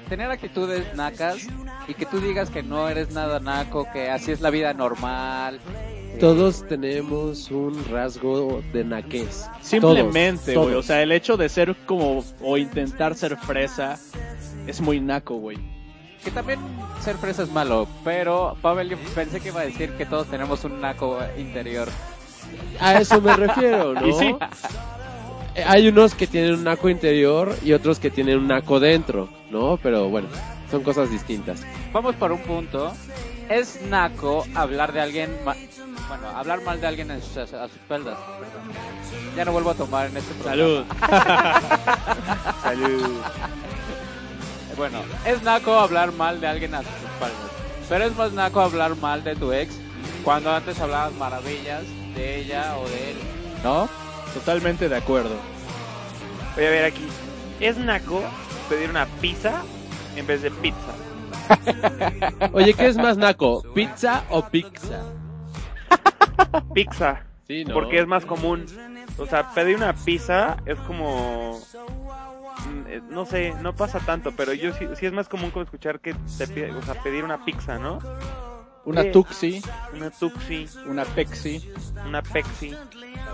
tener 0.09 0.29
actitudes 0.29 0.83
nacas 0.95 1.47
y 1.87 1.93
que 1.93 2.05
tú 2.05 2.19
digas 2.19 2.49
que 2.49 2.63
no 2.63 2.89
eres 2.89 3.11
nada 3.11 3.39
naco, 3.39 3.87
que 3.93 4.09
así 4.09 4.31
es 4.31 4.41
la 4.41 4.49
vida 4.49 4.73
normal. 4.73 5.59
eh, 5.73 6.17
Todos 6.19 6.67
tenemos 6.67 7.49
un 7.49 7.85
rasgo 7.89 8.61
de 8.73 8.83
naquez. 8.83 9.47
Simplemente, 9.61 10.55
güey, 10.55 10.73
o 10.73 10.83
sea, 10.83 11.01
el 11.01 11.13
hecho 11.13 11.37
de 11.37 11.47
ser 11.47 11.75
como, 11.85 12.25
o 12.41 12.57
intentar 12.57 13.15
ser 13.15 13.37
fresa, 13.37 13.97
es 14.67 14.81
muy 14.81 14.99
naco, 14.99 15.35
güey. 15.35 15.57
Que 16.25 16.31
también 16.31 16.59
ser 16.99 17.15
fresa 17.15 17.43
es 17.43 17.51
malo, 17.51 17.87
pero 18.03 18.57
Pavel, 18.61 18.89
yo 18.89 18.97
pensé 19.15 19.39
que 19.39 19.47
iba 19.49 19.61
a 19.61 19.65
decir 19.65 19.91
que 19.91 20.05
todos 20.05 20.27
tenemos 20.27 20.65
un 20.65 20.81
naco 20.81 21.19
interior. 21.37 21.87
A 22.81 22.99
eso 22.99 23.21
me 23.21 23.33
refiero, 23.35 23.93
¿no? 24.01 24.07
Y 24.07 24.13
sí. 24.13 24.35
Hay 25.66 25.88
unos 25.88 26.14
que 26.16 26.28
tienen 26.28 26.53
un 26.53 26.64
naco 26.64 26.89
interior 26.89 27.55
y 27.64 27.74
otros 27.74 27.99
que 27.99 28.10
tienen 28.12 28.38
un 28.38 28.47
naco 28.47 28.80
dentro, 28.80 29.30
¿no? 29.49 29.78
Pero 29.82 30.10
bueno, 30.10 30.28
son 30.70 30.84
cosas 30.84 31.10
distintas. 31.10 31.62
Vamos 31.93 32.16
por 32.16 32.32
un 32.32 32.39
punto. 32.41 32.93
Es 33.49 33.82
naco 33.84 34.45
hablar 34.55 34.91
de 34.91 34.99
alguien, 35.01 35.32
ma- 35.45 35.55
bueno, 36.10 36.28
hablar 36.36 36.62
mal 36.64 36.82
de 36.82 36.88
alguien 36.88 37.12
a 37.12 37.20
sus, 37.22 37.38
a 37.38 37.45
sus 37.68 37.78
espaldas. 37.78 38.18
Ya 39.38 39.45
no 39.45 39.53
vuelvo 39.53 39.70
a 39.72 39.74
tomar 39.76 40.08
en 40.08 40.18
este 40.18 40.34
programa. 40.36 40.86
Salud. 40.86 40.86
Salud. 42.64 43.18
Bueno, 44.76 44.99
es 45.26 45.41
naco 45.43 45.74
hablar 45.80 46.12
mal 46.12 46.39
de 46.41 46.47
alguien 46.47 46.76
a 46.76 46.80
sus 46.80 46.91
espaldas. 46.91 47.51
Pero 47.89 48.03
es 48.05 48.16
más 48.16 48.34
naco 48.34 48.60
hablar 48.62 48.95
mal 48.97 49.24
de 49.24 49.36
tu 49.36 49.51
ex 49.53 49.74
cuando 50.24 50.51
antes 50.53 50.80
hablabas 50.80 51.14
maravillas 51.14 51.84
de 52.16 52.41
ella 52.41 52.78
o 52.78 52.88
de 52.89 53.12
él. 53.12 53.18
¿No? 53.64 53.88
Totalmente 54.38 54.88
de 54.88 54.95
acuerdo. 54.95 55.35
Voy 56.55 56.65
a 56.65 56.69
ver 56.69 56.85
aquí. 56.85 57.07
Es 57.59 57.77
naco 57.77 58.21
pedir 58.69 58.89
una 58.89 59.05
pizza 59.19 59.63
en 60.15 60.27
vez 60.27 60.43
de 60.43 60.51
pizza. 60.51 60.93
Oye, 62.53 62.73
¿qué 62.73 62.88
es 62.88 62.97
más 62.97 63.17
naco? 63.17 63.63
¿Pizza 63.73 64.23
o 64.29 64.47
pizza? 64.47 65.03
Pizza. 66.73 67.23
Sí, 67.47 67.65
¿no? 67.65 67.73
Porque 67.73 67.99
es 67.99 68.07
más 68.07 68.25
común. 68.25 68.65
O 69.17 69.25
sea, 69.25 69.51
pedir 69.53 69.77
una 69.77 69.93
pizza 69.93 70.57
es 70.65 70.77
como... 70.79 71.59
mm, 72.67 72.88
eh, 72.88 73.01
No 73.09 73.25
sé, 73.25 73.53
no 73.61 73.73
pasa 73.73 73.99
tanto, 73.99 74.33
pero 74.35 74.53
yo 74.53 74.71
sí, 74.73 74.85
sí 74.99 75.07
es 75.07 75.13
más 75.13 75.27
común 75.27 75.49
como 75.49 75.63
escuchar 75.63 75.99
que 75.99 76.13
te 76.38 76.47
pide, 76.47 76.71
o 76.73 76.81
sea, 76.83 76.93
pedir 77.01 77.23
una 77.23 77.43
pizza, 77.43 77.79
¿no? 77.79 77.99
Una 78.88 79.11
tuxi, 79.11 79.61
Una 79.93 80.09
tuxi, 80.09 80.65
una 80.88 81.03
pexi. 81.03 81.61
una 82.07 82.21
pexi. 82.21 82.73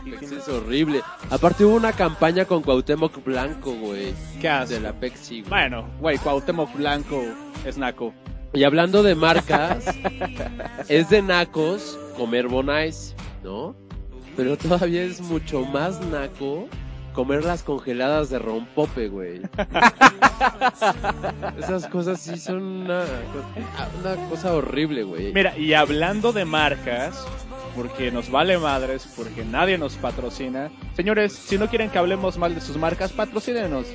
Pepsi 0.04 0.28
sí, 0.28 0.36
es 0.36 0.48
horrible. 0.48 1.02
Aparte 1.30 1.64
hubo 1.64 1.76
una 1.76 1.94
campaña 1.94 2.46
con 2.46 2.64
Cuauhtémoc 2.64 3.24
Blanco, 3.24 3.72
güey. 3.72 4.16
¿Qué 4.42 4.50
hace? 4.50 4.74
De 4.74 4.80
la 4.80 4.94
Pepsi, 4.94 5.42
güey. 5.42 5.50
Bueno, 5.50 5.88
güey, 6.00 6.18
Cuauhtémoc 6.18 6.76
Blanco 6.76 7.24
es 7.66 7.78
naco. 7.78 8.16
Y 8.54 8.64
hablando 8.64 9.04
de 9.04 9.14
marcas, 9.14 9.86
es 10.90 11.10
de 11.12 11.22
nacos 11.22 12.00
comer 12.18 12.48
Bonais, 12.48 13.16
¿no? 13.44 13.76
Pero 14.36 14.58
todavía 14.58 15.04
es 15.04 15.22
mucho 15.22 15.64
más 15.66 16.02
naco 16.08 16.68
comer 17.14 17.44
las 17.44 17.64
congeladas 17.64 18.30
de 18.30 18.40
rompope, 18.40 19.08
güey. 19.08 19.42
Esas 21.58 21.88
cosas 21.88 22.20
sí 22.20 22.38
son 22.38 22.62
una, 22.62 23.04
una 24.02 24.16
cosa 24.30 24.54
horrible, 24.54 25.04
güey. 25.04 25.34
Mira, 25.34 25.58
y 25.58 25.74
hablando 25.74 26.34
de 26.34 26.46
marcas, 26.46 27.26
porque 27.76 28.12
nos 28.12 28.30
vale 28.30 28.58
madres, 28.58 29.08
porque 29.16 29.46
nadie 29.46 29.78
nos 29.78 29.96
patrocina. 29.96 30.70
Señores, 30.96 31.34
si 31.34 31.58
no 31.58 31.68
quieren 31.68 31.90
que 31.90 31.98
hablemos 31.98 32.38
mal 32.38 32.56
de 32.56 32.62
sus 32.62 32.78
marcas, 32.78 33.12
patrocínenos. 33.12 33.88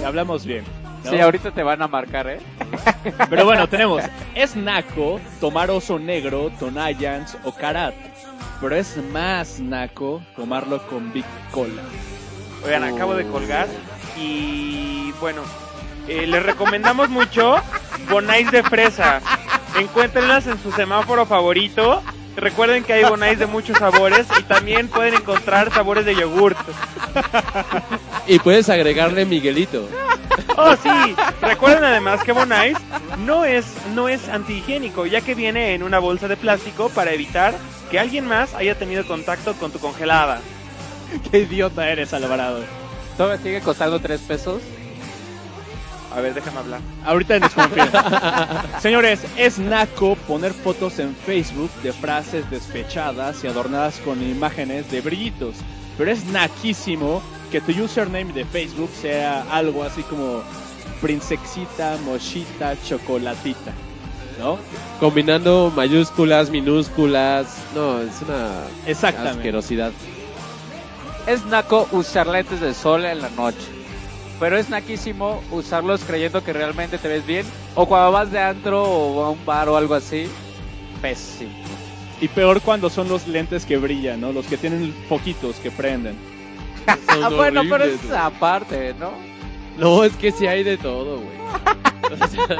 Y 0.00 0.04
hablamos 0.04 0.44
bien. 0.44 0.64
¿no? 1.04 1.10
Sí, 1.10 1.18
ahorita 1.18 1.52
te 1.52 1.62
van 1.62 1.82
a 1.82 1.88
marcar, 1.88 2.28
¿eh? 2.28 2.40
Pero 3.30 3.44
bueno, 3.44 3.68
tenemos, 3.68 4.02
es 4.34 4.56
naco 4.56 5.20
tomar 5.40 5.70
oso 5.70 5.98
negro, 5.98 6.50
Tonayans 6.58 7.36
o 7.44 7.52
Karat. 7.52 7.94
Pero 8.60 8.74
es 8.74 8.96
más 9.12 9.60
naco 9.60 10.22
tomarlo 10.34 10.86
con 10.88 11.12
Big 11.12 11.24
Cola. 11.50 11.82
Oigan, 12.66 12.82
acabo 12.82 13.14
de 13.14 13.24
colgar 13.28 13.68
y 14.16 15.12
bueno, 15.20 15.42
eh, 16.08 16.26
les 16.26 16.42
recomendamos 16.42 17.08
mucho 17.08 17.54
Bonais 18.10 18.50
de 18.50 18.64
fresa. 18.64 19.20
Encuéntrenlas 19.78 20.48
en 20.48 20.60
su 20.60 20.72
semáforo 20.72 21.26
favorito. 21.26 22.02
Recuerden 22.34 22.82
que 22.82 22.92
hay 22.92 23.04
Bonais 23.04 23.38
de 23.38 23.46
muchos 23.46 23.78
sabores 23.78 24.26
y 24.40 24.42
también 24.42 24.88
pueden 24.88 25.14
encontrar 25.14 25.72
sabores 25.72 26.04
de 26.04 26.16
yogurt. 26.16 26.58
Y 28.28 28.40
puedes 28.40 28.68
agregarle 28.68 29.24
Miguelito. 29.24 29.88
Oh, 30.56 30.74
sí. 30.82 31.14
Recuerden 31.40 31.84
además 31.84 32.24
que 32.24 32.32
Bonais 32.32 32.76
no 33.24 33.44
es 33.44 33.64
no 33.94 34.08
es 34.08 34.28
antihigiénico, 34.28 35.06
ya 35.06 35.20
que 35.20 35.36
viene 35.36 35.74
en 35.74 35.84
una 35.84 36.00
bolsa 36.00 36.26
de 36.26 36.36
plástico 36.36 36.88
para 36.88 37.12
evitar 37.12 37.54
que 37.88 38.00
alguien 38.00 38.26
más 38.26 38.52
haya 38.54 38.76
tenido 38.76 39.06
contacto 39.06 39.54
con 39.54 39.70
tu 39.70 39.78
congelada. 39.78 40.40
Qué 41.30 41.40
idiota 41.40 41.88
eres, 41.88 42.12
Alvarado. 42.12 42.60
¿Todavía 43.16 43.42
sigue 43.42 43.60
costando 43.60 44.00
3 44.00 44.20
pesos? 44.22 44.62
A 46.14 46.20
ver, 46.20 46.34
déjame 46.34 46.58
hablar. 46.60 46.80
Ahorita 47.04 47.38
nos 47.38 47.52
confirma. 47.52 48.64
Señores, 48.80 49.20
es 49.36 49.58
naco 49.58 50.14
poner 50.26 50.52
fotos 50.52 50.98
en 50.98 51.14
Facebook 51.14 51.70
de 51.82 51.92
frases 51.92 52.48
despechadas 52.50 53.44
y 53.44 53.48
adornadas 53.48 53.98
con 53.98 54.22
imágenes 54.22 54.90
de 54.90 55.00
brillitos. 55.02 55.56
Pero 55.98 56.10
es 56.10 56.24
naquísimo 56.26 57.22
que 57.50 57.60
tu 57.60 57.72
username 57.72 58.32
de 58.32 58.44
Facebook 58.44 58.90
sea 59.00 59.44
algo 59.50 59.82
así 59.82 60.02
como 60.04 60.42
princesita, 61.00 61.98
mochita, 62.04 62.74
chocolatita. 62.82 63.72
¿No? 64.38 64.58
Combinando 65.00 65.72
mayúsculas, 65.74 66.50
minúsculas. 66.50 67.46
No, 67.74 68.00
es 68.00 68.22
una 68.22 68.48
Exactamente. 68.86 69.38
asquerosidad. 69.38 69.92
Es 71.26 71.44
naco 71.46 71.88
usar 71.92 72.26
lentes 72.26 72.60
de 72.60 72.72
sol 72.72 73.04
en 73.04 73.20
la 73.20 73.30
noche. 73.30 73.66
Pero 74.38 74.56
es 74.56 74.68
naquísimo 74.68 75.42
usarlos 75.50 76.04
creyendo 76.04 76.44
que 76.44 76.52
realmente 76.52 76.98
te 76.98 77.08
ves 77.08 77.26
bien. 77.26 77.46
O 77.74 77.86
cuando 77.86 78.12
vas 78.12 78.30
de 78.30 78.38
antro 78.38 78.82
o 78.82 79.24
a 79.24 79.30
un 79.30 79.44
bar 79.44 79.68
o 79.68 79.76
algo 79.76 79.94
así. 79.94 80.28
Pésimo. 81.02 81.50
Y 82.20 82.28
peor 82.28 82.60
cuando 82.60 82.88
son 82.90 83.08
los 83.08 83.26
lentes 83.26 83.64
que 83.66 83.76
brillan, 83.76 84.20
¿no? 84.20 84.32
Los 84.32 84.46
que 84.46 84.56
tienen 84.56 84.94
poquitos 85.08 85.56
que 85.56 85.70
prenden. 85.70 86.16
Ah, 87.08 87.30
bueno, 87.30 87.62
pero 87.68 87.82
es 87.82 88.10
aparte, 88.12 88.94
¿no? 89.00 89.10
No, 89.76 90.04
es 90.04 90.12
que 90.16 90.30
sí 90.30 90.46
hay 90.46 90.62
de 90.62 90.76
todo, 90.76 91.16
güey. 91.16 91.36
O 92.12 92.16
sea, 92.28 92.56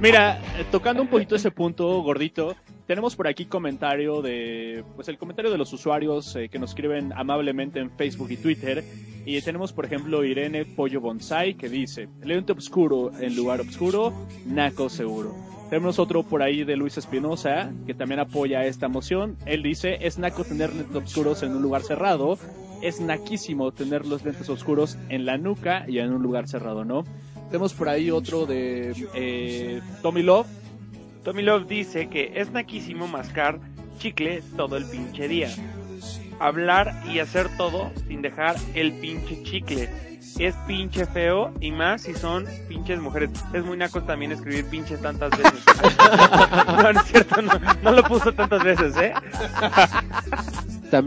Mira, 0.00 0.40
eh, 0.58 0.64
tocando 0.68 1.02
un 1.02 1.08
poquito 1.08 1.36
ese 1.36 1.52
punto, 1.52 2.02
gordito, 2.02 2.56
tenemos 2.90 3.14
por 3.14 3.28
aquí 3.28 3.44
comentario 3.44 4.20
de, 4.20 4.82
pues 4.96 5.06
el 5.06 5.16
comentario 5.16 5.52
de 5.52 5.56
los 5.56 5.72
usuarios 5.72 6.34
eh, 6.34 6.48
que 6.48 6.58
nos 6.58 6.70
escriben 6.70 7.12
amablemente 7.12 7.78
en 7.78 7.88
Facebook 7.88 8.32
y 8.32 8.36
Twitter. 8.36 8.82
Y 9.24 9.40
tenemos, 9.42 9.72
por 9.72 9.84
ejemplo, 9.84 10.24
Irene 10.24 10.64
Pollo 10.64 11.00
Bonsai 11.00 11.54
que 11.54 11.68
dice, 11.68 12.08
lente 12.24 12.50
oscuro 12.50 13.12
en 13.20 13.36
lugar 13.36 13.60
oscuro, 13.60 14.12
naco 14.44 14.88
seguro. 14.88 15.36
Tenemos 15.68 16.00
otro 16.00 16.24
por 16.24 16.42
ahí 16.42 16.64
de 16.64 16.74
Luis 16.74 16.98
Espinosa, 16.98 17.70
que 17.86 17.94
también 17.94 18.18
apoya 18.18 18.64
esta 18.64 18.88
moción. 18.88 19.36
Él 19.46 19.62
dice, 19.62 19.98
es 20.00 20.18
naco 20.18 20.42
tener 20.42 20.74
lentes 20.74 20.96
oscuros 20.96 21.44
en 21.44 21.54
un 21.54 21.62
lugar 21.62 21.82
cerrado. 21.82 22.40
Es 22.82 23.00
naquísimo 23.00 23.70
tener 23.70 24.04
los 24.04 24.24
lentes 24.24 24.48
oscuros 24.48 24.98
en 25.10 25.26
la 25.26 25.38
nuca 25.38 25.84
y 25.86 26.00
en 26.00 26.12
un 26.12 26.24
lugar 26.24 26.48
cerrado, 26.48 26.84
¿no? 26.84 27.04
Tenemos 27.50 27.72
por 27.72 27.88
ahí 27.88 28.10
otro 28.10 28.46
de 28.46 28.96
eh, 29.14 29.80
Tommy 30.02 30.24
Love. 30.24 30.59
Tommy 31.24 31.42
Love 31.42 31.66
dice 31.66 32.08
que 32.08 32.32
es 32.36 32.50
naquísimo 32.50 33.06
mascar 33.06 33.60
chicle 33.98 34.42
todo 34.56 34.76
el 34.76 34.84
pinche 34.86 35.28
día. 35.28 35.50
Hablar 36.38 37.02
y 37.06 37.18
hacer 37.18 37.48
todo 37.58 37.90
sin 38.08 38.22
dejar 38.22 38.56
el 38.74 38.92
pinche 38.94 39.42
chicle. 39.42 39.90
Es 40.38 40.54
pinche 40.66 41.04
feo 41.04 41.52
y 41.60 41.70
más 41.72 42.02
si 42.02 42.14
son 42.14 42.46
pinches 42.68 42.98
mujeres. 43.00 43.30
Es 43.52 43.64
muy 43.64 43.76
naco 43.76 44.02
también 44.02 44.32
escribir 44.32 44.64
pinche 44.66 44.96
tantas 44.96 45.30
veces. 45.30 45.62
no, 46.66 46.92
no 46.92 47.00
es 47.00 47.06
cierto, 47.06 47.42
no, 47.42 47.52
no 47.82 47.92
lo 47.92 48.02
puso 48.04 48.32
tantas 48.32 48.64
veces, 48.64 48.96
¿eh? 48.96 49.12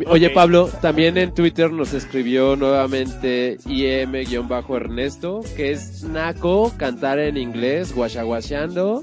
Oye 0.07 0.30
Pablo, 0.30 0.70
también 0.82 1.18
en 1.18 1.34
Twitter 1.34 1.72
nos 1.72 1.93
escribió 1.93 2.55
nuevamente 2.55 3.57
IM-Ernesto, 3.66 5.41
que 5.57 5.72
es 5.72 6.03
naco 6.03 6.72
cantar 6.78 7.20
en 7.20 7.36
inglés, 7.36 7.93
guachaguacheando, 7.93 9.01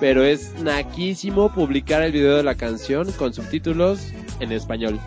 pero 0.00 0.24
es 0.24 0.54
naquísimo 0.60 1.52
publicar 1.52 2.02
el 2.02 2.12
video 2.12 2.36
de 2.36 2.42
la 2.42 2.54
canción 2.54 3.10
con 3.12 3.34
subtítulos 3.34 4.12
en 4.40 4.52
español. 4.52 5.00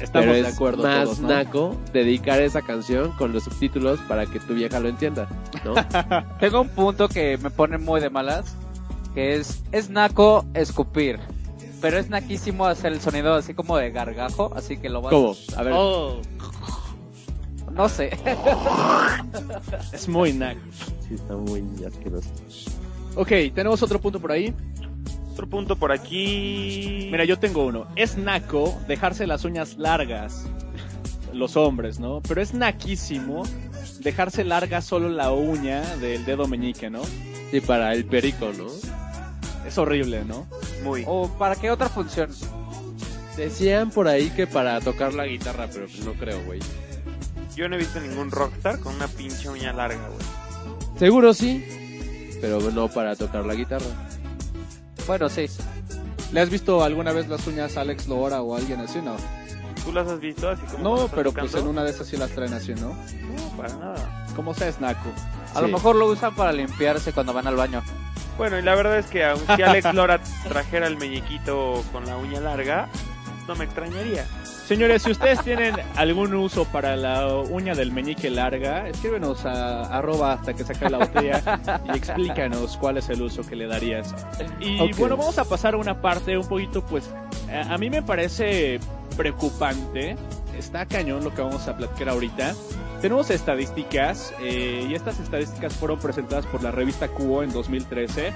Estamos 0.00 0.26
pero 0.26 0.32
de 0.32 0.40
es 0.40 0.54
acuerdo 0.54 0.82
más 0.82 1.04
todos, 1.04 1.20
¿no? 1.20 1.28
naco 1.28 1.76
dedicar 1.92 2.40
esa 2.40 2.60
canción 2.62 3.12
con 3.12 3.32
los 3.32 3.44
subtítulos 3.44 4.00
para 4.00 4.26
que 4.26 4.40
tu 4.40 4.54
vieja 4.54 4.80
lo 4.80 4.88
entienda, 4.88 5.28
¿no? 5.64 5.74
Tengo 6.40 6.62
un 6.62 6.68
punto 6.70 7.08
que 7.08 7.38
me 7.38 7.50
pone 7.50 7.78
muy 7.78 8.00
de 8.00 8.10
malas, 8.10 8.56
que 9.14 9.36
es, 9.36 9.62
es 9.70 9.90
naco 9.90 10.44
escupir. 10.54 11.20
Pero 11.80 11.98
es 11.98 12.08
naquísimo 12.08 12.66
hacer 12.66 12.92
el 12.92 13.00
sonido 13.00 13.34
así 13.34 13.54
como 13.54 13.76
de 13.76 13.90
gargajo, 13.90 14.52
así 14.54 14.76
que 14.76 14.88
lo 14.88 15.02
vas... 15.02 15.12
¿Cómo? 15.12 15.34
A 15.56 15.62
ver. 15.62 15.72
Oh. 15.76 16.20
No 17.72 17.88
sé. 17.88 18.10
Es 19.94 20.06
muy 20.06 20.34
naco. 20.34 20.60
Sí, 21.08 21.14
está 21.14 21.34
muy 21.36 21.64
asqueroso. 21.86 22.28
Ok, 23.14 23.28
tenemos 23.54 23.82
otro 23.82 24.00
punto 24.00 24.20
por 24.20 24.32
ahí. 24.32 24.54
Otro 25.32 25.48
punto 25.48 25.76
por 25.76 25.92
aquí. 25.92 27.08
Mira, 27.10 27.24
yo 27.24 27.38
tengo 27.38 27.66
uno. 27.66 27.86
Es 27.96 28.16
naco 28.16 28.78
dejarse 28.88 29.26
las 29.26 29.44
uñas 29.44 29.76
largas. 29.76 30.46
Los 31.32 31.56
hombres, 31.56 31.98
¿no? 31.98 32.20
Pero 32.26 32.42
es 32.42 32.52
naquísimo 32.52 33.44
dejarse 34.00 34.44
larga 34.44 34.80
solo 34.82 35.08
la 35.08 35.32
uña 35.32 35.80
del 35.96 36.24
dedo 36.24 36.46
meñique, 36.46 36.90
¿no? 36.90 37.02
Sí, 37.50 37.60
para 37.60 37.94
el 37.94 38.04
perico, 38.04 38.50
¿no? 38.56 38.66
Es 39.66 39.78
horrible, 39.78 40.24
¿no? 40.24 40.46
Muy. 40.84 41.04
¿O 41.06 41.28
para 41.38 41.56
qué 41.56 41.70
otra 41.70 41.88
función? 41.88 42.30
Decían 43.36 43.90
por 43.90 44.08
ahí 44.08 44.30
que 44.30 44.46
para 44.46 44.80
tocar 44.80 45.14
la 45.14 45.26
guitarra, 45.26 45.68
pero 45.72 45.86
no 46.04 46.12
creo, 46.14 46.42
güey. 46.44 46.60
Yo 47.56 47.68
no 47.68 47.76
he 47.76 47.78
visto 47.78 48.00
ningún 48.00 48.30
rockstar 48.30 48.80
con 48.80 48.94
una 48.94 49.08
pinche 49.08 49.48
uña 49.48 49.72
larga, 49.72 50.08
güey. 50.08 50.98
Seguro 50.98 51.32
sí, 51.32 51.64
pero 52.42 52.60
no 52.72 52.88
para 52.88 53.14
tocar 53.14 53.46
la 53.46 53.54
guitarra. 53.54 53.86
Bueno, 55.06 55.28
sí. 55.28 55.46
¿Le 56.32 56.40
has 56.40 56.50
visto 56.50 56.82
alguna 56.82 57.12
vez 57.12 57.28
las 57.28 57.46
uñas 57.46 57.76
a 57.76 57.82
Alex 57.82 58.08
Lora 58.08 58.42
o 58.42 58.54
a 58.54 58.58
alguien 58.58 58.80
así, 58.80 59.00
no? 59.00 59.16
¿Tú 59.84 59.92
las 59.92 60.08
has 60.08 60.18
visto 60.18 60.48
así 60.48 60.62
como 60.66 60.82
No, 60.82 61.08
pero 61.08 61.32
pues 61.32 61.54
en 61.54 61.68
una 61.68 61.84
de 61.84 61.90
esas 61.90 62.08
sí 62.08 62.16
las 62.16 62.30
traen 62.30 62.52
así, 62.52 62.74
¿no? 62.74 62.88
No, 62.88 63.56
para 63.56 63.74
nada. 63.76 64.26
Como 64.34 64.54
sea, 64.54 64.68
es 64.68 64.80
naco. 64.80 65.08
A 65.54 65.60
lo 65.60 65.68
mejor 65.68 65.94
lo 65.94 66.06
usan 66.06 66.34
para 66.34 66.52
limpiarse 66.52 67.12
cuando 67.12 67.32
van 67.32 67.46
al 67.46 67.54
baño. 67.54 67.80
Bueno, 68.36 68.58
y 68.58 68.62
la 68.62 68.74
verdad 68.74 68.98
es 68.98 69.06
que 69.06 69.24
aunque 69.24 69.54
si 69.54 69.62
Alex 69.62 69.94
Lora 69.94 70.20
trajera 70.48 70.88
el 70.88 70.96
meñiquito 70.96 71.84
con 71.92 72.06
la 72.06 72.16
uña 72.16 72.40
larga, 72.40 72.88
no 73.46 73.54
me 73.54 73.66
extrañaría. 73.66 74.26
Señores, 74.72 75.02
si 75.02 75.10
ustedes 75.10 75.44
tienen 75.44 75.74
algún 75.96 76.32
uso 76.32 76.64
para 76.64 76.96
la 76.96 77.26
uña 77.28 77.74
del 77.74 77.92
meñique 77.92 78.30
larga, 78.30 78.88
escríbenos 78.88 79.44
a 79.44 79.82
arroba 79.82 80.32
hasta 80.32 80.54
que 80.54 80.64
saque 80.64 80.88
la 80.88 80.96
botella 80.96 81.60
y 81.84 81.90
explícanos 81.98 82.78
cuál 82.78 82.96
es 82.96 83.10
el 83.10 83.20
uso 83.20 83.42
que 83.42 83.54
le 83.54 83.66
darías. 83.66 84.14
Y 84.60 84.80
Ok. 84.80 84.96
bueno, 84.96 85.18
vamos 85.18 85.36
a 85.36 85.44
pasar 85.44 85.74
a 85.74 85.76
una 85.76 86.00
parte 86.00 86.38
un 86.38 86.48
poquito, 86.48 86.82
pues, 86.86 87.10
a 87.52 87.74
a 87.74 87.76
mí 87.76 87.90
me 87.90 88.00
parece 88.02 88.80
preocupante. 89.14 90.16
Está 90.58 90.86
cañón 90.86 91.22
lo 91.22 91.34
que 91.34 91.42
vamos 91.42 91.68
a 91.68 91.76
platicar 91.76 92.08
ahorita. 92.08 92.54
Tenemos 93.02 93.28
estadísticas 93.28 94.32
eh, 94.40 94.86
y 94.88 94.94
estas 94.94 95.20
estadísticas 95.20 95.74
fueron 95.74 95.98
presentadas 95.98 96.46
por 96.46 96.62
la 96.62 96.70
revista 96.70 97.08
Cubo 97.08 97.42
en 97.42 97.52
2013. 97.52 98.32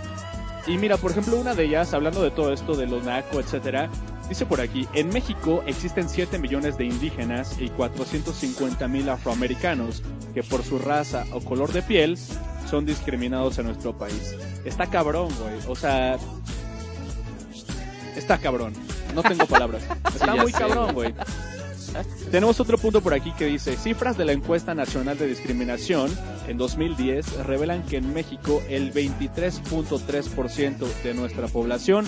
Y 0.66 0.76
mira, 0.76 0.98
por 0.98 1.12
ejemplo, 1.12 1.38
una 1.38 1.54
de 1.54 1.64
ellas, 1.64 1.94
hablando 1.94 2.22
de 2.22 2.30
todo 2.30 2.52
esto 2.52 2.76
de 2.76 2.86
lo 2.86 3.00
naco, 3.00 3.40
etcétera, 3.40 3.88
dice 4.28 4.46
por 4.46 4.60
aquí, 4.60 4.86
en 4.94 5.08
México 5.08 5.62
existen 5.66 6.08
7 6.08 6.38
millones 6.38 6.78
de 6.78 6.84
indígenas 6.84 7.56
y 7.60 7.68
450 7.70 8.88
mil 8.88 9.08
afroamericanos 9.08 10.02
que 10.34 10.42
por 10.42 10.62
su 10.62 10.78
raza 10.78 11.24
o 11.32 11.40
color 11.40 11.72
de 11.72 11.82
piel 11.82 12.18
son 12.68 12.84
discriminados 12.84 13.58
en 13.58 13.66
nuestro 13.66 13.96
país. 13.96 14.34
Está 14.64 14.86
cabrón, 14.86 15.28
güey. 15.40 15.54
O 15.68 15.76
sea, 15.76 16.18
está 18.16 18.38
cabrón. 18.38 18.74
No 19.14 19.22
tengo 19.22 19.46
palabras. 19.46 19.82
Está 20.14 20.34
muy 20.34 20.52
sé, 20.52 20.58
cabrón, 20.58 20.94
güey. 20.94 21.14
Tenemos 22.30 22.60
otro 22.60 22.76
punto 22.76 23.00
por 23.00 23.14
aquí 23.14 23.32
que 23.32 23.46
dice, 23.46 23.76
cifras 23.76 24.18
de 24.18 24.24
la 24.24 24.32
encuesta 24.32 24.74
nacional 24.74 25.16
de 25.16 25.26
discriminación 25.26 26.10
en 26.46 26.58
2010 26.58 27.44
revelan 27.44 27.82
que 27.84 27.96
en 27.96 28.12
México 28.12 28.62
el 28.68 28.92
23.3% 28.92 31.02
de 31.02 31.14
nuestra 31.14 31.48
población 31.48 32.04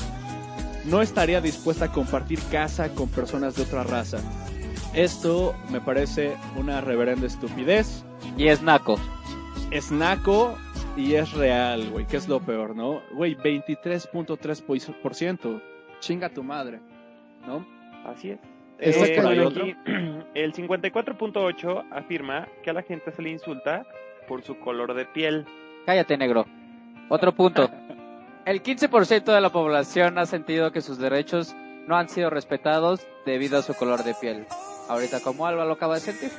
no 0.88 1.02
estaría 1.02 1.40
dispuesta 1.40 1.86
a 1.86 1.92
compartir 1.92 2.38
casa 2.50 2.94
con 2.94 3.08
personas 3.08 3.56
de 3.56 3.62
otra 3.62 3.84
raza. 3.84 4.18
Esto 4.94 5.54
me 5.70 5.80
parece 5.80 6.36
una 6.56 6.80
reverenda 6.80 7.26
estupidez. 7.26 8.04
Y 8.36 8.48
es 8.48 8.62
naco. 8.62 8.98
Es 9.70 9.92
naco 9.92 10.58
y 10.96 11.14
es 11.14 11.32
real, 11.32 11.90
güey, 11.90 12.06
que 12.06 12.16
es 12.16 12.26
lo 12.28 12.40
peor, 12.40 12.74
¿no? 12.74 13.02
Güey, 13.12 13.36
23.3%. 13.36 15.62
Chinga 16.00 16.30
tu 16.30 16.42
madre, 16.42 16.80
¿no? 17.46 17.64
Así 18.06 18.30
es. 18.30 18.38
Eh, 18.80 19.16
cañón. 19.16 19.52
por 19.52 19.62
aquí, 19.62 19.76
el 20.34 20.54
54.8 20.54 21.84
afirma 21.92 22.48
que 22.62 22.70
a 22.70 22.72
la 22.72 22.82
gente 22.82 23.12
se 23.12 23.20
le 23.22 23.30
insulta 23.30 23.84
por 24.26 24.42
su 24.42 24.58
color 24.58 24.94
de 24.94 25.04
piel. 25.04 25.44
Cállate, 25.84 26.16
negro. 26.16 26.46
Otro 27.08 27.34
punto. 27.34 27.70
El 28.48 28.62
15% 28.62 29.24
de 29.24 29.42
la 29.42 29.52
población 29.52 30.16
ha 30.16 30.24
sentido 30.24 30.72
que 30.72 30.80
sus 30.80 30.96
derechos 30.96 31.54
no 31.86 31.98
han 31.98 32.08
sido 32.08 32.30
respetados 32.30 33.06
debido 33.26 33.58
a 33.58 33.62
su 33.62 33.74
color 33.74 34.04
de 34.04 34.14
piel. 34.14 34.46
Ahorita, 34.88 35.20
como 35.20 35.44
Alba 35.44 35.66
lo 35.66 35.74
acaba 35.74 35.96
de 35.96 36.00
sentir. 36.00 36.30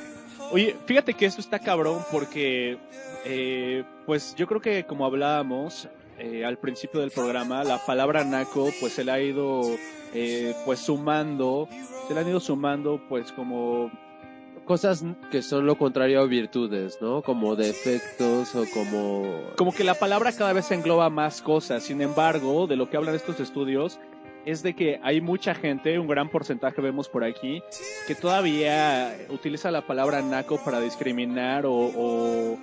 Oye, 0.50 0.74
fíjate 0.86 1.14
que 1.14 1.26
esto 1.26 1.40
está 1.40 1.60
cabrón 1.60 2.02
porque, 2.10 2.78
eh, 3.24 3.84
pues 4.06 4.34
yo 4.34 4.48
creo 4.48 4.60
que 4.60 4.84
como 4.86 5.06
hablábamos 5.06 5.88
eh, 6.18 6.44
al 6.44 6.58
principio 6.58 6.98
del 6.98 7.12
programa, 7.12 7.62
la 7.62 7.78
palabra 7.78 8.24
naco 8.24 8.70
pues 8.80 8.94
se 8.94 9.04
le 9.04 9.12
ha 9.12 9.20
ido 9.20 9.62
eh, 10.12 10.52
pues 10.64 10.80
sumando, 10.80 11.68
se 12.08 12.14
le 12.14 12.18
han 12.22 12.28
ido 12.28 12.40
sumando 12.40 13.00
pues 13.08 13.30
como 13.30 13.88
Cosas 14.70 15.04
que 15.32 15.42
son 15.42 15.66
lo 15.66 15.76
contrario 15.76 16.20
a 16.20 16.26
virtudes, 16.26 16.98
¿no? 17.00 17.22
Como 17.22 17.56
defectos 17.56 18.54
o 18.54 18.64
como... 18.72 19.50
como 19.56 19.72
que 19.72 19.82
la 19.82 19.94
palabra 19.94 20.30
cada 20.30 20.52
vez 20.52 20.70
engloba 20.70 21.10
más 21.10 21.42
cosas. 21.42 21.82
Sin 21.82 22.00
embargo, 22.00 22.68
de 22.68 22.76
lo 22.76 22.88
que 22.88 22.96
hablan 22.96 23.16
estos 23.16 23.40
estudios 23.40 23.98
es 24.46 24.62
de 24.62 24.76
que 24.76 25.00
hay 25.02 25.20
mucha 25.20 25.56
gente, 25.56 25.98
un 25.98 26.06
gran 26.06 26.28
porcentaje 26.28 26.80
vemos 26.80 27.08
por 27.08 27.24
aquí, 27.24 27.64
que 28.06 28.14
todavía 28.14 29.18
utiliza 29.30 29.72
la 29.72 29.84
palabra 29.84 30.22
naco 30.22 30.60
para 30.64 30.78
discriminar 30.78 31.66
o, 31.66 31.72
o, 31.74 32.58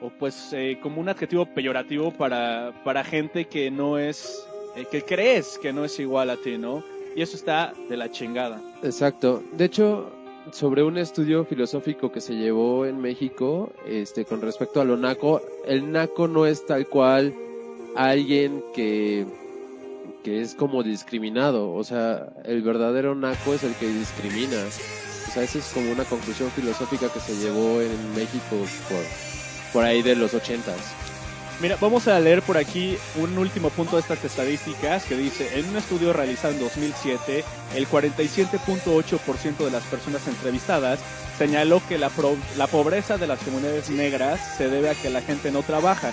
o, 0.00 0.10
pues 0.18 0.54
eh, 0.54 0.78
como 0.82 0.98
un 0.98 1.10
adjetivo 1.10 1.44
peyorativo 1.44 2.10
para, 2.10 2.72
para 2.84 3.04
gente 3.04 3.44
que 3.48 3.70
no 3.70 3.98
es, 3.98 4.46
eh, 4.76 4.86
que 4.90 5.02
crees 5.02 5.58
que 5.58 5.74
no 5.74 5.84
es 5.84 6.00
igual 6.00 6.30
a 6.30 6.38
ti, 6.38 6.56
¿no? 6.56 6.82
Y 7.14 7.20
eso 7.20 7.36
está 7.36 7.74
de 7.90 7.98
la 7.98 8.10
chingada. 8.10 8.62
Exacto. 8.82 9.42
De 9.52 9.66
hecho, 9.66 10.10
sobre 10.52 10.82
un 10.82 10.98
estudio 10.98 11.44
filosófico 11.44 12.10
que 12.10 12.20
se 12.20 12.34
llevó 12.34 12.86
en 12.86 13.00
México, 13.00 13.72
este, 13.86 14.24
con 14.24 14.40
respecto 14.40 14.80
a 14.80 14.84
lo 14.84 14.96
naco, 14.96 15.40
el 15.66 15.92
naco 15.92 16.28
no 16.28 16.46
es 16.46 16.66
tal 16.66 16.86
cual 16.86 17.34
alguien 17.96 18.62
que, 18.74 19.26
que 20.22 20.40
es 20.40 20.54
como 20.54 20.82
discriminado. 20.82 21.72
O 21.72 21.84
sea, 21.84 22.32
el 22.44 22.62
verdadero 22.62 23.14
naco 23.14 23.54
es 23.54 23.64
el 23.64 23.74
que 23.74 23.88
discrimina. 23.88 24.56
O 24.56 25.32
sea, 25.32 25.42
esa 25.42 25.58
es 25.58 25.70
como 25.72 25.92
una 25.92 26.04
conclusión 26.04 26.50
filosófica 26.50 27.08
que 27.08 27.20
se 27.20 27.36
llevó 27.36 27.80
en 27.80 28.14
México 28.14 28.56
por, 28.88 29.72
por 29.72 29.84
ahí 29.84 30.02
de 30.02 30.16
los 30.16 30.34
ochentas. 30.34 30.99
Mira, 31.60 31.76
vamos 31.78 32.08
a 32.08 32.18
leer 32.18 32.40
por 32.40 32.56
aquí 32.56 32.96
un 33.16 33.36
último 33.36 33.68
punto 33.68 33.96
de 33.96 34.00
estas 34.00 34.24
estadísticas 34.24 35.04
que 35.04 35.14
dice, 35.14 35.58
en 35.58 35.68
un 35.68 35.76
estudio 35.76 36.14
realizado 36.14 36.54
en 36.54 36.60
2007, 36.60 37.44
el 37.76 37.86
47.8% 37.86 39.58
de 39.58 39.70
las 39.70 39.82
personas 39.84 40.26
entrevistadas 40.26 41.00
señaló 41.36 41.82
que 41.86 41.98
la, 41.98 42.10
la 42.56 42.66
pobreza 42.66 43.18
de 43.18 43.26
las 43.26 43.40
comunidades 43.40 43.90
negras 43.90 44.40
se 44.56 44.70
debe 44.70 44.88
a 44.88 44.94
que 44.94 45.10
la 45.10 45.20
gente 45.20 45.50
no 45.50 45.62
trabaja. 45.62 46.12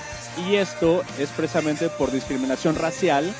Y 0.49 0.55
esto 0.55 1.03
es 1.17 1.29
precisamente 1.29 1.87
por 1.87 2.11
discriminación 2.11 2.75
racial, 2.75 3.33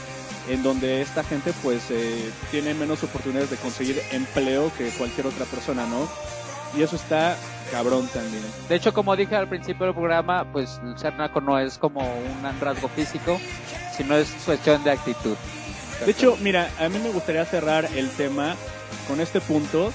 en 0.49 0.63
donde 0.63 1.01
esta 1.01 1.25
gente 1.25 1.51
pues 1.61 1.91
eh, 1.91 2.31
tiene 2.51 2.73
menos 2.73 3.03
oportunidades 3.03 3.49
de 3.49 3.57
conseguir 3.57 4.01
empleo 4.13 4.71
que 4.77 4.91
cualquier 4.91 5.27
otra 5.27 5.43
persona, 5.43 5.85
¿no? 5.85 6.07
Y 6.75 6.81
eso 6.81 6.95
está 6.95 7.35
cabrón 7.71 8.07
también. 8.13 8.43
De 8.69 8.75
hecho, 8.75 8.93
como 8.93 9.15
dije 9.15 9.35
al 9.35 9.47
principio 9.47 9.85
del 9.85 9.95
programa, 9.95 10.45
pues 10.51 10.79
ser 10.95 11.13
naco 11.15 11.41
no 11.41 11.59
es 11.59 11.77
como 11.77 12.01
un 12.01 12.59
rasgo 12.59 12.87
físico, 12.89 13.39
sino 13.95 14.15
es 14.15 14.29
cuestión 14.45 14.83
de 14.83 14.91
actitud. 14.91 15.35
De 16.05 16.11
hecho, 16.11 16.37
mira, 16.41 16.69
a 16.79 16.89
mí 16.89 16.99
me 16.99 17.09
gustaría 17.09 17.43
cerrar 17.45 17.89
el 17.95 18.09
tema 18.11 18.55
con 19.07 19.19
este 19.19 19.41
punto, 19.41 19.91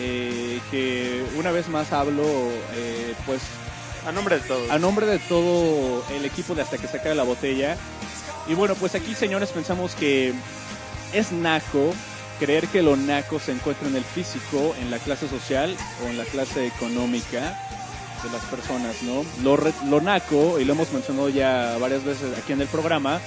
eh, 0.00 0.60
que 0.70 1.24
una 1.36 1.50
vez 1.50 1.68
más 1.68 1.92
hablo, 1.92 2.24
eh, 2.74 3.14
pues, 3.26 3.42
A 4.06 4.12
nombre 4.12 4.36
de 4.36 4.42
todos. 4.42 4.70
a 4.70 4.78
nombre 4.78 5.06
de 5.06 5.18
todo 5.18 6.02
el 6.14 6.24
equipo 6.24 6.54
de 6.54 6.62
Hasta 6.62 6.78
que 6.78 6.88
se 6.88 6.96
acabe 6.96 7.14
la 7.14 7.22
botella. 7.24 7.76
Y 8.46 8.54
bueno, 8.54 8.74
pues 8.74 8.94
aquí, 8.94 9.14
señores, 9.14 9.50
pensamos 9.50 9.94
que 9.94 10.32
es 11.12 11.32
naco 11.32 11.92
creer 12.38 12.68
que 12.68 12.82
lo 12.82 12.96
naco 12.96 13.38
se 13.38 13.52
encuentra 13.52 13.88
en 13.88 13.96
el 13.96 14.04
físico, 14.04 14.74
en 14.80 14.90
la 14.90 14.98
clase 14.98 15.28
social 15.28 15.76
o 16.04 16.08
en 16.08 16.18
la 16.18 16.24
clase 16.24 16.66
económica 16.66 17.58
de 18.22 18.30
las 18.30 18.42
personas, 18.44 19.02
¿no? 19.02 19.24
Lo, 19.42 19.56
re- 19.56 19.72
lo 19.86 20.00
naco, 20.00 20.58
y 20.58 20.64
lo 20.64 20.72
hemos 20.72 20.92
mencionado 20.92 21.28
ya 21.28 21.76
varias 21.78 22.04
veces 22.04 22.36
aquí 22.38 22.52
en 22.52 22.62
el 22.62 22.68
programa, 22.68 23.20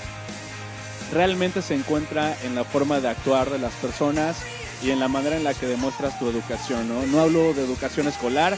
realmente 1.14 1.62
se 1.62 1.76
encuentra 1.76 2.36
en 2.44 2.56
la 2.56 2.64
forma 2.64 3.00
de 3.00 3.10
actuar 3.10 3.50
de 3.50 3.60
las 3.60 3.74
personas 3.74 4.38
y 4.84 4.92
en 4.92 5.00
la 5.00 5.08
manera 5.08 5.38
en 5.38 5.44
la 5.44 5.54
que 5.54 5.66
demuestras 5.68 6.18
tu 6.20 6.30
educación, 6.30 6.88
¿no? 6.88 7.06
No 7.08 7.22
hablo 7.22 7.54
de 7.54 7.64
educación 7.64 8.08
escolar, 8.08 8.58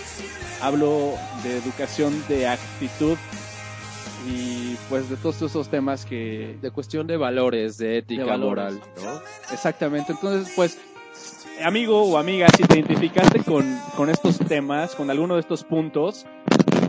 hablo 0.62 1.14
de 1.44 1.58
educación 1.58 2.24
de 2.28 2.48
actitud 2.48 3.18
y 4.28 4.76
pues 4.90 5.10
de 5.10 5.16
todos 5.18 5.42
esos 5.42 5.70
temas 5.70 6.06
que... 6.06 6.58
De 6.62 6.72
cuestión 6.72 7.08
de 7.08 7.18
valores, 7.18 7.78
de 7.78 8.00
ética, 8.00 8.24
De 8.24 8.30
valores. 8.30 8.74
moral, 8.76 8.82
¿no? 9.04 9.54
Exactamente, 9.54 10.12
entonces 10.14 10.52
pues 10.56 10.78
amigo 11.64 12.04
o 12.04 12.18
amiga, 12.18 12.48
si 12.56 12.64
te 12.64 12.76
identificaste 12.76 13.44
con, 13.44 13.78
con 13.96 14.10
estos 14.10 14.38
temas, 14.40 14.96
con 14.96 15.10
alguno 15.10 15.36
de 15.36 15.42
estos 15.42 15.64
puntos, 15.64 16.26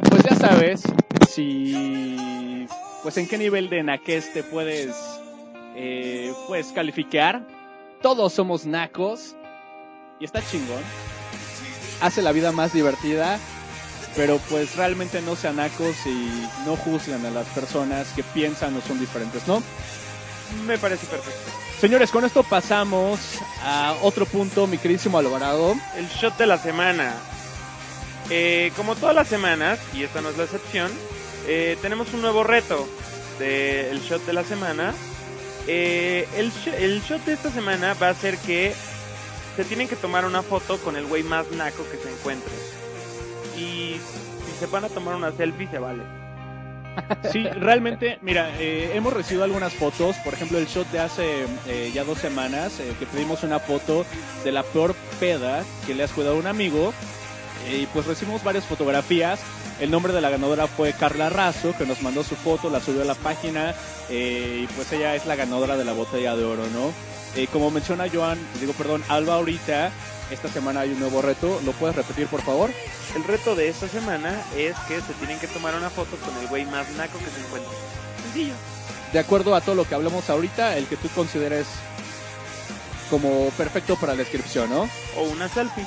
pues 0.09 0.23
ya 0.23 0.37
sabes 0.37 0.83
si 1.29 2.67
pues 3.03 3.17
en 3.17 3.27
qué 3.29 3.39
nivel 3.39 3.69
de 3.71 3.83
naquez 3.83 4.33
te 4.33 4.43
puedes 4.43 4.95
eh, 5.77 6.33
pues 6.47 6.69
calificar. 6.69 7.47
Todos 8.03 8.33
somos 8.33 8.67
nacos 8.67 9.37
y 10.19 10.25
está 10.25 10.41
chingón. 10.43 10.83
Hace 12.01 12.23
la 12.23 12.33
vida 12.33 12.51
más 12.53 12.73
divertida, 12.73 13.39
pero 14.17 14.39
pues 14.49 14.77
realmente 14.77 15.21
no 15.23 15.37
sean 15.37 15.57
nacos 15.57 15.95
y 16.07 16.49
no 16.67 16.77
juzgan 16.77 17.25
a 17.27 17.31
las 17.31 17.47
personas 17.49 18.09
que 18.15 18.23
piensan 18.23 18.77
o 18.77 18.81
son 18.81 18.99
diferentes, 18.99 19.47
¿no? 19.47 19.63
Me 20.67 20.79
parece 20.79 21.07
perfecto. 21.07 21.51
Señores, 21.81 22.11
con 22.11 22.25
esto 22.25 22.43
pasamos 22.43 23.21
a 23.63 23.95
otro 24.03 24.27
punto, 24.27 24.67
mi 24.67 24.79
queridísimo 24.79 25.19
Alvarado. 25.19 25.75
El 25.97 26.09
shot 26.09 26.37
de 26.37 26.47
la 26.47 26.59
semana. 26.59 27.15
Eh, 28.29 28.73
como 28.77 28.97
todas 28.97 29.15
las 29.15 29.29
semanas, 29.29 29.79
y 29.95 30.03
esta 30.03 30.21
no 30.21 30.29
es 30.29 30.37
la 30.37 30.45
excepción, 30.45 30.91
eh, 31.47 31.79
tenemos 31.81 32.13
un 32.13 32.21
nuevo 32.21 32.45
reto 32.45 32.89
del 33.39 34.01
shot 34.01 34.25
de 34.27 34.33
la 34.33 34.45
semana. 34.45 34.93
Eh, 35.67 36.29
el, 36.37 36.53
el 36.75 37.03
shot 37.03 37.25
de 37.25 37.33
esta 37.33 37.51
semana 37.51 37.95
va 37.95 38.09
a 38.09 38.15
ser 38.15 38.37
que 38.39 38.75
se 39.57 39.65
tienen 39.65 39.89
que 39.89 39.97
tomar 39.97 40.25
una 40.25 40.43
foto 40.43 40.79
con 40.79 40.97
el 40.97 41.07
güey 41.07 41.23
más 41.23 41.51
naco 41.53 41.85
que 41.91 41.97
se 41.97 42.11
encuentre. 42.11 42.53
Y 43.61 44.01
si 44.47 44.59
se 44.59 44.67
van 44.67 44.85
a 44.85 44.89
tomar 44.89 45.15
una 45.17 45.33
selfie, 45.33 45.69
se 45.71 45.79
vale. 45.79 46.03
Sí, 47.31 47.45
realmente, 47.45 48.19
mira, 48.21 48.51
eh, 48.59 48.93
hemos 48.95 49.13
recibido 49.13 49.45
algunas 49.45 49.73
fotos, 49.73 50.17
por 50.25 50.35
ejemplo, 50.35 50.59
el 50.59 50.67
shot 50.67 50.91
de 50.91 50.99
hace 50.99 51.47
eh, 51.67 51.91
ya 51.95 52.05
dos 52.05 52.19
semanas, 52.19 52.81
eh, 52.81 52.95
que 52.99 53.07
pedimos 53.07 53.43
una 53.45 53.61
foto 53.61 54.05
de 54.45 54.53
la 54.53 54.63
peor 54.65 54.95
peda 55.21 55.63
que 55.87 55.95
le 55.95 56.03
has 56.03 56.11
cuidado 56.11 56.37
a 56.37 56.39
un 56.39 56.47
amigo, 56.47 56.93
eh, 57.69 57.83
y 57.83 57.87
pues 57.87 58.07
recibimos 58.07 58.43
varias 58.43 58.65
fotografías. 58.65 59.41
El 59.81 59.91
nombre 59.91 60.13
de 60.13 60.21
la 60.21 60.31
ganadora 60.31 60.67
fue 60.67 60.93
Carla 60.93 61.31
Razo, 61.31 61.75
que 61.79 61.87
nos 61.87 62.03
mandó 62.03 62.23
su 62.23 62.37
foto, 62.37 62.69
la 62.69 62.81
subió 62.81 63.03
a 63.03 63.07
la 63.07 63.15
página, 63.15 63.75
eh, 64.11 64.65
y 64.65 64.67
pues 64.75 64.93
ella 64.93 65.15
es 65.15 65.27
la 65.27 65.37
ganadora 65.37 65.77
de 65.77 65.85
la 65.85 65.93
botella 65.93 66.37
de 66.37 66.45
oro, 66.45 66.65
¿no? 66.75 66.93
Eh, 67.37 67.47
como 67.47 67.71
menciona 67.71 68.09
Joan, 68.13 68.39
digo, 68.61 68.73
perdón, 68.73 69.03
Alba 69.09 69.35
ahorita, 69.37 69.91
esta 70.31 70.49
semana 70.49 70.81
hay 70.81 70.91
un 70.93 71.01
nuevo 71.01 71.21
reto, 71.23 71.61
¿lo 71.65 71.73
puedes 71.73 71.97
repetir, 71.97 72.27
por 72.29 72.43
favor? 72.43 72.71
El 73.17 73.25
reto 73.25 73.55
de 73.57 73.69
esta 73.69 73.89
semana 73.89 74.41
es 74.57 74.77
que 74.89 75.01
se 75.01 75.13
tienen 75.15 75.39
que 75.39 75.49
tomar 75.49 75.75
una 75.75 75.91
foto 75.91 76.17
con 76.17 76.37
el 76.41 76.47
güey 76.49 76.65
más 76.67 76.89
naco 76.91 77.19
que 77.19 77.25
se 77.31 77.41
encuentre. 77.47 77.73
Sencillo. 78.25 78.55
de 79.13 79.19
acuerdo 79.19 79.57
a 79.57 79.61
todo 79.61 79.75
lo 79.75 79.85
que 79.89 79.95
hablamos 79.97 80.31
ahorita, 80.31 80.77
el 80.77 80.87
que 80.87 80.97
tú 80.97 81.09
consideres 81.17 81.67
como 83.11 83.49
perfecto 83.57 83.97
para 83.97 84.13
la 84.13 84.19
descripción, 84.19 84.71
¿no? 84.71 84.89
O 85.17 85.23
una 85.25 85.49
selfie. 85.49 85.85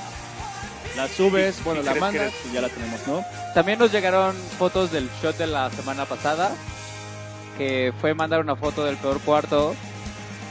La 0.98 1.08
subes, 1.08 1.64
bueno, 1.64 1.82
la 1.82 1.96
mandas 1.96 2.34
eres- 2.34 2.34
y 2.50 2.54
ya 2.54 2.60
la 2.62 2.68
tenemos, 2.70 3.00
¿no? 3.08 3.24
También 3.56 3.80
nos 3.80 3.91
llegaron 3.94 4.36
fotos 4.60 4.91
del 4.91 5.10
shot 5.22 5.38
de 5.38 5.48
la 5.48 5.70
semana 5.72 6.06
pasada, 6.06 6.52
que 7.58 7.94
fue 8.02 8.14
mandar 8.14 8.41
una 8.41 8.56
foto 8.58 8.84
del 8.84 8.98
peor 8.98 9.22
cuarto, 9.22 9.74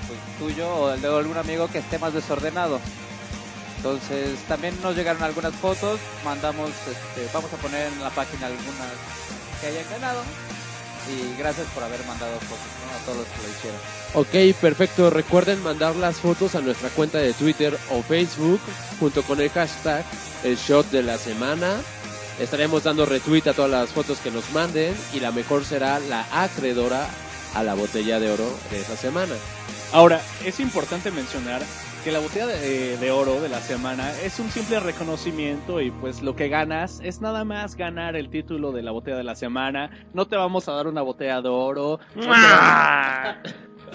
pues, 0.09 0.19
tuyo 0.39 0.75
o 0.75 0.89
del 0.89 1.03
de 1.03 1.09
algún 1.09 1.37
amigo 1.37 1.69
que 1.69 1.79
esté 1.79 1.99
más 1.99 2.15
desordenado. 2.15 2.81
Entonces 3.83 4.39
también 4.47 4.81
nos 4.81 4.95
llegaron 4.95 5.25
algunas 5.25 5.53
fotos, 5.57 5.99
mandamos, 6.25 6.71
este, 6.71 7.29
vamos 7.35 7.53
a 7.53 7.57
poner 7.57 7.89
en 7.93 8.01
la 8.01 8.11
página 8.11 8.47
algunas 8.47 8.93
que 9.61 9.67
hayan 9.67 9.85
ganado. 9.91 10.23
Y 11.11 11.37
gracias 11.37 11.67
por 11.75 11.83
haber 11.83 11.99
mandado 12.05 12.39
fotos 12.39 12.59
¿no? 12.87 12.97
a 12.97 13.05
todos 13.05 13.19
los 13.19 13.27
que 13.27 13.43
lo 13.43 13.49
hicieron. 13.49 14.53
Ok, 14.55 14.61
perfecto. 14.61 15.11
Recuerden 15.11 15.61
mandar 15.65 15.97
las 15.97 16.19
fotos 16.19 16.55
a 16.55 16.61
nuestra 16.61 16.91
cuenta 16.91 17.19
de 17.19 17.33
Twitter 17.33 17.77
o 17.91 18.05
Facebook 18.05 18.61
junto 19.01 19.25
con 19.25 19.41
el 19.41 19.51
hashtag 19.51 20.05
el 20.45 20.57
shot 20.57 20.89
de 20.93 21.03
la 21.03 21.19
semana. 21.19 21.81
Estaremos 22.39 22.85
dando 22.85 23.05
retweet 23.05 23.49
a 23.49 23.53
todas 23.53 23.73
las 23.73 23.91
fotos 23.91 24.19
que 24.19 24.31
nos 24.31 24.49
manden 24.53 24.95
y 25.13 25.19
la 25.19 25.33
mejor 25.33 25.65
será 25.65 25.99
la 25.99 26.25
acreedora 26.31 27.09
a 27.55 27.65
la 27.65 27.75
botella 27.75 28.21
de 28.21 28.31
oro 28.31 28.49
de 28.71 28.81
esa 28.81 28.97
semana. 28.97 29.35
Ahora, 29.93 30.23
es 30.45 30.61
importante 30.61 31.11
mencionar 31.11 31.63
que 32.03 32.11
la 32.11 32.19
botella 32.19 32.47
de, 32.47 32.97
de 32.97 33.11
oro 33.11 33.41
de 33.41 33.49
la 33.49 33.61
semana 33.61 34.11
es 34.23 34.41
un 34.41 34.51
simple 34.51 34.81
reconocimiento 34.81 35.81
y 35.81 35.91
pues 35.91 36.21
lo 36.23 36.35
que 36.35 36.49
ganas 36.49 37.01
es 37.03 37.21
nada 37.21 37.45
más 37.45 37.77
ganar 37.77 38.17
el 38.17 38.29
título 38.29 38.73
de 38.73 38.83
la 38.83 38.91
botella 38.91 39.17
de 39.17 39.25
la 39.25 39.37
semana. 39.37 39.91
No 40.13 40.27
te 40.27 40.37
vamos 40.37 40.69
a 40.69 40.73
dar 40.73 40.89
una 40.89 41.03
botella 41.03 41.41
de 41.41 41.49
oro, 41.49 42.01
no 42.17 42.23
te 42.23 42.29
vamos, 42.29 43.37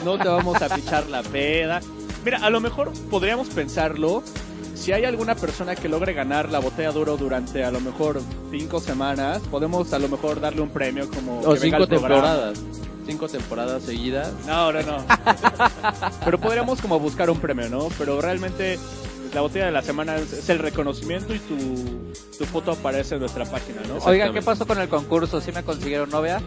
no 0.06 0.18
te 0.18 0.28
vamos 0.28 0.62
a 0.62 0.74
pichar 0.74 1.08
la 1.10 1.22
peda. 1.22 1.82
Mira, 2.24 2.40
a 2.40 2.50
lo 2.50 2.62
mejor 2.62 2.94
podríamos 3.10 3.50
pensarlo 3.50 4.24
si 4.74 4.94
hay 4.94 5.06
alguna 5.06 5.36
persona 5.36 5.76
que 5.76 5.90
logre 5.90 6.14
ganar 6.14 6.50
la 6.50 6.60
botella 6.60 6.92
de 6.92 7.00
oro 7.00 7.18
durante 7.18 7.64
a 7.66 7.72
lo 7.72 7.82
mejor 7.82 8.22
cinco 8.52 8.80
semanas, 8.80 9.42
podemos 9.52 9.92
a 9.92 10.00
lo 10.00 10.08
mejor 10.08 10.40
darle 10.40 10.62
un 10.62 10.70
premio 10.70 11.10
como 11.10 11.40
O 11.40 11.54
que 11.54 11.60
venga 11.60 11.80
cinco 11.80 11.84
al 11.84 12.02
programa. 12.02 12.54
Cinco 13.08 13.28
temporadas 13.30 13.84
seguidas. 13.84 14.34
No, 14.46 14.72
no, 14.72 14.82
no. 14.82 14.98
Pero 16.26 16.40
podríamos 16.40 16.82
como 16.82 17.00
buscar 17.00 17.30
un 17.30 17.40
premio, 17.40 17.70
¿no? 17.70 17.88
Pero 17.98 18.20
realmente 18.20 18.78
pues, 19.22 19.34
la 19.34 19.42
botella 19.42 19.68
de 19.68 19.72
la 19.72 19.82
semana 19.82 20.18
es, 20.18 20.34
es 20.34 20.50
el 20.50 20.60
reconocimiento 20.60 21.34
y 21.34 21.40
tu, 21.40 21.56
tu 22.38 22.46
foto 22.46 22.74
aparece 22.74 23.16
en 23.16 23.22
nuestra 23.22 23.46
página, 23.46 23.82
¿no? 23.88 23.98
Oiga, 24.06 24.32
¿qué 24.34 24.42
pasó 24.42 24.68
con 24.68 24.80
el 24.80 24.90
concurso? 24.90 25.40
¿Sí 25.40 25.52
me 25.54 25.64
consiguieron 25.64 26.10
novia? 26.10 26.42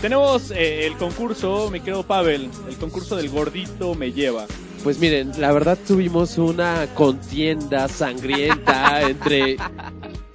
Tenemos 0.00 0.50
eh, 0.50 0.86
el 0.86 0.96
concurso, 0.96 1.70
mi 1.70 1.80
querido 1.80 2.02
Pavel, 2.02 2.50
el 2.68 2.76
concurso 2.76 3.16
del 3.16 3.28
gordito 3.28 3.94
me 3.94 4.12
lleva. 4.12 4.46
Pues 4.82 4.98
miren, 4.98 5.32
la 5.38 5.52
verdad 5.52 5.78
tuvimos 5.86 6.38
una 6.38 6.86
contienda 6.94 7.86
sangrienta 7.86 9.02
entre... 9.08 9.58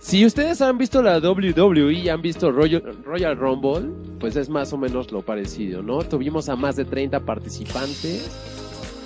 Si 0.05 0.23
ustedes 0.23 0.61
han 0.61 0.77
visto 0.77 1.01
la 1.01 1.17
WWE 1.17 1.93
y 1.93 2.09
han 2.09 2.21
visto 2.21 2.51
Royal, 2.51 2.95
Royal 3.03 3.35
Rumble, 3.35 3.89
pues 4.19 4.35
es 4.35 4.49
más 4.49 4.71
o 4.71 4.77
menos 4.77 5.11
lo 5.11 5.23
parecido, 5.23 5.81
¿no? 5.81 6.03
Tuvimos 6.03 6.47
a 6.47 6.55
más 6.55 6.75
de 6.75 6.85
30 6.85 7.21
participantes. 7.21 8.29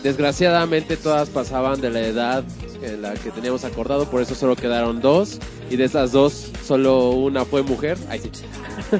Desgraciadamente 0.04 0.98
todas 0.98 1.30
pasaban 1.30 1.80
de 1.80 1.90
la 1.90 2.02
edad 2.02 2.44
en 2.82 3.02
la 3.02 3.14
que 3.14 3.32
teníamos 3.32 3.64
acordado, 3.64 4.10
por 4.10 4.22
eso 4.22 4.36
solo 4.36 4.58
quedaron 4.58 5.00
dos. 5.00 5.40
Y 5.70 5.78
de 5.78 5.86
esas 5.86 6.12
dos, 6.12 6.52
solo 6.66 7.12
una 7.12 7.46
fue 7.46 7.64
mujer. 7.64 7.98
Ay, 8.10 8.20
sí. 8.20 8.30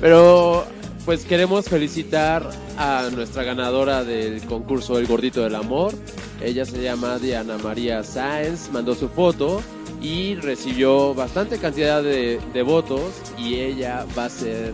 Pero 0.00 0.64
pues 1.04 1.24
queremos 1.24 1.64
felicitar 1.64 2.48
a 2.78 3.08
nuestra 3.12 3.42
ganadora 3.42 4.04
del 4.04 4.40
concurso 4.42 4.96
El 4.96 5.08
Gordito 5.08 5.42
del 5.42 5.56
Amor. 5.56 5.92
Ella 6.40 6.64
se 6.64 6.80
llama 6.80 7.18
Diana 7.18 7.58
María 7.58 8.04
Sáenz, 8.04 8.70
mandó 8.70 8.94
su 8.94 9.08
foto 9.08 9.60
y 10.06 10.36
recibió 10.36 11.14
bastante 11.14 11.58
cantidad 11.58 12.00
de, 12.00 12.38
de 12.52 12.62
votos 12.62 13.12
y 13.36 13.56
ella 13.56 14.06
va 14.16 14.26
a 14.26 14.30
ser 14.30 14.72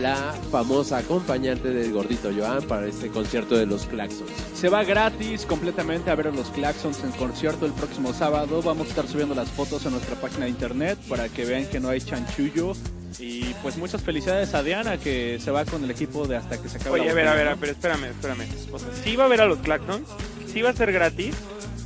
la 0.00 0.32
famosa 0.52 0.98
acompañante 0.98 1.70
del 1.70 1.92
gordito 1.92 2.30
Joan 2.34 2.62
para 2.62 2.86
este 2.86 3.08
concierto 3.08 3.56
de 3.56 3.66
los 3.66 3.86
Claxons. 3.86 4.30
Se 4.54 4.68
va 4.68 4.84
gratis 4.84 5.44
completamente 5.44 6.12
a 6.12 6.14
ver 6.14 6.28
a 6.28 6.30
los 6.30 6.50
Claxons 6.50 7.02
en 7.02 7.10
concierto 7.10 7.66
el 7.66 7.72
próximo 7.72 8.12
sábado. 8.12 8.62
Vamos 8.62 8.86
a 8.86 8.90
estar 8.90 9.08
subiendo 9.08 9.34
las 9.34 9.48
fotos 9.50 9.84
en 9.86 9.90
nuestra 9.90 10.14
página 10.14 10.44
de 10.44 10.50
internet 10.50 10.96
para 11.08 11.28
que 11.28 11.44
vean 11.44 11.66
que 11.66 11.80
no 11.80 11.88
hay 11.88 12.00
chanchullo. 12.00 12.74
Y 13.18 13.52
pues 13.62 13.76
muchas 13.76 14.02
felicidades 14.02 14.54
a 14.54 14.62
Diana 14.62 14.98
que 14.98 15.40
se 15.40 15.50
va 15.50 15.64
con 15.64 15.82
el 15.82 15.90
equipo 15.90 16.28
de 16.28 16.36
hasta 16.36 16.62
que 16.62 16.68
se 16.68 16.78
acabe 16.78 17.00
Oye, 17.00 17.06
la 17.06 17.10
a 17.10 17.14
ver, 17.14 17.28
a 17.28 17.34
ver, 17.34 17.56
pero 17.58 17.72
espérame, 17.72 18.04
espérame. 18.04 18.46
O 18.72 18.78
sea, 18.78 18.88
sí 19.02 19.16
va 19.16 19.24
a 19.24 19.28
ver 19.28 19.40
a 19.40 19.46
los 19.46 19.58
Claxons, 19.58 20.08
sí 20.46 20.62
va 20.62 20.70
a 20.70 20.74
ser 20.74 20.92
gratis, 20.92 21.34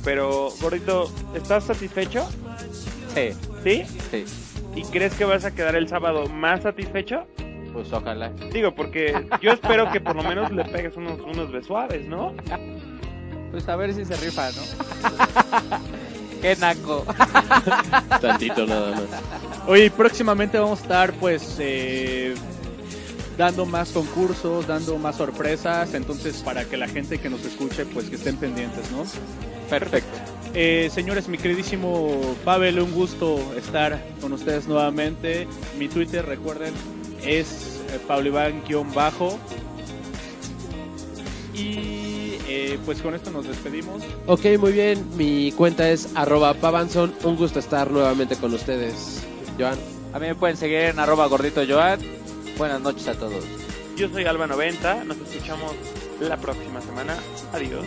pero, 0.05 0.49
gordito, 0.61 1.11
¿estás 1.33 1.65
satisfecho? 1.65 2.29
Sí, 3.13 3.31
¿Sí? 3.63 3.83
sí. 4.11 4.25
¿Y 4.75 4.83
crees 4.83 5.15
que 5.15 5.25
vas 5.25 5.43
a 5.45 5.55
quedar 5.55 5.75
el 5.75 5.87
sábado 5.87 6.27
más 6.27 6.61
satisfecho? 6.61 7.25
Pues 7.73 7.91
ojalá. 7.91 8.29
Digo, 8.53 8.75
porque 8.75 9.27
yo 9.41 9.51
espero 9.51 9.91
que 9.91 9.99
por 9.99 10.15
lo 10.15 10.23
menos 10.23 10.51
le 10.51 10.63
pegues 10.65 10.95
unos, 10.95 11.19
unos 11.19 11.51
besuaves, 11.51 12.07
¿no? 12.07 12.33
Pues 13.51 13.67
a 13.67 13.75
ver 13.75 13.93
si 13.93 14.05
se 14.05 14.15
rifa, 14.17 14.49
¿no? 14.51 15.79
Qué 16.41 16.55
naco. 16.57 17.05
Tantito 18.21 18.67
nada 18.67 18.91
más. 18.91 19.03
Oye, 19.67 19.89
próximamente 19.89 20.59
vamos 20.59 20.79
a 20.79 20.81
estar 20.83 21.13
pues 21.13 21.57
eh, 21.59 22.35
dando 23.37 23.65
más 23.65 23.89
concursos, 23.89 24.67
dando 24.67 24.97
más 24.97 25.17
sorpresas, 25.17 25.93
entonces 25.93 26.37
para 26.37 26.65
que 26.65 26.77
la 26.77 26.87
gente 26.87 27.19
que 27.19 27.29
nos 27.29 27.43
escuche 27.45 27.85
pues 27.85 28.09
que 28.09 28.15
estén 28.15 28.37
pendientes, 28.37 28.91
¿no? 28.91 29.03
Perfecto. 29.69 30.17
Eh, 30.53 30.89
señores, 30.93 31.27
mi 31.27 31.37
queridísimo 31.37 32.35
Pavel, 32.45 32.79
un 32.79 32.93
gusto 32.93 33.37
estar 33.57 34.01
con 34.21 34.31
ustedes 34.31 34.67
nuevamente. 34.67 35.47
Mi 35.77 35.89
Twitter, 35.89 36.25
recuerden, 36.25 36.73
es 37.25 37.81
eh, 37.89 37.99
Pablo 38.07 38.29
Iván-bajo. 38.29 39.37
Y 41.53 42.37
eh, 42.47 42.79
pues 42.85 43.01
con 43.01 43.15
esto 43.15 43.31
nos 43.31 43.47
despedimos. 43.47 44.01
Ok, 44.27 44.45
muy 44.59 44.71
bien. 44.71 45.03
Mi 45.17 45.51
cuenta 45.51 45.89
es 45.89 46.09
arroba 46.15 46.53
pavanson. 46.53 47.13
Un 47.23 47.35
gusto 47.35 47.59
estar 47.59 47.91
nuevamente 47.91 48.37
con 48.37 48.53
ustedes. 48.53 49.23
Joan. 49.59 49.77
A 50.13 50.19
mí 50.19 50.27
me 50.27 50.35
pueden 50.35 50.55
seguir 50.55 50.77
en 50.77 50.99
arroba 50.99 51.25
gordito 51.27 51.61
Joan. 51.67 51.99
Buenas 52.57 52.79
noches 52.79 53.07
a 53.09 53.15
todos. 53.15 53.43
Yo 53.97 54.07
soy 54.09 54.23
Alba90, 54.23 55.03
nos 55.03 55.17
escuchamos 55.17 55.73
la 56.21 56.37
próxima 56.37 56.79
semana. 56.79 57.17
Adiós. 57.51 57.85